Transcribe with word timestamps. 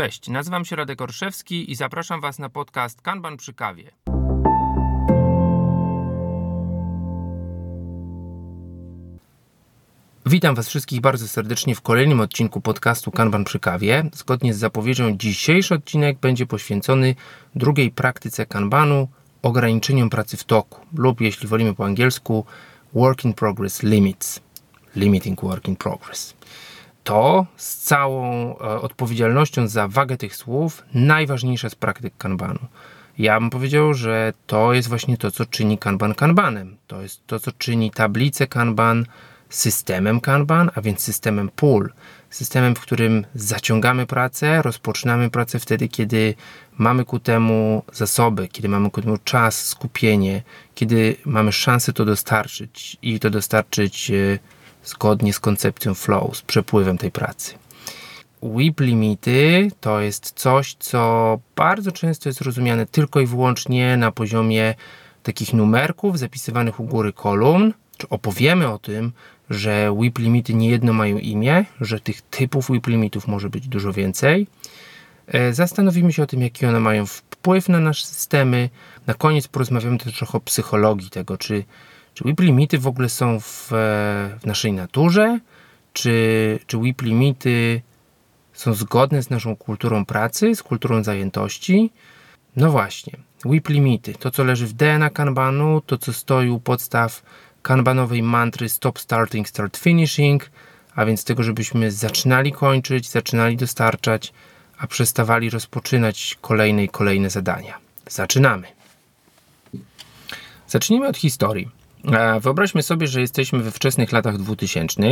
Cześć, 0.00 0.28
nazywam 0.28 0.64
się 0.64 0.76
Radek 0.76 1.00
Orszewski 1.00 1.70
i 1.70 1.74
zapraszam 1.74 2.20
Was 2.20 2.38
na 2.38 2.48
podcast 2.48 3.02
Kanban 3.02 3.36
przy 3.36 3.54
kawie. 3.54 3.90
Witam 10.26 10.54
Was 10.54 10.68
wszystkich 10.68 11.00
bardzo 11.00 11.28
serdecznie 11.28 11.74
w 11.74 11.80
kolejnym 11.80 12.20
odcinku 12.20 12.60
podcastu 12.60 13.10
Kanban 13.10 13.44
przy 13.44 13.58
kawie. 13.58 14.10
Zgodnie 14.12 14.54
z 14.54 14.58
zapowiedzią, 14.58 15.16
dzisiejszy 15.16 15.74
odcinek 15.74 16.18
będzie 16.18 16.46
poświęcony 16.46 17.14
drugiej 17.54 17.90
praktyce 17.90 18.46
Kanbanu, 18.46 19.08
ograniczeniom 19.42 20.10
pracy 20.10 20.36
w 20.36 20.44
toku, 20.44 20.86
lub 20.94 21.20
jeśli 21.20 21.48
wolimy 21.48 21.74
po 21.74 21.84
angielsku, 21.84 22.44
Work 22.94 23.24
in 23.24 23.34
Progress 23.34 23.82
Limits. 23.82 24.40
Limiting 24.96 25.42
Work 25.42 25.68
in 25.68 25.76
Progress 25.76 26.34
to 27.04 27.46
z 27.56 27.76
całą 27.76 28.50
e, 28.50 28.58
odpowiedzialnością 28.58 29.68
za 29.68 29.88
wagę 29.88 30.16
tych 30.16 30.36
słów 30.36 30.82
najważniejsze 30.94 31.70
z 31.70 31.74
praktyk 31.74 32.14
kanbanu. 32.18 32.60
Ja 33.18 33.40
bym 33.40 33.50
powiedział, 33.50 33.94
że 33.94 34.32
to 34.46 34.72
jest 34.72 34.88
właśnie 34.88 35.16
to, 35.16 35.30
co 35.30 35.46
czyni 35.46 35.78
kanban 35.78 36.14
kanbanem. 36.14 36.76
To 36.86 37.02
jest 37.02 37.26
to, 37.26 37.40
co 37.40 37.52
czyni 37.52 37.90
tablicę 37.90 38.46
kanban 38.46 39.06
systemem 39.50 40.20
kanban, 40.20 40.70
a 40.74 40.80
więc 40.80 41.00
systemem 41.00 41.50
pull. 41.56 41.92
Systemem, 42.30 42.74
w 42.74 42.80
którym 42.80 43.26
zaciągamy 43.34 44.06
pracę, 44.06 44.62
rozpoczynamy 44.62 45.30
pracę 45.30 45.58
wtedy, 45.58 45.88
kiedy 45.88 46.34
mamy 46.78 47.04
ku 47.04 47.18
temu 47.18 47.82
zasoby, 47.92 48.48
kiedy 48.48 48.68
mamy 48.68 48.90
ku 48.90 49.02
temu 49.02 49.18
czas, 49.24 49.66
skupienie, 49.66 50.42
kiedy 50.74 51.16
mamy 51.24 51.52
szansę 51.52 51.92
to 51.92 52.04
dostarczyć 52.04 52.96
i 53.02 53.20
to 53.20 53.30
dostarczyć 53.30 54.10
e, 54.10 54.38
zgodnie 54.84 55.32
z 55.32 55.40
koncepcją 55.40 55.94
flow, 55.94 56.36
z 56.36 56.42
przepływem 56.42 56.98
tej 56.98 57.10
pracy. 57.10 57.54
WIP 58.42 58.80
limity 58.80 59.70
to 59.80 60.00
jest 60.00 60.32
coś, 60.32 60.74
co 60.74 61.38
bardzo 61.56 61.92
często 61.92 62.28
jest 62.28 62.40
rozumiane 62.40 62.86
tylko 62.86 63.20
i 63.20 63.26
wyłącznie 63.26 63.96
na 63.96 64.12
poziomie 64.12 64.74
takich 65.22 65.54
numerków 65.54 66.18
zapisywanych 66.18 66.80
u 66.80 66.84
góry 66.84 67.12
kolumn, 67.12 67.72
czy 67.96 68.08
opowiemy 68.08 68.68
o 68.68 68.78
tym, 68.78 69.12
że 69.50 69.96
WIP 70.00 70.18
limity 70.18 70.54
nie 70.54 70.70
jedno 70.70 70.92
mają 70.92 71.18
imię, 71.18 71.64
że 71.80 72.00
tych 72.00 72.22
typów 72.22 72.70
WIP 72.70 72.86
limitów 72.86 73.28
może 73.28 73.50
być 73.50 73.68
dużo 73.68 73.92
więcej. 73.92 74.46
E, 75.26 75.54
zastanowimy 75.54 76.12
się 76.12 76.22
o 76.22 76.26
tym, 76.26 76.42
jaki 76.42 76.66
one 76.66 76.80
mają 76.80 77.06
wpływ 77.06 77.68
na 77.68 77.80
nasze 77.80 78.06
systemy. 78.06 78.70
Na 79.06 79.14
koniec 79.14 79.48
porozmawiamy 79.48 79.98
też 79.98 80.16
trochę 80.16 80.38
o 80.38 80.40
psychologii 80.40 81.10
tego, 81.10 81.38
czy 81.38 81.64
czy 82.14 82.24
WIP 82.24 82.40
limity 82.40 82.78
w 82.78 82.86
ogóle 82.86 83.08
są 83.08 83.40
w, 83.40 83.68
w 84.40 84.46
naszej 84.46 84.72
naturze? 84.72 85.40
Czy, 85.92 86.58
czy 86.66 86.78
WIP 86.78 87.02
limity 87.02 87.82
są 88.52 88.74
zgodne 88.74 89.22
z 89.22 89.30
naszą 89.30 89.56
kulturą 89.56 90.04
pracy, 90.04 90.54
z 90.54 90.62
kulturą 90.62 91.04
zajętości? 91.04 91.92
No 92.56 92.70
właśnie, 92.70 93.12
WIP 93.44 93.68
limity, 93.68 94.14
to 94.14 94.30
co 94.30 94.44
leży 94.44 94.66
w 94.66 94.72
DNA 94.72 95.10
Kanbanu, 95.10 95.80
to 95.80 95.98
co 95.98 96.12
stoi 96.12 96.48
u 96.48 96.60
podstaw 96.60 97.22
kanbanowej 97.62 98.22
mantry 98.22 98.68
Stop 98.68 98.98
Starting, 98.98 99.48
Start 99.48 99.76
Finishing, 99.76 100.50
a 100.94 101.04
więc 101.04 101.24
tego, 101.24 101.42
żebyśmy 101.42 101.90
zaczynali 101.90 102.52
kończyć, 102.52 103.08
zaczynali 103.08 103.56
dostarczać, 103.56 104.32
a 104.78 104.86
przestawali 104.86 105.50
rozpoczynać 105.50 106.38
kolejne 106.40 106.84
i 106.84 106.88
kolejne 106.88 107.30
zadania. 107.30 107.78
Zaczynamy. 108.08 108.66
Zacznijmy 110.68 111.08
od 111.08 111.16
historii. 111.16 111.79
Wyobraźmy 112.40 112.82
sobie, 112.82 113.06
że 113.06 113.20
jesteśmy 113.20 113.58
we 113.58 113.70
wczesnych 113.70 114.12
latach 114.12 114.38
2000, 114.38 115.02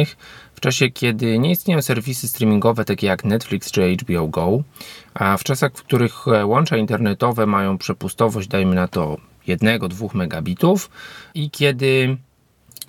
w 0.54 0.60
czasie 0.60 0.90
kiedy 0.90 1.38
nie 1.38 1.50
istnieją 1.50 1.82
serwisy 1.82 2.28
streamingowe 2.28 2.84
takie 2.84 3.06
jak 3.06 3.24
Netflix 3.24 3.70
czy 3.70 3.96
HBO 3.96 4.28
Go, 4.28 4.62
a 5.14 5.36
w 5.36 5.44
czasach, 5.44 5.72
w 5.74 5.82
których 5.82 6.28
e, 6.28 6.46
łącza 6.46 6.76
internetowe 6.76 7.46
mają 7.46 7.78
przepustowość, 7.78 8.48
dajmy 8.48 8.74
na 8.74 8.88
to 8.88 9.16
1-2 9.48 10.14
megabitów 10.14 10.90
i 11.34 11.50
kiedy 11.50 12.16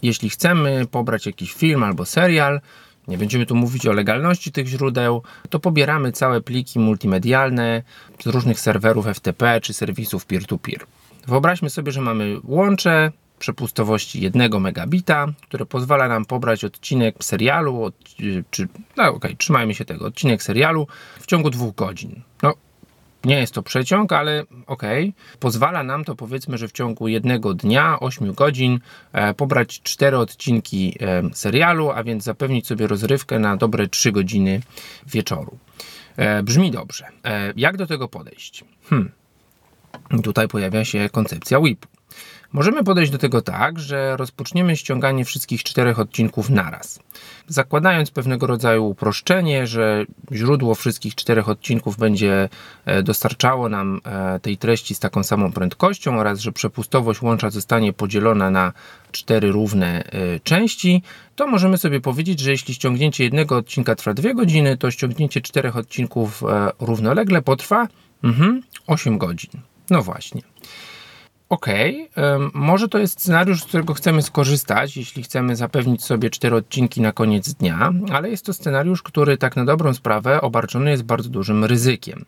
jeśli 0.02 0.30
chcemy 0.30 0.86
pobrać 0.92 1.26
jakiś 1.26 1.54
film 1.54 1.84
albo 1.84 2.06
serial, 2.06 2.62
nie 3.08 3.18
będziemy 3.18 3.46
tu 3.46 3.56
mówić 3.56 3.88
o 3.88 3.94
legalności 3.94 4.52
tych 4.52 4.68
źródeł, 4.68 5.24
to 5.50 5.60
pobieramy 5.60 6.12
całe 6.12 6.42
pliki 6.42 6.80
multimedialne 6.80 7.84
z 8.24 8.26
różnych 8.28 8.60
serwerów 8.60 9.06
FTP 9.06 9.62
czy 9.62 9.74
serwisów 9.74 10.26
peer-to-peer. 10.26 10.80
-peer. 10.80 10.86
Wyobraźmy 11.28 11.70
sobie, 11.70 11.92
że 11.92 12.02
mamy 12.02 12.38
łącze 12.44 13.12
przepustowości 13.40 14.22
1 14.22 14.62
megabita, 14.62 15.28
które 15.42 15.66
pozwala 15.66 16.08
nam 16.08 16.26
pobrać 16.26 16.64
odcinek 16.64 17.24
serialu, 17.24 17.84
od, 17.84 17.96
czy, 18.52 18.68
no 18.98 19.04
okej, 19.04 19.16
okay, 19.16 19.36
trzymajmy 19.36 19.76
się 19.76 19.86
tego, 19.86 20.06
odcinek 20.06 20.44
serialu 20.44 20.88
w 21.20 21.26
ciągu 21.26 21.50
dwóch 21.50 21.76
godzin. 21.76 22.22
No, 22.44 22.54
nie 23.26 23.40
jest 23.40 23.54
to 23.54 23.64
przeciąg, 23.64 24.14
ale 24.14 24.44
okej. 24.68 25.10
Okay. 25.10 25.38
Pozwala 25.40 25.84
nam 25.84 26.06
to 26.06 26.16
powiedzmy, 26.16 26.58
że 26.58 26.68
w 26.68 26.72
ciągu 26.72 27.08
jednego 27.08 27.54
dnia, 27.54 28.00
8 28.00 28.34
godzin, 28.34 28.80
e, 29.14 29.34
pobrać 29.34 29.82
cztery 29.82 30.18
odcinki 30.18 30.96
e, 31.00 31.24
serialu, 31.34 31.92
a 31.92 32.04
więc 32.04 32.24
zapewnić 32.24 32.68
sobie 32.68 32.88
rozrywkę 32.88 33.40
na 33.40 33.58
dobre 33.58 33.88
3 33.88 34.12
godziny 34.12 34.62
wieczoru. 35.08 35.58
E, 36.18 36.44
brzmi 36.44 36.72
dobrze. 36.72 37.06
E, 37.26 37.54
jak 37.56 37.78
do 37.78 37.88
tego 37.88 38.08
podejść? 38.08 38.64
Hmm. 38.90 39.12
Tutaj 40.24 40.48
pojawia 40.48 40.86
się 40.86 41.10
koncepcja 41.10 41.60
WIP. 41.60 41.86
Możemy 42.54 42.84
podejść 42.84 43.12
do 43.12 43.18
tego 43.18 43.42
tak, 43.42 43.80
że 43.80 44.18
rozpoczniemy 44.18 44.78
ściąganie 44.78 45.26
wszystkich 45.26 45.64
czterech 45.64 46.00
odcinków 46.00 46.50
naraz. 46.50 47.00
Zakładając 47.48 48.12
pewnego 48.12 48.48
rodzaju 48.48 48.86
uproszczenie, 48.86 49.68
że 49.68 50.06
źródło 50.32 50.76
wszystkich 50.76 51.16
czterech 51.16 51.50
odcinków 51.50 51.98
będzie 51.98 52.50
e, 52.86 53.04
dostarczało 53.04 53.70
nam 53.70 54.02
e, 54.06 54.40
tej 54.40 54.58
treści 54.58 54.96
z 54.96 55.00
taką 55.00 55.24
samą 55.24 55.52
prędkością 55.52 56.20
oraz 56.20 56.40
że 56.40 56.52
przepustowość 56.52 57.22
łącza 57.22 57.50
zostanie 57.50 57.94
podzielona 57.94 58.52
na 58.52 58.74
cztery 59.12 59.52
równe 59.52 60.04
e, 60.04 60.40
części, 60.40 61.04
to 61.36 61.48
możemy 61.48 61.78
sobie 61.78 62.02
powiedzieć, 62.02 62.40
że 62.40 62.52
jeśli 62.52 62.74
ściągnięcie 62.74 63.24
jednego 63.24 63.58
odcinka 63.58 63.96
trwa 63.96 64.14
dwie 64.14 64.34
godziny, 64.36 64.78
to 64.78 64.92
ściągnięcie 64.92 65.42
czterech 65.42 65.78
odcinków 65.78 66.44
równolegle 66.80 67.42
potrwa 67.42 67.88
mhm, 68.24 68.62
8 68.88 69.18
godzin. 69.18 69.52
No 69.90 70.02
właśnie. 70.02 70.42
OK, 71.50 71.66
może 72.54 72.88
to 72.90 72.98
jest 72.98 73.22
scenariusz, 73.22 73.62
z 73.62 73.66
którego 73.66 73.94
chcemy 73.94 74.22
skorzystać, 74.22 74.98
jeśli 74.98 75.24
chcemy 75.24 75.56
zapewnić 75.56 76.04
sobie 76.04 76.30
cztery 76.30 76.56
odcinki 76.56 77.02
na 77.02 77.12
koniec 77.12 77.54
dnia, 77.54 77.92
ale 78.12 78.30
jest 78.30 78.46
to 78.46 78.54
scenariusz, 78.54 79.04
który 79.04 79.38
tak 79.38 79.56
na 79.56 79.66
dobrą 79.66 79.94
sprawę 79.94 80.42
obarczony 80.42 80.92
jest 80.92 81.04
bardzo 81.04 81.30
dużym 81.30 81.66
ryzykiem. 81.66 82.26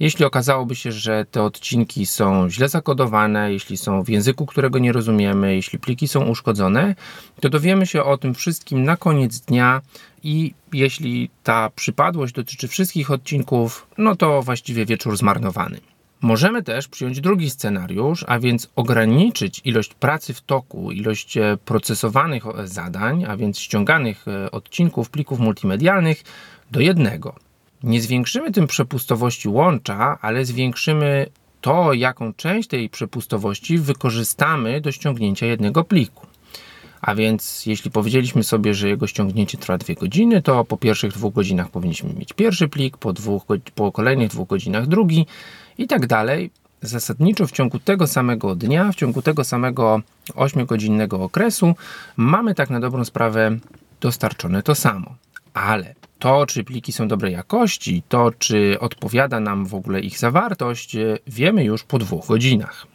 Jeśli 0.00 0.24
okazałoby 0.24 0.74
się, 0.76 0.92
że 0.92 1.24
te 1.30 1.42
odcinki 1.42 2.06
są 2.06 2.50
źle 2.50 2.68
zakodowane, 2.68 3.52
jeśli 3.52 3.76
są 3.76 4.02
w 4.02 4.08
języku, 4.08 4.46
którego 4.46 4.78
nie 4.78 4.92
rozumiemy, 4.92 5.54
jeśli 5.54 5.78
pliki 5.78 6.08
są 6.08 6.24
uszkodzone, 6.24 6.94
to 7.40 7.48
dowiemy 7.48 7.86
się 7.86 8.04
o 8.04 8.18
tym 8.18 8.34
wszystkim 8.34 8.84
na 8.84 8.96
koniec 8.96 9.40
dnia 9.40 9.80
i 10.22 10.54
jeśli 10.72 11.30
ta 11.42 11.70
przypadłość 11.70 12.34
dotyczy 12.34 12.68
wszystkich 12.68 13.10
odcinków, 13.10 13.86
no 13.98 14.16
to 14.16 14.42
właściwie 14.42 14.86
wieczór 14.86 15.16
zmarnowany. 15.16 15.80
Możemy 16.24 16.62
też 16.62 16.88
przyjąć 16.88 17.20
drugi 17.20 17.50
scenariusz, 17.50 18.24
a 18.28 18.38
więc 18.38 18.68
ograniczyć 18.76 19.60
ilość 19.64 19.94
pracy 19.94 20.34
w 20.34 20.40
toku, 20.40 20.92
ilość 20.92 21.36
e, 21.36 21.56
procesowanych 21.64 22.44
zadań, 22.64 23.24
a 23.28 23.36
więc 23.36 23.58
ściąganych 23.58 24.28
e, 24.28 24.50
odcinków, 24.50 25.10
plików 25.10 25.40
multimedialnych 25.40 26.22
do 26.70 26.80
jednego. 26.80 27.34
Nie 27.82 28.00
zwiększymy 28.00 28.52
tym 28.52 28.66
przepustowości 28.66 29.48
łącza, 29.48 30.18
ale 30.20 30.44
zwiększymy 30.44 31.26
to, 31.60 31.92
jaką 31.92 32.34
część 32.34 32.68
tej 32.68 32.88
przepustowości 32.88 33.78
wykorzystamy 33.78 34.80
do 34.80 34.92
ściągnięcia 34.92 35.46
jednego 35.46 35.84
pliku. 35.84 36.26
A 37.00 37.14
więc 37.14 37.66
jeśli 37.66 37.90
powiedzieliśmy 37.90 38.44
sobie, 38.44 38.74
że 38.74 38.88
jego 38.88 39.06
ściągnięcie 39.06 39.58
trwa 39.58 39.78
dwie 39.78 39.94
godziny, 39.94 40.42
to 40.42 40.64
po 40.64 40.76
pierwszych 40.76 41.12
dwóch 41.12 41.34
godzinach 41.34 41.70
powinniśmy 41.70 42.14
mieć 42.14 42.32
pierwszy 42.32 42.68
plik, 42.68 42.96
po, 42.96 43.12
dwóch, 43.12 43.42
po 43.74 43.92
kolejnych 43.92 44.28
dwóch 44.28 44.48
godzinach 44.48 44.86
drugi 44.86 45.26
i 45.78 45.86
tak 45.86 46.06
dalej. 46.06 46.50
Zasadniczo 46.82 47.46
w 47.46 47.52
ciągu 47.52 47.78
tego 47.78 48.06
samego 48.06 48.54
dnia, 48.54 48.92
w 48.92 48.94
ciągu 48.94 49.22
tego 49.22 49.44
samego 49.44 50.00
8-godzinnego 50.34 51.22
okresu 51.22 51.74
mamy 52.16 52.54
tak 52.54 52.70
na 52.70 52.80
dobrą 52.80 53.04
sprawę 53.04 53.58
dostarczone 54.00 54.62
to 54.62 54.74
samo. 54.74 55.14
Ale 55.54 55.94
to, 56.18 56.46
czy 56.46 56.64
pliki 56.64 56.92
są 56.92 57.08
dobrej 57.08 57.32
jakości, 57.32 58.02
to, 58.08 58.30
czy 58.38 58.76
odpowiada 58.80 59.40
nam 59.40 59.66
w 59.66 59.74
ogóle 59.74 60.00
ich 60.00 60.18
zawartość, 60.18 60.96
wiemy 61.26 61.64
już 61.64 61.82
po 61.82 61.98
dwóch 61.98 62.26
godzinach. 62.26 62.86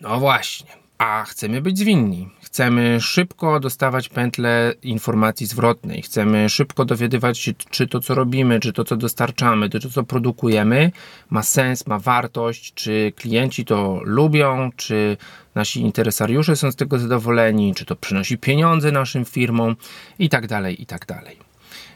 No 0.00 0.20
właśnie, 0.20 0.70
a 0.98 1.24
chcemy 1.24 1.60
być 1.60 1.78
zwinni. 1.78 2.28
Chcemy 2.42 3.00
szybko 3.00 3.60
dostawać 3.60 4.08
pętlę 4.08 4.74
informacji 4.82 5.46
zwrotnej. 5.46 6.02
Chcemy 6.02 6.48
szybko 6.48 6.84
dowiadywać 6.84 7.38
się, 7.38 7.52
czy 7.70 7.86
to, 7.86 8.00
co 8.00 8.14
robimy, 8.14 8.60
czy 8.60 8.72
to, 8.72 8.84
co 8.84 8.96
dostarczamy, 8.96 9.70
czy 9.70 9.80
to, 9.80 9.90
co 9.90 10.04
produkujemy, 10.04 10.90
ma 11.30 11.42
sens, 11.42 11.86
ma 11.86 11.98
wartość, 11.98 12.74
czy 12.74 13.12
klienci 13.16 13.64
to 13.64 14.00
lubią, 14.04 14.70
czy 14.76 15.16
nasi 15.54 15.80
interesariusze 15.80 16.56
są 16.56 16.70
z 16.70 16.76
tego 16.76 16.98
zadowoleni, 16.98 17.74
czy 17.74 17.84
to 17.84 17.96
przynosi 17.96 18.38
pieniądze 18.38 18.92
naszym 18.92 19.24
firmom 19.24 19.76
i 20.18 20.28
tak 20.28 20.46
dalej, 20.46 20.82
i 20.82 20.86
tak 20.86 21.06
dalej. 21.06 21.45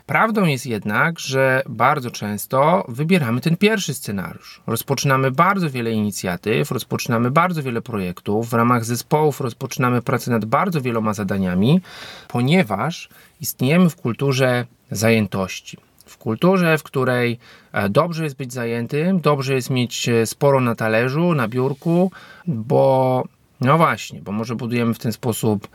Prawdą 0.07 0.45
jest 0.45 0.67
jednak, 0.67 1.19
że 1.19 1.63
bardzo 1.69 2.11
często 2.11 2.85
wybieramy 2.89 3.41
ten 3.41 3.57
pierwszy 3.57 3.95
scenariusz. 3.95 4.63
Rozpoczynamy 4.67 5.31
bardzo 5.31 5.71
wiele 5.71 5.93
inicjatyw, 5.93 6.71
rozpoczynamy 6.71 7.31
bardzo 7.31 7.63
wiele 7.63 7.83
projektów, 7.83 8.51
w 8.51 8.53
ramach 8.53 8.85
zespołów 8.85 9.41
rozpoczynamy 9.41 10.03
pracę 10.03 10.31
nad 10.31 10.45
bardzo 10.45 10.81
wieloma 10.81 11.15
zadaniami, 11.15 11.81
ponieważ 12.29 13.09
istniejemy 13.41 13.91
w 13.91 13.97
kulturze 13.97 14.67
zajętości. 14.91 15.79
W 16.07 16.19
kulturze, 16.19 16.79
w 16.79 16.83
której 16.83 17.39
e, 17.73 17.89
dobrze 17.89 18.25
jest 18.25 18.37
być 18.37 18.53
zajętym, 18.53 19.21
dobrze 19.21 19.55
jest 19.55 19.71
mieć 19.71 20.09
e, 20.09 20.27
sporo 20.27 20.61
na 20.61 20.75
talerzu, 20.75 21.35
na 21.35 21.49
biurku, 21.49 22.11
bo 22.47 23.25
no 23.61 23.79
właśnie, 23.79 24.21
bo 24.21 24.33
może 24.33 24.55
budujemy 24.55 24.95
w 24.95 24.99
ten 24.99 25.13
sposób, 25.13 25.69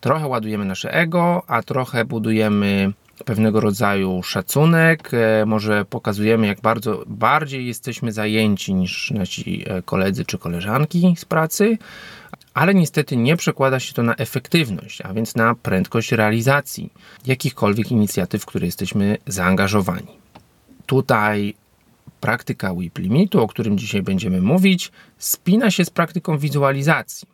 trochę 0.00 0.26
ładujemy 0.26 0.64
nasze 0.64 0.94
ego, 0.94 1.42
a 1.46 1.62
trochę 1.62 2.04
budujemy 2.04 2.92
pewnego 3.24 3.60
rodzaju 3.60 4.22
szacunek, 4.22 5.10
e, 5.14 5.46
może 5.46 5.84
pokazujemy, 5.84 6.46
jak 6.46 6.60
bardzo 6.60 7.04
bardziej 7.06 7.66
jesteśmy 7.66 8.12
zajęci 8.12 8.74
niż 8.74 9.10
nasi 9.10 9.64
e, 9.66 9.82
koledzy 9.82 10.24
czy 10.24 10.38
koleżanki 10.38 11.14
z 11.18 11.24
pracy, 11.24 11.78
ale 12.54 12.74
niestety 12.74 13.16
nie 13.16 13.36
przekłada 13.36 13.80
się 13.80 13.94
to 13.94 14.02
na 14.02 14.16
efektywność, 14.16 15.00
a 15.00 15.14
więc 15.14 15.36
na 15.36 15.54
prędkość 15.54 16.12
realizacji 16.12 16.92
jakichkolwiek 17.26 17.90
inicjatyw, 17.90 18.42
w 18.42 18.46
które 18.46 18.66
jesteśmy 18.66 19.18
zaangażowani. 19.26 20.08
Tutaj 20.86 21.54
praktyka 22.20 22.74
WIP 22.74 22.98
limitu, 22.98 23.42
o 23.42 23.48
którym 23.48 23.78
dzisiaj 23.78 24.02
będziemy 24.02 24.40
mówić, 24.40 24.92
spina 25.18 25.70
się 25.70 25.84
z 25.84 25.90
praktyką 25.90 26.38
wizualizacji. 26.38 27.28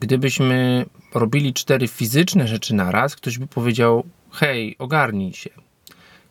Gdybyśmy 0.00 0.86
robili 1.14 1.54
cztery 1.54 1.88
fizyczne 1.88 2.48
rzeczy 2.48 2.74
naraz, 2.74 3.16
ktoś 3.16 3.38
by 3.38 3.46
powiedział: 3.46 4.04
hej, 4.32 4.76
ogarnij 4.78 5.32
się. 5.32 5.50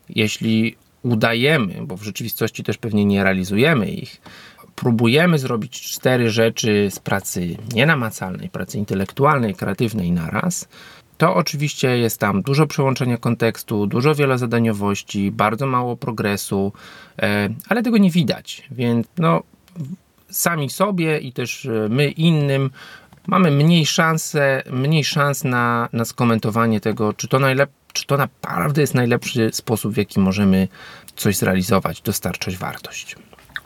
Jeśli 0.08 0.76
udajemy, 1.02 1.74
bo 1.86 1.96
w 1.96 2.02
rzeczywistości 2.02 2.64
też 2.64 2.78
pewnie 2.78 3.04
nie 3.04 3.24
realizujemy 3.24 3.90
ich, 3.90 4.20
próbujemy 4.76 5.38
zrobić 5.38 5.80
cztery 5.80 6.30
rzeczy 6.30 6.88
z 6.90 6.98
pracy 6.98 7.56
nienamacalnej, 7.74 8.48
pracy 8.48 8.78
intelektualnej, 8.78 9.54
kreatywnej 9.54 10.12
naraz, 10.12 10.68
to 11.18 11.34
oczywiście 11.34 11.98
jest 11.98 12.18
tam 12.18 12.42
dużo 12.42 12.66
przełączenia 12.66 13.16
kontekstu, 13.16 13.86
dużo 13.86 14.14
wielozadaniowości, 14.14 15.30
bardzo 15.30 15.66
mało 15.66 15.96
progresu, 15.96 16.72
e, 17.18 17.48
ale 17.68 17.82
tego 17.82 17.98
nie 17.98 18.10
widać, 18.10 18.68
więc 18.70 19.06
no, 19.18 19.42
sami 20.30 20.70
sobie 20.70 21.18
i 21.18 21.32
też 21.32 21.66
e, 21.66 21.88
my 21.88 22.10
innym 22.10 22.70
mamy 23.26 23.50
mniej 23.50 23.86
szansę, 23.86 24.62
mniej 24.70 25.04
szans 25.04 25.44
na, 25.44 25.88
na 25.92 26.04
skomentowanie 26.04 26.80
tego, 26.80 27.12
czy 27.12 27.28
to 27.28 27.38
najlepiej 27.38 27.79
czy 27.92 28.06
to 28.06 28.16
naprawdę 28.16 28.80
jest 28.80 28.94
najlepszy 28.94 29.50
sposób, 29.52 29.94
w 29.94 29.96
jaki 29.96 30.20
możemy 30.20 30.68
coś 31.16 31.36
zrealizować, 31.36 32.00
dostarczać 32.00 32.56
wartość. 32.56 33.16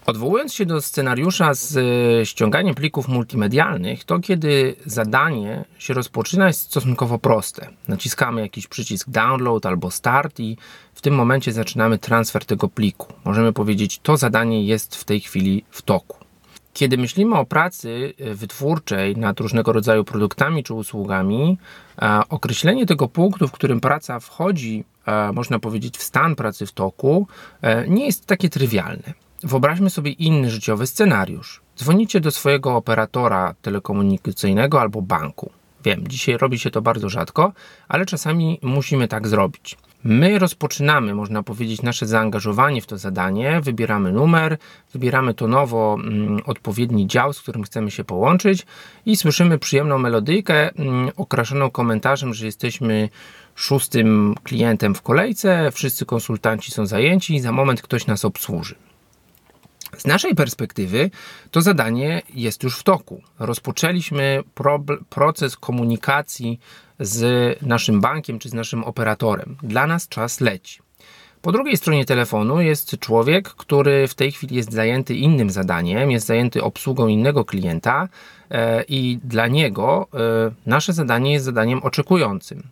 Odwołując 0.07 0.55
się 0.55 0.67
do 0.67 0.81
scenariusza 0.81 1.55
z 1.55 1.77
e, 1.77 2.27
ściąganiem 2.27 2.75
plików 2.75 3.09
multimedialnych, 3.09 4.05
to 4.05 4.19
kiedy 4.19 4.77
zadanie 4.87 5.65
się 5.79 5.95
rozpoczyna 5.95 6.47
jest 6.47 6.61
stosunkowo 6.61 7.19
proste. 7.19 7.69
Naciskamy 7.89 8.41
jakiś 8.41 8.67
przycisk 8.67 9.11
download 9.11 9.67
albo 9.67 9.91
start 9.91 10.41
i 10.41 10.57
w 10.95 11.01
tym 11.01 11.15
momencie 11.15 11.53
zaczynamy 11.53 11.99
transfer 11.99 12.45
tego 12.45 12.69
pliku. 12.69 13.13
Możemy 13.25 13.53
powiedzieć, 13.53 13.99
to 13.99 14.17
zadanie 14.17 14.65
jest 14.65 14.97
w 14.97 15.05
tej 15.05 15.21
chwili 15.21 15.65
w 15.71 15.83
toku. 15.83 16.24
Kiedy 16.75 16.99
myślimy 16.99 17.39
o 17.39 17.45
pracy 17.45 18.15
e, 18.19 18.35
wytwórczej 18.35 19.17
nad 19.17 19.41
różnego 19.41 19.73
rodzaju 19.73 20.05
produktami 20.05 20.63
czy 20.65 20.75
usługami, 20.75 21.59
e, 22.03 22.21
określenie 22.29 22.87
tego 22.87 23.09
punktu, 23.09 23.49
w 23.49 23.53
którym 23.53 23.81
praca 23.81 24.21
wchodzi, 24.21 24.85
e, 25.07 25.33
można 25.33 25.59
powiedzieć, 25.59 25.99
w 25.99 26.03
stan 26.03 26.35
pracy 26.37 26.67
w 26.67 26.73
toku, 26.73 27.27
nie 27.89 28.07
jest 28.07 28.27
takie 28.27 28.49
trywialne. 28.49 29.15
Wyobraźmy 29.43 29.91
sobie 29.91 30.11
inny 30.11 30.51
życiowy 30.51 30.87
scenariusz. 30.87 31.61
Dzwonicie 31.79 32.21
do 32.21 32.31
swojego 32.31 32.77
operatora 32.77 33.55
telekomunikacyjnego 33.63 34.81
albo 34.81 35.03
banku. 35.03 35.51
Wiem, 35.85 36.09
dzisiaj 36.09 36.37
robi 36.37 36.59
się 36.59 36.71
to 36.71 36.83
bardzo 36.83 37.09
rzadko, 37.09 37.53
ale 37.89 38.07
czasami 38.07 38.59
musimy 38.63 39.09
tak 39.09 39.29
zrobić. 39.29 39.77
My 40.05 40.39
rozpoczynamy, 40.39 41.15
można 41.15 41.43
powiedzieć, 41.43 41.83
nasze 41.83 42.07
zaangażowanie 42.07 42.83
w 42.83 42.87
to 42.87 42.99
zadanie, 42.99 43.61
wybieramy 43.61 44.13
numer, 44.13 44.59
wybieramy 44.93 45.35
tonowo 45.35 45.97
mm, 46.01 46.41
odpowiedni 46.47 47.07
dział, 47.07 47.33
z 47.33 47.41
którym 47.41 47.63
chcemy 47.63 47.91
się 47.91 48.05
połączyć 48.05 48.67
i 49.07 49.17
słyszymy 49.17 49.59
przyjemną 49.59 49.99
melodyjkę 49.99 50.75
mm, 50.75 51.11
okraszoną 51.17 51.71
komentarzem, 51.71 52.35
że 52.35 52.47
jesteśmy 52.47 53.09
szóstym 53.55 54.35
klientem 54.43 54.95
w 54.95 55.03
kolejce, 55.03 55.71
wszyscy 55.73 56.07
konsultanci 56.07 56.73
są 56.73 56.87
zajęci 56.87 57.35
i 57.35 57.41
za 57.41 57.53
moment 57.53 57.83
ktoś 57.83 58.07
nas 58.07 58.25
obsłuży. 58.25 58.75
Z 59.99 60.07
naszej 60.07 60.35
perspektywy 60.35 61.11
to 61.51 61.63
zadanie 61.63 62.23
jest 62.35 62.63
już 62.63 62.79
w 62.79 62.83
toku. 62.83 63.23
Rozpoczęliśmy 63.39 64.43
proces 65.09 65.57
komunikacji 65.57 66.61
z 67.01 67.59
naszym 67.63 68.01
bankiem 68.01 68.39
czy 68.39 68.49
z 68.49 68.55
naszym 68.55 68.85
operatorem. 68.85 69.57
Dla 69.63 69.87
nas 69.87 70.09
czas 70.09 70.41
leci. 70.41 70.85
Po 71.43 71.53
drugiej 71.53 71.77
stronie 71.77 72.05
telefonu 72.05 72.61
jest 72.61 72.99
człowiek, 72.99 73.49
który 73.49 74.09
w 74.09 74.15
tej 74.15 74.33
chwili 74.33 74.57
jest 74.57 74.73
zajęty 74.73 75.15
innym 75.15 75.51
zadaniem, 75.51 76.11
jest 76.11 76.27
zajęty 76.27 76.63
obsługą 76.63 77.07
innego 77.07 77.45
klienta 77.45 78.09
e, 78.51 78.83
i 78.83 79.19
dla 79.25 79.47
niego 79.47 80.07
e, 80.15 80.51
nasze 80.67 80.93
zadanie 80.93 81.33
jest 81.33 81.45
zadaniem 81.45 81.83
oczekującym. 81.83 82.63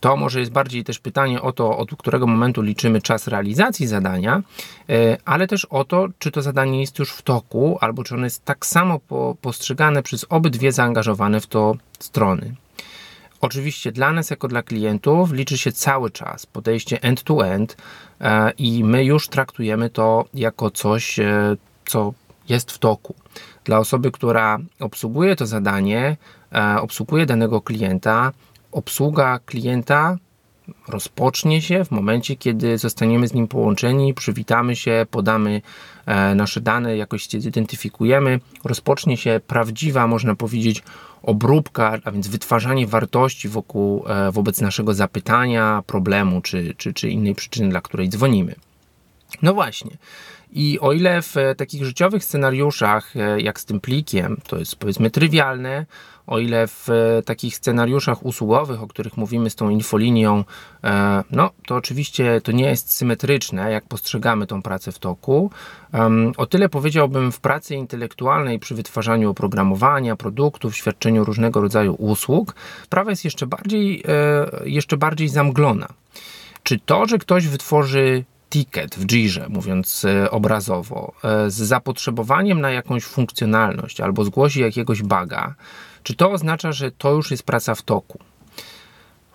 To 0.00 0.16
może 0.16 0.40
jest 0.40 0.52
bardziej 0.52 0.84
też 0.84 0.98
pytanie 0.98 1.42
o 1.42 1.52
to, 1.52 1.78
od 1.78 1.90
którego 1.98 2.26
momentu 2.26 2.62
liczymy 2.62 3.02
czas 3.02 3.28
realizacji 3.28 3.86
zadania, 3.86 4.42
e, 4.88 5.16
ale 5.24 5.46
też 5.46 5.64
o 5.64 5.84
to, 5.84 6.08
czy 6.18 6.30
to 6.30 6.42
zadanie 6.42 6.80
jest 6.80 6.98
już 6.98 7.12
w 7.12 7.22
toku, 7.22 7.78
albo 7.80 8.04
czy 8.04 8.14
ono 8.14 8.24
jest 8.24 8.44
tak 8.44 8.66
samo 8.66 9.00
postrzegane 9.40 10.02
przez 10.02 10.26
obydwie 10.28 10.72
zaangażowane 10.72 11.40
w 11.40 11.46
to 11.46 11.74
strony. 11.98 12.54
Oczywiście 13.40 13.92
dla 13.92 14.12
nas, 14.12 14.30
jako 14.30 14.48
dla 14.48 14.62
klientów, 14.62 15.32
liczy 15.32 15.58
się 15.58 15.72
cały 15.72 16.10
czas 16.10 16.46
podejście 16.46 17.02
end-to-end 17.02 17.76
-end, 18.20 18.52
i 18.58 18.84
my 18.84 19.04
już 19.04 19.28
traktujemy 19.28 19.90
to 19.90 20.24
jako 20.34 20.70
coś, 20.70 21.18
e, 21.18 21.56
co 21.86 22.12
jest 22.48 22.72
w 22.72 22.78
toku. 22.78 23.14
Dla 23.64 23.78
osoby, 23.78 24.10
która 24.10 24.58
obsługuje 24.80 25.36
to 25.36 25.46
zadanie, 25.46 26.16
e, 26.52 26.80
obsługuje 26.80 27.26
danego 27.26 27.60
klienta, 27.60 28.32
obsługa 28.72 29.38
klienta 29.38 30.16
rozpocznie 30.88 31.62
się 31.62 31.84
w 31.84 31.90
momencie, 31.90 32.36
kiedy 32.36 32.78
zostaniemy 32.78 33.28
z 33.28 33.34
nim 33.34 33.48
połączeni, 33.48 34.14
przywitamy 34.14 34.76
się, 34.76 35.06
podamy 35.10 35.62
e, 36.06 36.34
nasze 36.34 36.60
dane, 36.60 36.96
jakoś 36.96 37.28
się 37.28 37.40
zidentyfikujemy, 37.40 38.40
rozpocznie 38.64 39.16
się 39.16 39.40
prawdziwa, 39.46 40.06
można 40.06 40.34
powiedzieć, 40.34 40.82
obróbka, 41.22 41.98
a 42.04 42.10
więc 42.10 42.28
wytwarzanie 42.28 42.86
wartości 42.86 43.48
wokół, 43.48 44.04
e, 44.08 44.32
wobec 44.32 44.60
naszego 44.60 44.94
zapytania, 44.94 45.82
problemu 45.86 46.40
czy, 46.40 46.74
czy, 46.76 46.94
czy 46.94 47.08
innej 47.10 47.34
przyczyny, 47.34 47.68
dla 47.68 47.80
której 47.80 48.08
dzwonimy. 48.08 48.54
No 49.42 49.54
właśnie. 49.54 49.90
I 50.52 50.78
o 50.80 50.92
ile 50.92 51.22
w 51.22 51.34
takich 51.56 51.84
życiowych 51.84 52.24
scenariuszach, 52.24 53.16
e, 53.16 53.40
jak 53.40 53.60
z 53.60 53.64
tym 53.64 53.80
plikiem, 53.80 54.40
to 54.48 54.58
jest 54.58 54.76
powiedzmy 54.76 55.10
trywialne, 55.10 55.86
o 56.26 56.38
ile 56.38 56.66
w 56.66 56.88
takich 57.24 57.56
scenariuszach 57.56 58.26
usługowych, 58.26 58.82
o 58.82 58.86
których 58.86 59.16
mówimy 59.16 59.50
z 59.50 59.54
tą 59.54 59.68
infolinią, 59.68 60.44
e, 60.84 61.24
no 61.30 61.50
to 61.66 61.74
oczywiście 61.74 62.40
to 62.40 62.52
nie 62.52 62.64
jest 62.64 62.92
symetryczne, 62.92 63.70
jak 63.70 63.88
postrzegamy 63.88 64.46
tą 64.46 64.62
pracę 64.62 64.92
w 64.92 64.98
toku. 64.98 65.50
O 66.36 66.46
tyle 66.46 66.68
powiedziałbym 66.68 67.32
w 67.32 67.40
pracy 67.40 67.74
intelektualnej 67.74 68.58
przy 68.58 68.74
wytwarzaniu 68.74 69.30
oprogramowania, 69.30 70.16
produktów, 70.16 70.76
świadczeniu 70.76 71.24
różnego 71.24 71.60
rodzaju 71.60 71.94
usług, 71.94 72.54
prawa 72.90 73.10
jest 73.10 73.24
jeszcze 73.24 73.46
bardziej, 73.46 74.02
e, 74.08 74.68
jeszcze 74.68 74.96
bardziej 74.96 75.28
zamglona. 75.28 75.88
Czy 76.62 76.78
to, 76.78 77.06
że 77.06 77.18
ktoś 77.18 77.48
wytworzy 77.48 78.24
ticket 78.50 78.94
w 78.94 79.06
Jirze, 79.06 79.46
mówiąc 79.48 80.04
e, 80.04 80.30
obrazowo, 80.30 81.12
z 81.48 81.54
zapotrzebowaniem 81.54 82.60
na 82.60 82.70
jakąś 82.70 83.04
funkcjonalność 83.04 84.00
albo 84.00 84.24
zgłosi 84.24 84.60
jakiegoś 84.60 85.02
baga, 85.02 85.54
czy 86.06 86.14
to 86.14 86.30
oznacza, 86.30 86.72
że 86.72 86.90
to 86.90 87.12
już 87.12 87.30
jest 87.30 87.42
praca 87.42 87.74
w 87.74 87.82
toku? 87.82 88.18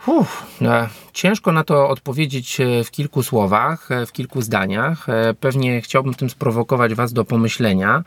Uf, 0.06 0.46
no, 0.62 0.72
ciężko 1.14 1.52
na 1.52 1.64
to 1.64 1.90
odpowiedzieć 1.90 2.62
e, 2.62 2.84
w 2.84 2.92
kilku 2.92 3.24
słowach, 3.24 3.92
e, 3.92 4.06
w 4.06 4.12
kilku 4.12 4.42
zdaniach. 4.42 5.10
E, 5.10 5.34
pewnie 5.34 5.82
chciałbym 5.82 6.14
tym 6.14 6.30
sprowokować 6.30 6.94
Was 6.94 7.14
do 7.14 7.26
pomyślenia, 7.26 8.04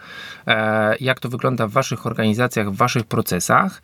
jak 1.01 1.21
to 1.21 1.29
wygląda 1.29 1.67
w 1.67 1.71
Waszych 1.71 2.07
organizacjach, 2.07 2.71
w 2.71 2.77
Waszych 2.77 3.05
procesach. 3.05 3.83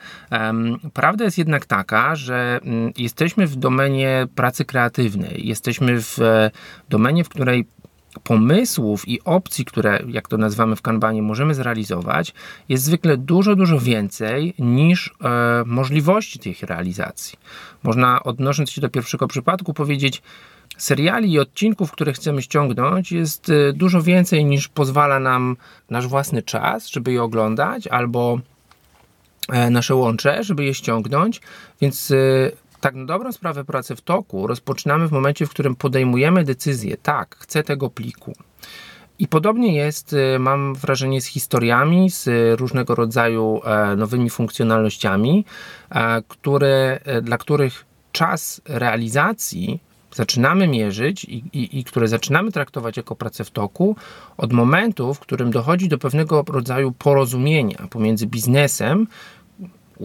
Prawda 0.95 1.25
jest 1.25 1.39
jednak 1.39 1.67
taka, 1.67 2.17
że 2.17 2.61
jesteśmy 2.97 3.47
w 3.47 3.57
domenie 3.57 4.27
pracy 4.35 4.65
kreatywnej, 4.65 5.47
jesteśmy 5.47 6.01
w 6.01 6.19
domenie, 6.89 7.25
w 7.25 7.29
której 7.29 7.67
pomysłów 8.25 9.09
i 9.09 9.21
opcji, 9.25 9.65
które, 9.65 10.03
jak 10.09 10.29
to 10.29 10.37
nazywamy 10.37 10.77
w 10.77 10.83
kanbanie, 10.83 11.23
możemy 11.23 11.55
zrealizować, 11.55 12.35
jest 12.69 12.85
zwykle 12.85 13.17
dużo, 13.17 13.57
dużo 13.57 13.79
więcej 13.81 14.55
niż 14.59 15.15
e, 15.25 15.63
możliwości 15.67 16.39
tych 16.39 16.63
realizacji. 16.63 17.39
Można, 17.83 18.23
odnosząc 18.23 18.71
się 18.71 18.81
do 18.81 18.89
pierwszego 18.89 19.29
przypadku, 19.29 19.75
powiedzieć, 19.75 20.23
seriali 20.77 21.33
i 21.33 21.39
odcinków, 21.39 21.93
które 21.93 22.13
chcemy 22.13 22.43
ściągnąć, 22.43 23.13
jest 23.13 23.51
e, 23.51 23.73
dużo 23.73 24.03
więcej 24.03 24.45
niż 24.45 24.69
pozwala 24.69 25.21
nam 25.21 25.57
nasz 25.91 26.07
własny 26.07 26.43
czas, 26.43 26.89
żeby 26.89 27.13
je 27.13 27.23
oglądać, 27.23 27.87
albo 27.87 28.39
e, 29.49 29.71
nasze 29.71 29.95
łącze, 29.95 30.45
żeby 30.45 30.65
je 30.65 30.75
ściągnąć, 30.75 31.41
więc 31.81 32.11
e, 32.11 32.17
tak 32.81 32.95
na 32.95 33.05
dobrą 33.05 33.33
sprawę 33.33 33.65
pracy 33.65 33.97
w 33.97 34.01
toku 34.01 34.47
rozpoczynamy 34.47 35.09
w 35.09 35.13
momencie, 35.13 35.47
w 35.47 35.51
którym 35.51 35.77
podejmujemy 35.77 36.45
decyzję, 36.45 36.97
tak, 36.97 37.37
chcę 37.41 37.63
tego 37.63 37.91
pliku. 37.91 38.33
I 39.19 39.29
podobnie 39.29 39.77
jest, 39.77 40.17
mam 40.39 40.75
wrażenie, 40.75 41.21
z 41.21 41.27
historiami, 41.27 42.11
z 42.11 42.29
różnego 42.61 42.95
rodzaju 42.95 43.61
nowymi 43.97 44.31
funkcjonalnościami, 44.31 45.45
które, 46.29 47.01
dla 47.23 47.39
których 47.39 47.85
czas 48.13 48.61
realizacji 48.65 49.81
zaczynamy 50.15 50.69
mierzyć 50.69 51.25
i, 51.25 51.45
i, 51.53 51.79
i, 51.79 51.85
które 51.85 52.09
zaczynamy 52.09 52.53
traktować 52.53 52.97
jako 52.97 53.17
pracę 53.17 53.45
w 53.45 53.51
toku 53.51 53.97
od 54.37 54.53
momentu, 54.53 55.15
w 55.15 55.21
którym 55.21 55.51
dochodzi 55.51 55.89
do 55.89 55.99
pewnego 55.99 56.45
rodzaju 56.49 56.93
porozumienia 56.93 57.87
pomiędzy 57.91 58.27
biznesem, 58.27 59.07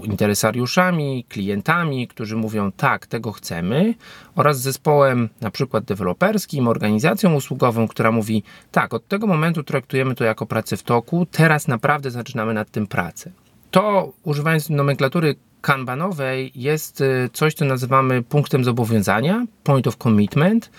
interesariuszami, 0.03 1.25
klientami, 1.29 2.07
którzy 2.07 2.35
mówią 2.35 2.71
tak, 2.71 3.07
tego 3.07 3.31
chcemy, 3.31 3.93
oraz 4.35 4.59
zespołem 4.59 5.29
na 5.41 5.51
przykład 5.51 5.83
deweloperskim, 5.83 6.67
organizacją 6.67 7.33
usługową, 7.33 7.87
która 7.87 8.11
mówi 8.11 8.43
tak, 8.71 8.93
od 8.93 9.07
tego 9.07 9.27
momentu 9.27 9.63
traktujemy 9.63 10.15
to 10.15 10.23
jako 10.23 10.45
pracę 10.45 10.77
w 10.77 10.83
toku, 10.83 11.25
teraz 11.31 11.67
naprawdę 11.67 12.11
zaczynamy 12.11 12.53
nad 12.53 12.71
tym 12.71 12.87
pracę. 12.87 13.31
To 13.71 14.13
używając 14.23 14.69
nomenklatury 14.69 15.35
kanbanowej 15.61 16.51
jest 16.55 17.01
y, 17.01 17.29
coś, 17.33 17.53
co 17.53 17.65
nazywamy 17.65 18.23
punktem 18.23 18.63
zobowiązania, 18.63 19.45
point 19.63 19.87
of 19.87 19.97
commitment, 19.97 20.71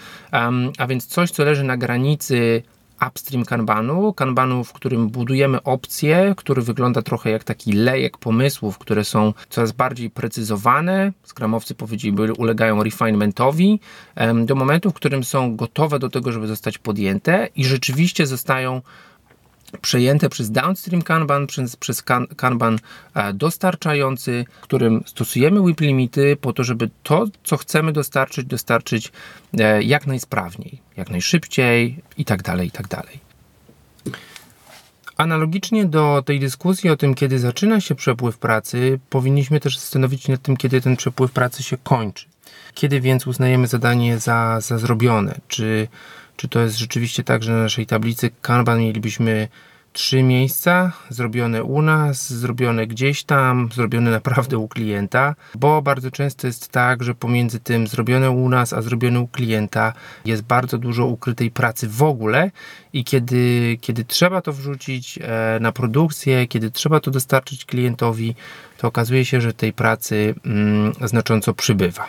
a 0.79 0.87
więc 0.87 1.07
coś, 1.07 1.31
co 1.31 1.45
leży 1.45 1.65
na 1.65 1.77
granicy 1.77 2.63
upstream 3.09 3.45
kanbanu, 3.45 4.13
kanbanu, 4.13 4.65
w 4.65 4.73
którym 4.73 5.09
budujemy 5.09 5.63
opcje, 5.63 6.35
który 6.37 6.63
wygląda 6.63 7.03
trochę 7.03 7.31
jak 7.31 7.45
taki 7.45 7.73
lejek 7.73 8.19
pomysłów, 8.19 8.79
które 8.79 9.05
są 9.05 9.33
coraz 9.49 9.73
bardziej 9.73 10.11
precyzowane, 10.11 11.13
skramowcy 11.23 11.75
powiedzieliby 11.75 12.33
ulegają 12.33 12.83
refinementowi, 12.83 13.81
do 14.45 14.55
momentu, 14.55 14.91
w 14.91 14.95
którym 14.95 15.25
są 15.25 15.57
gotowe 15.57 15.99
do 15.99 16.09
tego, 16.09 16.33
żeby 16.33 16.47
zostać 16.47 16.79
podjęte 16.79 17.49
i 17.57 17.65
rzeczywiście 17.65 18.27
zostają 18.27 18.83
przejęte 19.81 20.29
przez 20.29 20.51
downstream 20.51 21.03
Kanban, 21.03 21.47
przez, 21.47 21.77
przez 21.77 22.03
kan, 22.03 22.27
Kanban 22.27 22.79
e, 23.15 23.33
dostarczający, 23.33 24.45
którym 24.61 25.03
stosujemy 25.07 25.63
WIP 25.67 25.81
limity 25.81 26.37
po 26.41 26.53
to, 26.53 26.65
żeby 26.65 26.91
to, 27.03 27.25
co 27.45 27.57
chcemy 27.57 27.93
dostarczyć, 27.93 28.47
dostarczyć 28.47 29.13
e, 29.59 29.83
jak 29.83 30.07
najsprawniej, 30.07 30.81
jak 30.97 31.11
najszybciej 31.11 32.03
i 32.19 32.25
tak 32.25 32.43
dalej, 32.43 32.69
i 32.69 32.71
tak. 32.71 32.87
Analogicznie 35.17 35.85
do 35.85 36.23
tej 36.27 36.41
dyskusji 36.41 36.91
o 36.91 36.97
tym, 36.97 37.15
kiedy 37.15 37.39
zaczyna 37.39 37.81
się 37.81 37.95
przepływ 37.95 38.39
pracy, 38.39 38.99
powinniśmy 39.11 39.61
też 39.61 39.79
zastanowić 39.79 40.29
nad 40.29 40.43
tym, 40.43 40.57
kiedy 40.57 40.81
ten 40.81 40.97
przepływ 40.97 41.33
pracy 41.33 41.63
się 41.63 41.77
kończy. 41.77 42.27
Kiedy 42.75 43.01
więc 43.01 43.27
uznajemy 43.27 43.67
zadanie 43.67 44.19
za, 44.19 44.61
za 44.61 44.79
zrobione? 44.79 45.35
Czy 45.49 45.89
czy 46.37 46.49
to 46.49 46.61
jest 46.61 46.77
rzeczywiście 46.77 47.25
tak, 47.25 47.43
że 47.43 47.53
na 47.53 47.63
naszej 47.63 47.87
tablicy 47.87 48.31
Kanban 48.43 48.81
mielibyśmy 48.81 49.49
trzy 49.97 50.23
miejsca 50.23 50.93
zrobione 51.09 51.63
u 51.63 51.83
nas, 51.83 52.33
zrobione 52.33 52.87
gdzieś 52.87 53.25
tam, 53.25 53.69
zrobione 53.75 54.11
naprawdę 54.11 54.59
u 54.59 54.69
klienta, 54.69 55.35
bo 55.55 55.83
bardzo 55.83 56.11
często 56.11 56.47
jest 56.47 56.69
tak, 56.69 57.03
że 57.03 57.15
pomiędzy 57.15 57.61
tym 57.61 57.87
zrobione 57.87 58.31
u 58.31 58.49
nas, 58.49 58.73
a 58.73 58.83
zrobione 58.83 59.21
u 59.21 59.29
klienta 59.29 59.93
jest 60.25 60.43
bardzo 60.43 60.79
dużo 60.79 61.07
ukrytej 61.07 61.51
pracy 61.51 61.89
w 61.89 62.03
ogóle 62.03 62.51
i 62.93 63.05
kiedy, 63.05 63.77
kiedy 63.81 64.05
trzeba 64.05 64.41
to 64.41 64.53
wrzucić 64.53 65.19
e, 65.23 65.59
na 65.61 65.73
produkcję, 65.73 66.47
kiedy 66.47 66.71
trzeba 66.71 67.01
to 67.01 67.11
dostarczyć 67.11 67.65
klientowi, 67.65 68.35
to 68.79 68.89
okazuje 68.89 69.25
się, 69.25 69.41
że 69.41 69.53
tej 69.53 69.73
pracy 69.73 70.35
mm, 70.45 70.93
znacząco 71.01 71.55
przybywa. 71.55 72.09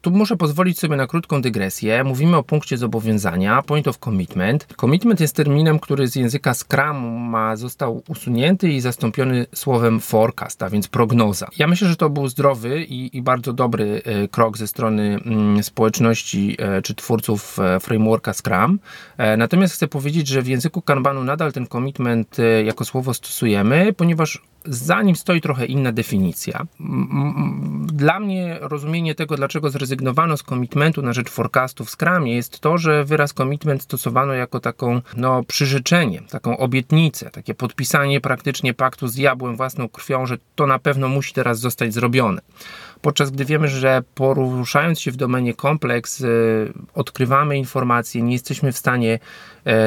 Tu 0.00 0.10
muszę 0.10 0.36
pozwolić 0.36 0.78
sobie 0.78 0.96
na 0.96 1.06
krótką 1.06 1.42
dygresję. 1.42 2.04
Mówimy 2.04 2.36
o 2.36 2.42
punkcie 2.42 2.76
zobowiązania, 2.76 3.62
point 3.62 3.88
of 3.88 3.98
commitment. 3.98 4.66
Commitment 4.80 5.20
jest 5.20 5.36
terminem, 5.36 5.78
który 5.78 6.08
z 6.08 6.16
języka 6.16 6.54
Scrum 6.54 6.96
ma, 7.30 7.56
został 7.56 8.02
usunięty 8.08 8.68
i 8.68 8.80
zastąpiony 8.80 9.46
słowem 9.54 10.00
forecast, 10.00 10.62
a 10.62 10.70
więc 10.70 10.88
prognoza. 10.88 11.48
Ja 11.58 11.66
myślę, 11.66 11.88
że 11.88 11.96
to 11.96 12.10
był 12.10 12.28
zdrowy 12.28 12.84
i, 12.84 13.16
i 13.16 13.22
bardzo 13.22 13.52
dobry 13.52 14.02
e, 14.04 14.28
krok 14.28 14.58
ze 14.58 14.66
strony 14.66 15.18
mm, 15.24 15.62
społeczności 15.62 16.56
e, 16.58 16.82
czy 16.82 16.94
twórców 16.94 17.58
e, 17.58 17.80
frameworka 17.80 18.32
Scrum. 18.32 18.78
Natomiast 19.38 19.74
chcę 19.74 19.88
powiedzieć, 19.88 20.28
że 20.28 20.42
w 20.42 20.46
języku 20.46 20.82
Kanbanu 20.82 21.24
nadal 21.24 21.52
ten 21.52 21.66
commitment 21.66 22.36
jako 22.64 22.84
słowo 22.84 23.14
stosujemy, 23.14 23.92
ponieważ 23.92 24.42
za 24.68 25.02
nim 25.02 25.16
stoi 25.16 25.40
trochę 25.40 25.66
inna 25.66 25.92
definicja. 25.92 26.66
Dla 27.92 28.20
mnie 28.20 28.58
rozumienie 28.60 29.14
tego, 29.14 29.36
dlaczego 29.36 29.70
zrezygnowano 29.70 30.36
z 30.36 30.42
komitmentu 30.42 31.02
na 31.02 31.12
rzecz 31.12 31.30
forecastu 31.30 31.84
w 31.84 31.90
Scrumie 31.90 32.34
jest 32.34 32.60
to, 32.60 32.78
że 32.78 33.04
wyraz 33.04 33.32
commitment 33.32 33.82
stosowano 33.82 34.32
jako 34.32 34.60
taką 34.60 35.00
no, 35.16 35.42
przyrzeczenie, 35.44 36.22
taką 36.30 36.56
obietnicę, 36.56 37.30
takie 37.30 37.54
podpisanie 37.54 38.20
praktycznie 38.20 38.74
paktu 38.74 39.08
z 39.08 39.14
diabłem 39.14 39.56
własną 39.56 39.88
krwią, 39.88 40.26
że 40.26 40.36
to 40.54 40.66
na 40.66 40.78
pewno 40.78 41.08
musi 41.08 41.32
teraz 41.32 41.60
zostać 41.60 41.94
zrobione. 41.94 42.40
Podczas 43.00 43.30
gdy 43.30 43.44
wiemy, 43.44 43.68
że 43.68 44.02
poruszając 44.14 45.00
się 45.00 45.12
w 45.12 45.16
domenie 45.16 45.54
kompleks, 45.54 46.20
y, 46.20 46.72
odkrywamy 46.94 47.58
informacje, 47.58 48.22
nie 48.22 48.32
jesteśmy 48.32 48.72
w 48.72 48.78
stanie 48.78 49.18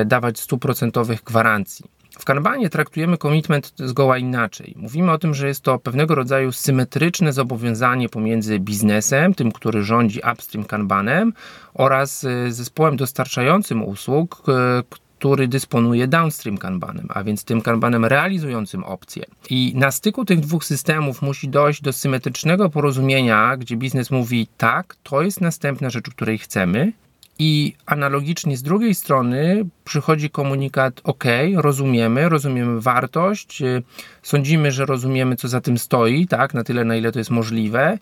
y, 0.01 0.05
dawać 0.05 0.39
stuprocentowych 0.39 1.23
gwarancji. 1.23 1.98
W 2.19 2.25
Kanbanie 2.25 2.69
traktujemy 2.69 3.17
commitment 3.17 3.73
zgoła 3.75 4.17
inaczej. 4.17 4.73
Mówimy 4.77 5.11
o 5.11 5.17
tym, 5.17 5.33
że 5.33 5.47
jest 5.47 5.61
to 5.61 5.79
pewnego 5.79 6.15
rodzaju 6.15 6.51
symetryczne 6.51 7.33
zobowiązanie 7.33 8.09
pomiędzy 8.09 8.59
biznesem, 8.59 9.33
tym, 9.33 9.51
który 9.51 9.83
rządzi 9.83 10.21
upstream 10.33 10.65
Kanbanem, 10.65 11.33
oraz 11.73 12.23
y, 12.23 12.53
zespołem 12.53 12.97
dostarczającym 12.97 13.83
usług, 13.83 14.43
y, 14.49 15.09
który 15.19 15.47
dysponuje 15.47 16.07
downstream 16.07 16.57
kanbanem, 16.57 17.07
a 17.09 17.23
więc 17.23 17.43
tym 17.43 17.61
kanbanem 17.61 18.05
realizującym 18.05 18.83
opcje. 18.83 19.25
I 19.49 19.73
na 19.75 19.91
styku 19.91 20.25
tych 20.25 20.39
dwóch 20.39 20.65
systemów 20.65 21.21
musi 21.21 21.49
dojść 21.49 21.81
do 21.81 21.93
symetrycznego 21.93 22.69
porozumienia, 22.69 23.57
gdzie 23.57 23.77
biznes 23.77 24.11
mówi 24.11 24.47
tak, 24.57 24.95
to 25.03 25.21
jest 25.21 25.41
następna 25.41 25.89
rzecz, 25.89 26.09
której 26.09 26.37
chcemy, 26.37 26.91
i 27.39 27.73
analogicznie 27.85 28.57
z 28.57 28.63
drugiej 28.63 28.95
strony 28.95 29.65
przychodzi 29.85 30.29
komunikat: 30.29 31.01
OK, 31.03 31.23
rozumiemy, 31.55 32.29
rozumiemy 32.29 32.81
wartość, 32.81 33.61
y, 33.61 33.83
sądzimy, 34.23 34.71
że 34.71 34.85
rozumiemy, 34.85 35.35
co 35.35 35.47
za 35.47 35.61
tym 35.61 35.77
stoi, 35.77 36.27
tak, 36.27 36.53
na 36.53 36.63
tyle, 36.63 36.85
na 36.85 36.95
ile 36.95 37.11
to 37.11 37.19
jest 37.19 37.31
możliwe. 37.31 37.97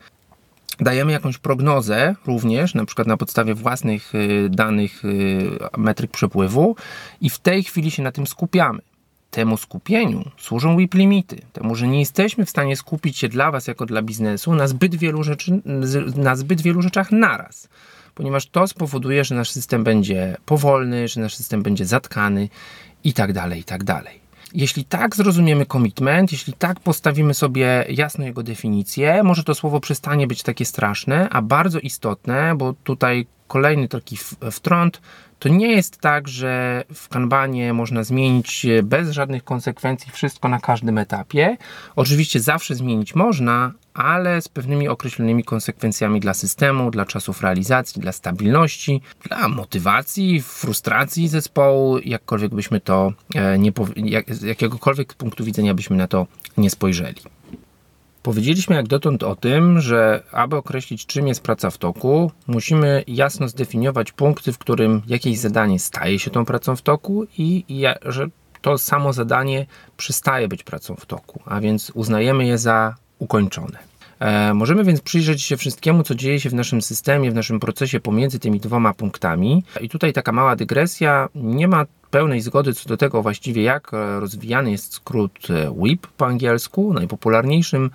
Dajemy 0.80 1.12
jakąś 1.12 1.38
prognozę 1.38 2.16
również, 2.26 2.74
na 2.74 2.86
przykład 2.86 3.08
na 3.08 3.18
podstawie 3.18 3.54
własnych 3.54 4.16
y, 4.16 4.50
danych 4.50 5.06
y, 5.06 5.50
metryk 5.78 6.12
przepływu, 6.12 6.76
i 7.22 7.30
w 7.30 7.40
tej 7.40 7.64
chwili 7.64 7.92
się 7.92 8.04
na 8.04 8.12
tym 8.12 8.28
skupiamy. 8.28 8.80
Temu 9.32 9.58
skupieniu 9.58 10.32
służą 10.38 10.78
WIP 10.78 10.94
limity, 10.94 11.42
temu, 11.54 11.76
że 11.76 11.88
nie 11.88 12.00
jesteśmy 12.00 12.46
w 12.46 12.50
stanie 12.50 12.76
skupić 12.76 13.18
się 13.18 13.30
dla 13.30 13.52
Was 13.52 13.68
jako 13.68 13.86
dla 13.86 14.02
biznesu 14.02 14.56
na 14.56 14.68
zbyt 14.68 14.96
wielu, 14.96 15.24
rzeczy, 15.24 15.62
na 16.16 16.36
zbyt 16.36 16.62
wielu 16.62 16.82
rzeczach 16.82 17.12
naraz 17.12 17.70
ponieważ 18.18 18.46
to 18.46 18.68
spowoduje, 18.68 19.24
że 19.24 19.36
nasz 19.36 19.52
system 19.52 19.84
będzie 19.84 20.38
powolny, 20.46 21.08
że 21.08 21.22
nasz 21.22 21.36
system 21.36 21.64
będzie 21.64 21.86
zatkany 21.86 22.50
i 23.04 23.14
tak 23.14 23.34
dalej, 23.34 23.60
i 23.60 23.64
tak 23.64 23.84
dalej. 23.84 24.20
Jeśli 24.54 24.86
tak 24.86 25.16
zrozumiemy 25.16 25.66
commitment, 25.66 26.32
jeśli 26.32 26.54
tak 26.54 26.80
postawimy 26.80 27.34
sobie 27.34 27.86
jasno 27.90 28.26
jego 28.26 28.44
definicję, 28.44 29.24
może 29.24 29.44
to 29.44 29.56
słowo 29.56 29.80
przestanie 29.80 30.28
być 30.28 30.44
takie 30.44 30.66
straszne, 30.66 31.30
a 31.30 31.42
bardzo 31.42 31.80
istotne, 31.80 32.56
bo 32.56 32.74
tutaj 32.84 33.28
kolejny 33.48 33.88
taki 33.88 34.18
wtrąd, 34.52 35.02
to 35.40 35.50
nie 35.50 35.72
jest 35.72 35.98
tak, 35.98 36.28
że 36.28 36.84
w 36.94 37.10
kanbanie 37.10 37.74
można 37.74 38.04
zmienić 38.04 38.66
bez 38.84 39.10
żadnych 39.10 39.44
konsekwencji 39.44 40.12
wszystko 40.12 40.50
na 40.50 40.60
każdym 40.60 40.98
etapie. 40.98 41.58
Oczywiście 41.96 42.40
zawsze 42.40 42.76
zmienić 42.76 43.16
można, 43.16 43.72
ale 43.94 44.42
z 44.42 44.48
pewnymi 44.48 44.88
określonymi 44.88 45.44
konsekwencjami 45.44 46.20
dla 46.20 46.34
systemu, 46.34 46.92
dla 46.92 47.06
czasów 47.06 47.42
realizacji, 47.42 48.02
dla 48.02 48.12
stabilności, 48.12 49.02
dla 49.28 49.48
motywacji, 49.48 50.42
frustracji 50.42 51.28
zespołu, 51.28 52.00
jakkolwiek 52.00 52.56
byśmy 52.56 52.80
to 52.80 53.14
e, 53.36 53.60
nie, 53.60 53.72
jak, 53.96 54.36
z 54.36 54.42
jakiegokolwiek 54.42 55.14
punktu 55.14 55.44
widzenia 55.44 55.74
byśmy 55.74 55.98
na 55.98 56.08
to 56.08 56.28
nie 56.58 56.70
spojrzeli. 56.70 57.22
Powiedzieliśmy 58.28 58.76
jak 58.76 58.88
dotąd 58.88 59.24
o 59.24 59.36
tym, 59.36 59.82
że 59.82 60.24
aby 60.32 60.56
określić 60.56 61.06
czym 61.06 61.28
jest 61.28 61.42
praca 61.42 61.70
w 61.70 61.78
toku, 61.78 62.32
musimy 62.48 63.04
jasno 63.08 63.48
zdefiniować 63.48 64.12
punkty, 64.12 64.54
w 64.54 64.58
którym 64.58 65.02
jakieś 65.08 65.40
zadanie 65.40 65.80
staje 65.80 66.20
się 66.20 66.32
tą 66.32 66.46
pracą 66.46 66.76
w 66.76 66.82
toku 66.82 67.26
i, 67.38 67.66
że 68.06 68.28
to 68.62 68.78
samo 68.78 69.14
zadanie 69.14 69.66
przestaje 69.98 70.48
być 70.48 70.64
pracą 70.64 70.96
w 70.96 71.06
toku, 71.06 71.42
a 71.46 71.60
więc 71.60 71.92
uznajemy 71.96 72.46
je 72.46 72.58
za 72.58 72.96
ukończone. 73.20 73.87
E, 74.20 74.54
możemy 74.54 74.84
więc 74.84 75.02
przyjrzeć 75.02 75.44
się 75.44 75.58
wszystkiemu, 75.58 76.04
co 76.04 76.16
dzieje 76.16 76.40
się 76.40 76.50
w 76.50 76.54
naszym 76.54 76.82
systemie, 76.82 77.32
w 77.32 77.36
naszym 77.36 77.60
procesie 77.60 78.00
pomiędzy 78.00 78.40
tymi 78.40 78.60
dwoma 78.60 78.94
punktami. 78.94 79.64
I 79.82 79.90
tutaj 79.90 80.14
taka 80.14 80.32
mała 80.32 80.56
dygresja. 80.56 81.30
Nie 81.36 81.68
ma 81.68 81.86
pełnej 82.12 82.42
zgody 82.42 82.74
co 82.74 82.90
do 82.90 82.98
tego 82.98 83.22
właściwie, 83.22 83.64
jak 83.64 83.94
e, 83.94 84.20
rozwijany 84.20 84.72
jest 84.72 84.94
skrót 84.94 85.32
e, 85.50 85.74
WIP 85.84 86.08
po 86.08 86.26
angielsku. 86.26 86.94
Najpopularniejszym 86.94 87.92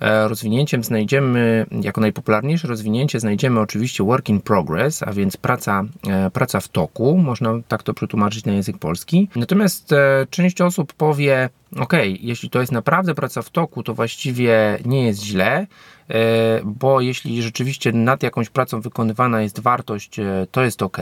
rozwinięciem 0.00 0.84
znajdziemy, 0.84 1.66
jako 1.82 2.00
najpopularniejsze 2.00 2.68
rozwinięcie 2.68 3.20
znajdziemy 3.20 3.60
oczywiście 3.60 4.04
work 4.04 4.28
in 4.28 4.40
progress, 4.40 5.02
a 5.02 5.12
więc 5.12 5.36
praca, 5.36 5.84
e, 6.08 6.30
praca 6.30 6.60
w 6.60 6.68
toku, 6.68 7.18
można 7.18 7.54
tak 7.68 7.82
to 7.82 7.94
przetłumaczyć 7.94 8.44
na 8.44 8.52
język 8.52 8.78
polski. 8.78 9.28
Natomiast 9.36 9.92
e, 9.92 10.26
część 10.30 10.60
osób 10.60 10.92
powie, 10.92 11.48
ok, 11.76 11.92
jeśli 12.20 12.50
to 12.50 12.60
jest 12.60 12.72
naprawdę 12.72 13.14
praca 13.14 13.42
w 13.42 13.50
toku, 13.50 13.82
to 13.82 13.94
właściwie 13.94 14.78
nie 14.84 15.06
jest 15.06 15.22
źle, 15.22 15.66
bo 16.64 17.00
jeśli 17.00 17.42
rzeczywiście 17.42 17.92
nad 17.92 18.22
jakąś 18.22 18.50
pracą 18.50 18.80
wykonywana 18.80 19.42
jest 19.42 19.60
wartość, 19.60 20.16
to 20.50 20.64
jest 20.64 20.82
ok. 20.82 20.98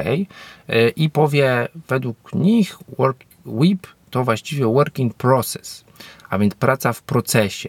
I 0.96 1.10
powie, 1.10 1.68
według 1.88 2.34
nich 2.34 2.78
work, 2.98 3.24
WIP 3.46 3.86
to 4.10 4.24
właściwie 4.24 4.66
work 4.66 4.98
in 4.98 5.10
process 5.10 5.83
a 6.30 6.38
więc 6.38 6.54
praca 6.54 6.92
w 6.92 7.02
procesie. 7.02 7.68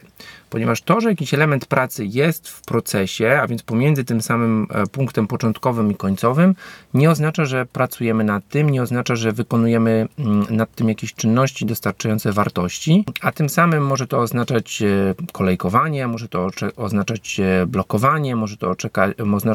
Ponieważ 0.49 0.81
to, 0.81 1.01
że 1.01 1.09
jakiś 1.09 1.33
element 1.33 1.65
pracy 1.65 2.05
jest 2.05 2.49
w 2.49 2.61
procesie, 2.61 3.39
a 3.41 3.47
więc 3.47 3.63
pomiędzy 3.63 4.03
tym 4.03 4.21
samym 4.21 4.67
e, 4.69 4.87
punktem 4.87 5.27
początkowym 5.27 5.91
i 5.91 5.95
końcowym, 5.95 6.55
nie 6.93 7.09
oznacza, 7.09 7.45
że 7.45 7.65
pracujemy 7.65 8.23
nad 8.23 8.47
tym, 8.47 8.69
nie 8.69 8.81
oznacza, 8.81 9.15
że 9.15 9.31
wykonujemy 9.31 10.07
mm, 10.19 10.45
nad 10.49 10.75
tym 10.75 10.89
jakieś 10.89 11.13
czynności 11.13 11.65
dostarczające 11.65 12.31
wartości, 12.31 13.05
a 13.21 13.31
tym 13.31 13.49
samym 13.49 13.85
może 13.85 14.07
to 14.07 14.19
oznaczać 14.19 14.81
e, 14.81 15.13
kolejkowanie, 15.31 16.07
może 16.07 16.27
to 16.29 16.49
oznaczać 16.75 17.39
e, 17.39 17.65
blokowanie, 17.65 18.35
może 18.35 18.57
to 18.57 18.75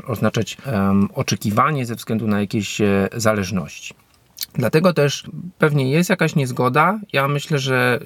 oznaczać 0.07 0.57
oczekiwanie 1.15 1.87
ze 1.87 1.95
względu 1.95 2.27
na 2.27 2.41
jakieś 2.41 2.79
zależności. 3.17 3.95
Dlatego 4.55 4.93
też 4.93 5.25
pewnie 5.59 5.91
jest 5.91 6.11
jakaś 6.11 6.35
niezgoda. 6.35 7.01
Ja 7.13 7.29
myślę, 7.29 7.59
że 7.59 8.01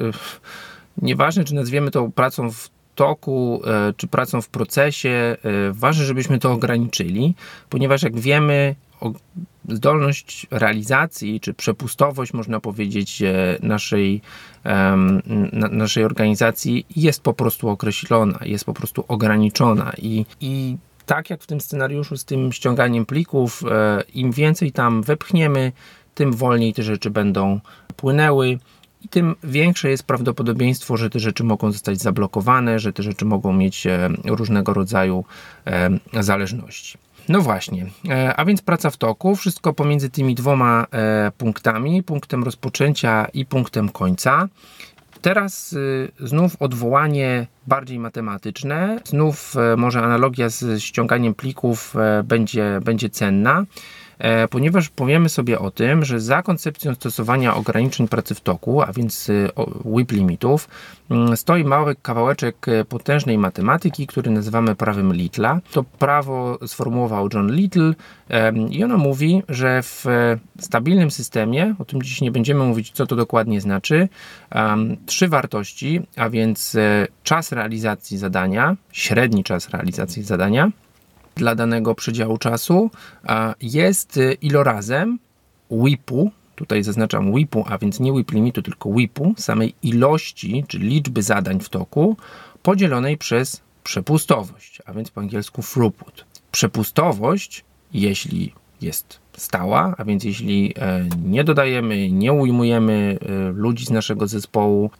Nieważne, 1.02 1.44
czy 1.44 1.54
nazwiemy 1.54 1.90
to 1.90 2.08
pracą 2.08 2.50
w 2.50 2.70
toku, 2.94 3.62
e, 3.66 3.92
czy 3.96 4.06
pracą 4.06 4.42
w 4.42 4.48
procesie, 4.48 5.08
e, 5.08 5.36
ważne, 5.72 6.04
żebyśmy 6.04 6.38
to 6.38 6.52
ograniczyli, 6.52 7.34
ponieważ 7.68 8.02
jak 8.02 8.20
wiemy, 8.20 8.74
zdolność 9.68 10.46
realizacji, 10.50 11.40
czy 11.40 11.54
przepustowość, 11.54 12.32
można 12.32 12.60
powiedzieć, 12.60 13.22
e, 13.22 13.58
naszej, 13.62 14.20
naszej 15.52 16.04
organizacji 16.04 16.86
jest 16.96 17.22
po 17.22 17.34
prostu 17.34 17.68
określona, 17.68 18.38
jest 18.44 18.64
po 18.64 18.74
prostu 18.74 19.04
ograniczona 19.08 19.92
i, 19.98 20.26
i 20.40 20.76
tak 21.06 21.30
jak 21.30 21.42
w 21.42 21.46
tym 21.46 21.60
scenariuszu 21.60 22.16
z 22.16 22.24
tym 22.24 22.52
ściąganiem 22.52 23.06
plików, 23.06 23.62
im 24.14 24.32
więcej 24.32 24.72
tam 24.72 25.02
wepchniemy, 25.02 25.72
tym 26.14 26.32
wolniej 26.32 26.74
te 26.74 26.82
rzeczy 26.82 27.10
będą 27.10 27.60
płynęły 27.96 28.58
i 29.04 29.08
tym 29.08 29.34
większe 29.44 29.90
jest 29.90 30.02
prawdopodobieństwo, 30.02 30.96
że 30.96 31.10
te 31.10 31.18
rzeczy 31.18 31.44
mogą 31.44 31.72
zostać 31.72 31.98
zablokowane, 31.98 32.78
że 32.78 32.92
te 32.92 33.02
rzeczy 33.02 33.24
mogą 33.24 33.52
mieć 33.52 33.86
e, 33.86 34.08
różnego 34.24 34.74
rodzaju 34.74 35.24
e, 35.66 35.90
zależności. 36.22 36.98
No 37.28 37.40
właśnie, 37.40 37.86
e, 38.08 38.36
a 38.36 38.44
więc 38.44 38.62
praca 38.62 38.90
w 38.90 38.96
toku, 38.96 39.36
wszystko 39.36 39.72
pomiędzy 39.72 40.10
tymi 40.10 40.34
dwoma 40.34 40.86
punktami, 41.38 42.02
punktem 42.02 42.44
rozpoczęcia 42.44 43.26
i 43.34 43.46
punktem 43.46 43.88
końca. 43.88 44.48
Teraz 45.22 45.74
znów 46.20 46.56
odwołanie 46.62 47.46
bardziej 47.66 47.98
matematyczne, 47.98 49.00
znów 49.04 49.54
może 49.76 50.02
analogia 50.02 50.48
z 50.48 50.82
ściąganiem 50.82 51.34
plików 51.34 51.94
będzie, 52.24 52.80
będzie 52.84 53.10
cenna. 53.10 53.64
E, 54.18 54.48
ponieważ 54.48 54.88
powiemy 54.88 55.28
sobie 55.28 55.58
o 55.58 55.70
tym, 55.70 56.04
że 56.04 56.20
za 56.20 56.42
koncepcją 56.42 56.94
stosowania 56.94 57.54
ograniczeń 57.54 58.08
pracy 58.08 58.34
w 58.34 58.40
toku, 58.40 58.82
a 58.82 58.92
więc 58.92 59.30
e, 59.30 59.48
WIP 59.84 60.12
limitów, 60.12 60.68
mm, 61.10 61.36
stoi 61.36 61.64
mały 61.64 61.94
kawałeczek 62.02 62.68
e, 62.68 62.84
potężnej 62.84 63.38
matematyki, 63.38 64.06
który 64.06 64.30
nazywamy 64.30 64.74
prawem 64.74 65.12
Littla. 65.12 65.60
To 65.72 65.84
prawo 65.84 66.58
sformułował 66.66 67.28
John 67.34 67.52
Little 67.52 67.94
i 68.70 68.84
ono 68.84 68.98
mówi, 68.98 69.42
że 69.48 69.82
w 69.82 70.04
stabilnym 70.60 71.10
systemie, 71.10 71.74
o 71.78 71.84
tym 71.84 72.02
dziś 72.02 72.20
nie 72.20 72.30
będziemy 72.30 72.64
mówić, 72.64 72.90
co 72.90 73.06
to 73.06 73.16
dokładnie 73.16 73.60
znaczy, 73.60 74.08
trzy 75.06 75.28
wartości, 75.28 76.00
a 76.16 76.30
więc 76.30 76.76
czas 77.22 77.52
realizacji 77.52 78.18
zadania, 78.18 78.76
średni 78.92 79.44
czas 79.44 79.70
realizacji 79.70 80.22
zadania, 80.22 80.70
dla 81.36 81.54
danego 81.54 81.94
przedziału 81.94 82.38
czasu 82.38 82.90
jest 83.60 84.16
y, 84.16 84.32
ilorazem 84.32 85.18
WIP-u, 85.70 86.30
tutaj 86.54 86.82
zaznaczam 86.82 87.34
WIP-u, 87.34 87.64
a 87.68 87.78
więc 87.78 88.00
nie 88.00 88.12
WIP 88.12 88.32
limitu, 88.32 88.62
tylko 88.62 88.92
WIP-u, 88.92 89.34
samej 89.36 89.74
ilości, 89.82 90.64
czyli 90.68 90.88
liczby 90.88 91.22
zadań 91.22 91.60
w 91.60 91.68
toku, 91.68 92.16
podzielonej 92.62 93.18
przez 93.18 93.62
przepustowość, 93.84 94.82
a 94.86 94.92
więc 94.92 95.10
po 95.10 95.20
angielsku 95.20 95.62
throughput. 95.62 96.24
Przepustowość, 96.52 97.64
jeśli 97.92 98.52
jest 98.80 99.18
stała, 99.36 99.94
a 99.98 100.04
więc 100.04 100.24
jeśli 100.24 100.74
e, 100.76 101.08
nie 101.24 101.44
dodajemy, 101.44 102.10
nie 102.10 102.32
ujmujemy 102.32 103.18
e, 103.20 103.52
ludzi 103.52 103.86
z 103.86 103.90
naszego 103.90 104.26
zespołu, 104.26 104.90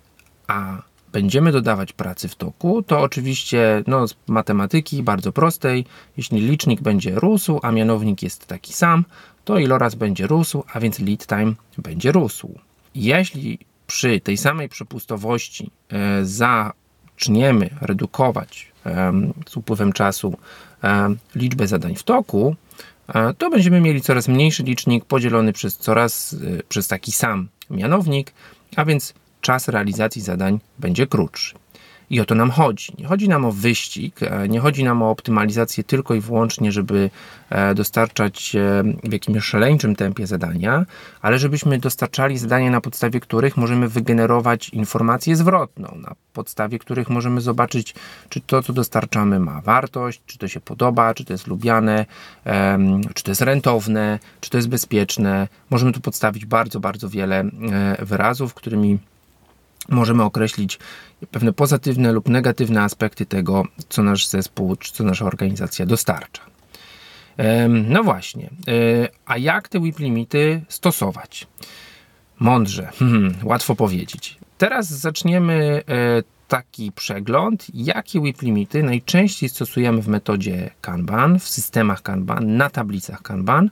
a 0.47 0.83
będziemy 1.14 1.53
dodawać 1.53 1.92
pracy 1.92 2.29
w 2.29 2.35
toku, 2.35 2.83
to 2.83 3.00
oczywiście 3.00 3.83
no, 3.87 4.09
z 4.09 4.14
matematyki 4.27 5.03
bardzo 5.03 5.33
prostej, 5.33 5.85
jeśli 6.16 6.40
licznik 6.40 6.81
będzie 6.81 7.14
rósł, 7.14 7.61
a 7.62 7.72
mianownik 7.72 8.22
jest 8.22 8.46
taki 8.46 8.72
sam, 8.72 9.05
to 9.44 9.59
iloraz 9.59 9.94
będzie 9.94 10.27
rósł, 10.27 10.64
a 10.72 10.81
więc 10.81 10.98
lead 10.98 11.27
time 11.27 11.55
będzie 11.79 12.12
rósł. 12.12 12.59
Jeśli 12.94 13.59
przy 13.87 14.20
tej 14.20 14.37
samej 14.37 14.68
przepustowości 14.68 15.70
e, 15.88 16.24
zaczniemy 16.24 17.70
redukować 17.81 18.72
e, 18.87 19.12
z 19.48 19.57
upływem 19.57 19.92
czasu 19.92 20.38
e, 20.85 21.14
liczbę 21.35 21.66
zadań 21.66 21.94
w 21.94 22.03
toku, 22.03 22.57
e, 23.09 23.35
to 23.35 23.50
będziemy 23.50 23.81
mieli 23.81 24.00
coraz 24.00 24.29
mniejszy 24.29 24.62
licznik 24.62 25.05
podzielony 25.05 25.53
przez 25.53 25.77
coraz 25.77 26.33
e, 26.59 26.62
przez 26.68 26.88
taki 26.88 27.12
sam 27.12 27.48
mianownik, 27.70 28.33
a 28.77 28.85
więc 28.85 29.14
czas 29.44 29.68
realizacji 29.68 30.22
zadań 30.22 30.61
będzie 30.78 31.07
krótszy. 31.07 31.54
I 32.11 32.20
o 32.20 32.24
to 32.24 32.35
nam 32.35 32.50
chodzi. 32.50 32.92
Nie 32.98 33.07
chodzi 33.07 33.28
nam 33.28 33.44
o 33.44 33.52
wyścig, 33.52 34.22
e, 34.22 34.48
nie 34.48 34.61
chodzi 34.61 34.85
nam 34.85 35.02
o 35.02 35.11
optymalizację 35.11 35.85
tylko 35.85 36.14
i 36.14 36.20
wyłącznie, 36.20 36.72
żeby 36.72 37.11
e, 37.50 37.74
dostarczać 37.74 38.57
e, 38.57 38.83
w 39.09 39.12
jakimś 39.12 39.44
szaleńczym 39.44 39.96
tempie 39.96 40.26
zadania, 40.26 40.85
ale 41.22 41.38
żebyśmy 41.38 41.78
dostarczali 41.78 42.38
zadania, 42.38 42.70
na 42.70 42.80
podstawie 42.80 43.20
których 43.20 43.57
możemy 43.57 43.88
wygenerować 43.88 44.68
informację 44.68 45.37
zwrotną, 45.37 45.98
na 46.02 46.14
podstawie 46.33 46.78
których 46.78 47.11
możemy 47.11 47.40
zobaczyć, 47.40 47.94
czy 48.28 48.40
to, 48.40 48.62
co 48.62 48.72
dostarczamy, 48.72 49.40
ma 49.40 49.61
wartość, 49.61 50.20
czy 50.26 50.38
to 50.38 50.48
się 50.48 50.61
podoba, 50.61 51.14
czy 51.14 51.24
to 51.24 51.33
jest 51.33 51.46
lubiane, 51.46 52.07
czy 53.14 53.24
to 53.24 53.30
jest 53.30 53.40
rentowne, 53.40 54.18
czy 54.40 54.50
to 54.50 54.59
jest 54.59 54.68
bezpieczne. 54.68 55.48
Możemy 55.70 55.92
tu 55.92 56.00
podstawić 56.00 56.46
bardzo, 56.46 56.80
bardzo 56.80 57.09
wiele 57.09 57.44
wyrazów, 57.98 58.54
którymi 58.54 58.98
możemy 59.88 60.23
określić 60.23 60.79
pewne 61.31 61.53
pozytywne 61.53 62.12
lub 62.12 62.29
negatywne 62.29 62.83
aspekty 62.83 63.27
tego, 63.27 63.64
co 63.88 64.03
nasz 64.03 64.27
zespół 64.27 64.77
czy 64.77 64.92
co 64.92 65.05
nasza 65.05 65.25
organizacja 65.25 65.87
dostarcza. 65.87 66.42
No 67.68 68.03
właśnie, 68.03 68.51
e, 68.68 69.09
a 69.27 69.38
jak 69.38 69.68
te 69.68 69.81
WIP 69.81 69.99
limity 69.99 70.62
stosować? 70.68 71.47
Mądrze, 72.38 72.90
hmm, 72.99 73.35
łatwo 73.42 73.75
powiedzieć. 73.75 74.38
Teraz 74.59 74.88
zaczniemy 74.88 75.83
e, 75.88 76.23
taki 76.55 76.93
przegląd, 76.93 77.67
jakie 77.75 78.21
WIP 78.21 78.43
limity 78.43 78.83
najczęściej 78.83 79.49
stosujemy 79.49 80.03
w 80.03 80.09
metodzie 80.09 80.71
Kanban, 80.81 81.38
w 81.38 81.49
systemach 81.49 82.03
Kanban, 82.03 82.57
na 82.57 82.71
tablicach 82.71 83.23
Kanban 83.23 83.71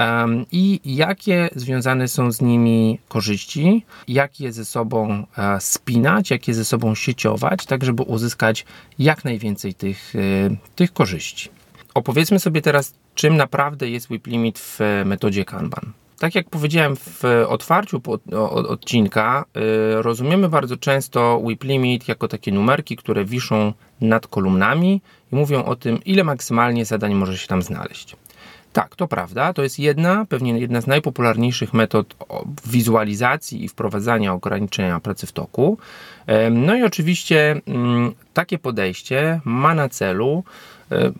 um, 0.00 0.44
i 0.52 0.80
jakie 0.84 1.48
związane 1.56 2.08
są 2.08 2.32
z 2.32 2.40
nimi 2.40 2.98
korzyści, 3.08 3.84
jak 4.08 4.40
je 4.40 4.52
ze 4.52 4.64
sobą 4.64 5.26
e, 5.38 5.60
spinać, 5.60 6.30
jak 6.30 6.48
je 6.48 6.54
ze 6.54 6.64
sobą 6.64 6.94
sieciować, 6.94 7.66
tak 7.66 7.84
żeby 7.84 8.02
uzyskać 8.02 8.66
jak 8.98 9.24
najwięcej 9.24 9.74
tych, 9.74 10.14
e, 10.16 10.56
tych 10.76 10.92
korzyści. 10.92 11.48
Opowiedzmy 11.94 12.38
sobie 12.38 12.62
teraz, 12.62 12.94
czym 13.14 13.36
naprawdę 13.36 13.90
jest 13.90 14.08
WIP 14.08 14.26
limit 14.26 14.58
w 14.58 14.78
metodzie 15.04 15.44
Kanban. 15.44 15.92
Tak 16.18 16.34
jak 16.34 16.50
powiedziałem 16.50 16.96
w 16.96 17.22
otwarciu 17.48 18.02
odcinka, 18.68 19.44
y, 19.98 20.02
rozumiemy 20.02 20.48
bardzo 20.48 20.76
często 20.76 21.42
WIP 21.46 21.64
limit 21.64 22.08
jako 22.08 22.28
takie 22.28 22.52
numerki, 22.52 22.96
które 22.96 23.24
wiszą 23.24 23.72
nad 24.00 24.26
kolumnami 24.26 25.00
i 25.32 25.36
mówią 25.36 25.64
o 25.64 25.76
tym, 25.76 26.04
ile 26.04 26.24
maksymalnie 26.24 26.84
zadań 26.84 27.14
może 27.14 27.38
się 27.38 27.46
tam 27.46 27.62
znaleźć. 27.62 28.16
Tak, 28.72 28.96
to 28.96 29.08
prawda. 29.08 29.52
To 29.52 29.62
jest 29.62 29.78
jedna, 29.78 30.24
pewnie 30.28 30.58
jedna 30.58 30.80
z 30.80 30.86
najpopularniejszych 30.86 31.74
metod 31.74 32.14
wizualizacji 32.66 33.64
i 33.64 33.68
wprowadzania 33.68 34.32
ograniczenia 34.32 35.00
pracy 35.00 35.26
w 35.26 35.32
toku. 35.32 35.78
No 36.50 36.76
i 36.76 36.82
oczywiście 36.82 37.60
mm, 37.66 38.14
takie 38.34 38.58
podejście 38.58 39.40
ma 39.44 39.74
na 39.74 39.88
celu, 39.88 40.44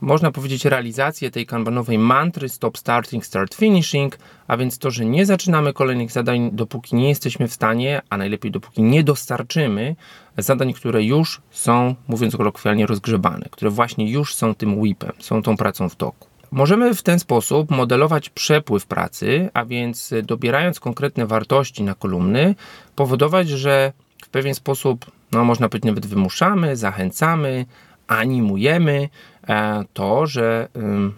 można 0.01 0.31
powiedzieć, 0.31 0.65
realizację 0.65 1.31
tej 1.31 1.47
kanbanowej 1.47 1.99
mantry 1.99 2.49
stop 2.49 2.79
starting, 2.79 3.27
start 3.27 3.55
finishing, 3.55 4.19
a 4.47 4.57
więc 4.57 4.79
to, 4.79 4.91
że 4.91 5.05
nie 5.05 5.27
zaczynamy 5.27 5.73
kolejnych 5.73 6.13
zadań, 6.13 6.51
dopóki 6.53 6.97
nie 6.97 7.09
jesteśmy 7.09 7.49
w 7.49 7.55
stanie, 7.55 8.03
a 8.11 8.17
najlepiej 8.17 8.51
dopóki 8.51 8.83
nie 8.83 9.05
dostarczymy 9.05 9.97
zadań, 10.39 10.73
które 10.73 11.05
już 11.05 11.41
są, 11.51 11.95
mówiąc 12.09 12.37
kolokwialnie, 12.37 12.87
rozgrzebane, 12.87 13.47
które 13.51 13.71
właśnie 13.71 14.11
już 14.11 14.35
są 14.35 14.55
tym 14.55 14.79
whipem, 14.79 15.13
są 15.19 15.43
tą 15.43 15.57
pracą 15.57 15.89
w 15.89 15.97
toku. 15.97 16.29
Możemy 16.51 16.95
w 16.95 17.03
ten 17.03 17.19
sposób 17.19 17.71
modelować 17.71 18.31
przepływ 18.31 18.87
pracy, 18.87 19.51
a 19.55 19.65
więc 19.65 20.15
dobierając 20.23 20.81
konkretne 20.81 21.27
wartości 21.27 21.83
na 21.83 21.95
kolumny, 21.95 22.55
powodować, 22.97 23.49
że 23.49 23.93
w 24.23 24.29
pewien 24.29 24.55
sposób, 24.55 25.07
no 25.33 25.45
można 25.45 25.69
powiedzieć, 25.69 25.87
nawet 25.87 26.07
wymuszamy, 26.07 26.77
zachęcamy, 26.77 27.67
animujemy 28.09 29.09
e, 29.49 29.85
to, 29.93 30.27
że 30.27 30.69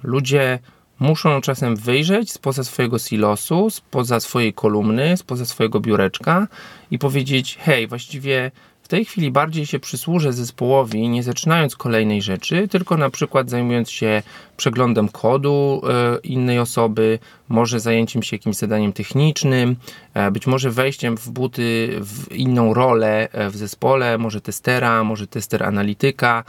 ludzie 0.03 0.59
muszą 0.98 1.40
czasem 1.40 1.76
wyjrzeć 1.76 2.33
spoza 2.33 2.64
swojego 2.64 2.98
silosu, 2.98 3.70
spoza 3.70 4.20
swojej 4.20 4.53
kolumny, 4.53 5.16
spoza 5.16 5.46
swojego 5.46 5.81
biureczka 5.81 6.48
i 6.90 6.98
powiedzieć: 6.98 7.59
Hej, 7.61 7.87
właściwie 7.87 8.50
tej 8.90 9.05
chwili 9.05 9.31
bardziej 9.31 9.66
się 9.66 9.79
przysłużę 9.79 10.33
zespołowi, 10.33 11.09
nie 11.09 11.22
zaczynając 11.22 11.76
kolejnej 11.76 12.22
rzeczy, 12.22 12.68
tylko 12.68 12.96
na 12.96 13.11
przykład 13.11 13.50
zajmując 13.50 13.90
się 13.90 14.22
przeglądem 14.57 15.09
kodu 15.09 15.83
e, 15.85 16.18
innej 16.22 16.59
osoby, 16.59 17.18
może 17.48 17.81
zajęciem 17.81 18.22
się 18.22 18.37
jakimś 18.37 18.57
zadaniem 18.57 18.92
technicznym, 18.92 19.76
e, 20.14 20.31
być 20.31 20.46
może 20.46 20.70
wejściem 20.70 21.16
w 21.16 21.31
buty 21.31 21.98
w 22.00 22.35
inną 22.35 22.74
rolę 22.74 23.29
e, 23.33 23.50
w 23.50 23.57
zespole, 23.57 24.18
może 24.18 24.40
testera, 24.40 25.05
może 25.05 25.26
tester 25.26 25.62
analityka, 25.62 26.44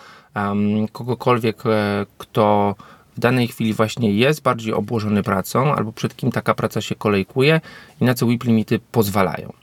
kogokolwiek, 0.92 1.64
kto 2.18 2.76
w 3.18 3.20
danej 3.20 3.48
chwili 3.48 3.74
właśnie 3.74 4.14
jest 4.14 4.42
bardziej 4.42 4.74
obłożony 4.74 5.24
pracą, 5.24 5.76
albo 5.76 5.92
przed 5.92 6.16
kim 6.16 6.32
taka 6.32 6.54
praca 6.54 6.82
się 6.82 6.96
kolejkuje 6.96 7.62
i 8.02 8.06
na 8.06 8.14
co 8.14 8.28
WIP 8.28 8.44
limity 8.44 8.80
pozwalają. 8.92 9.61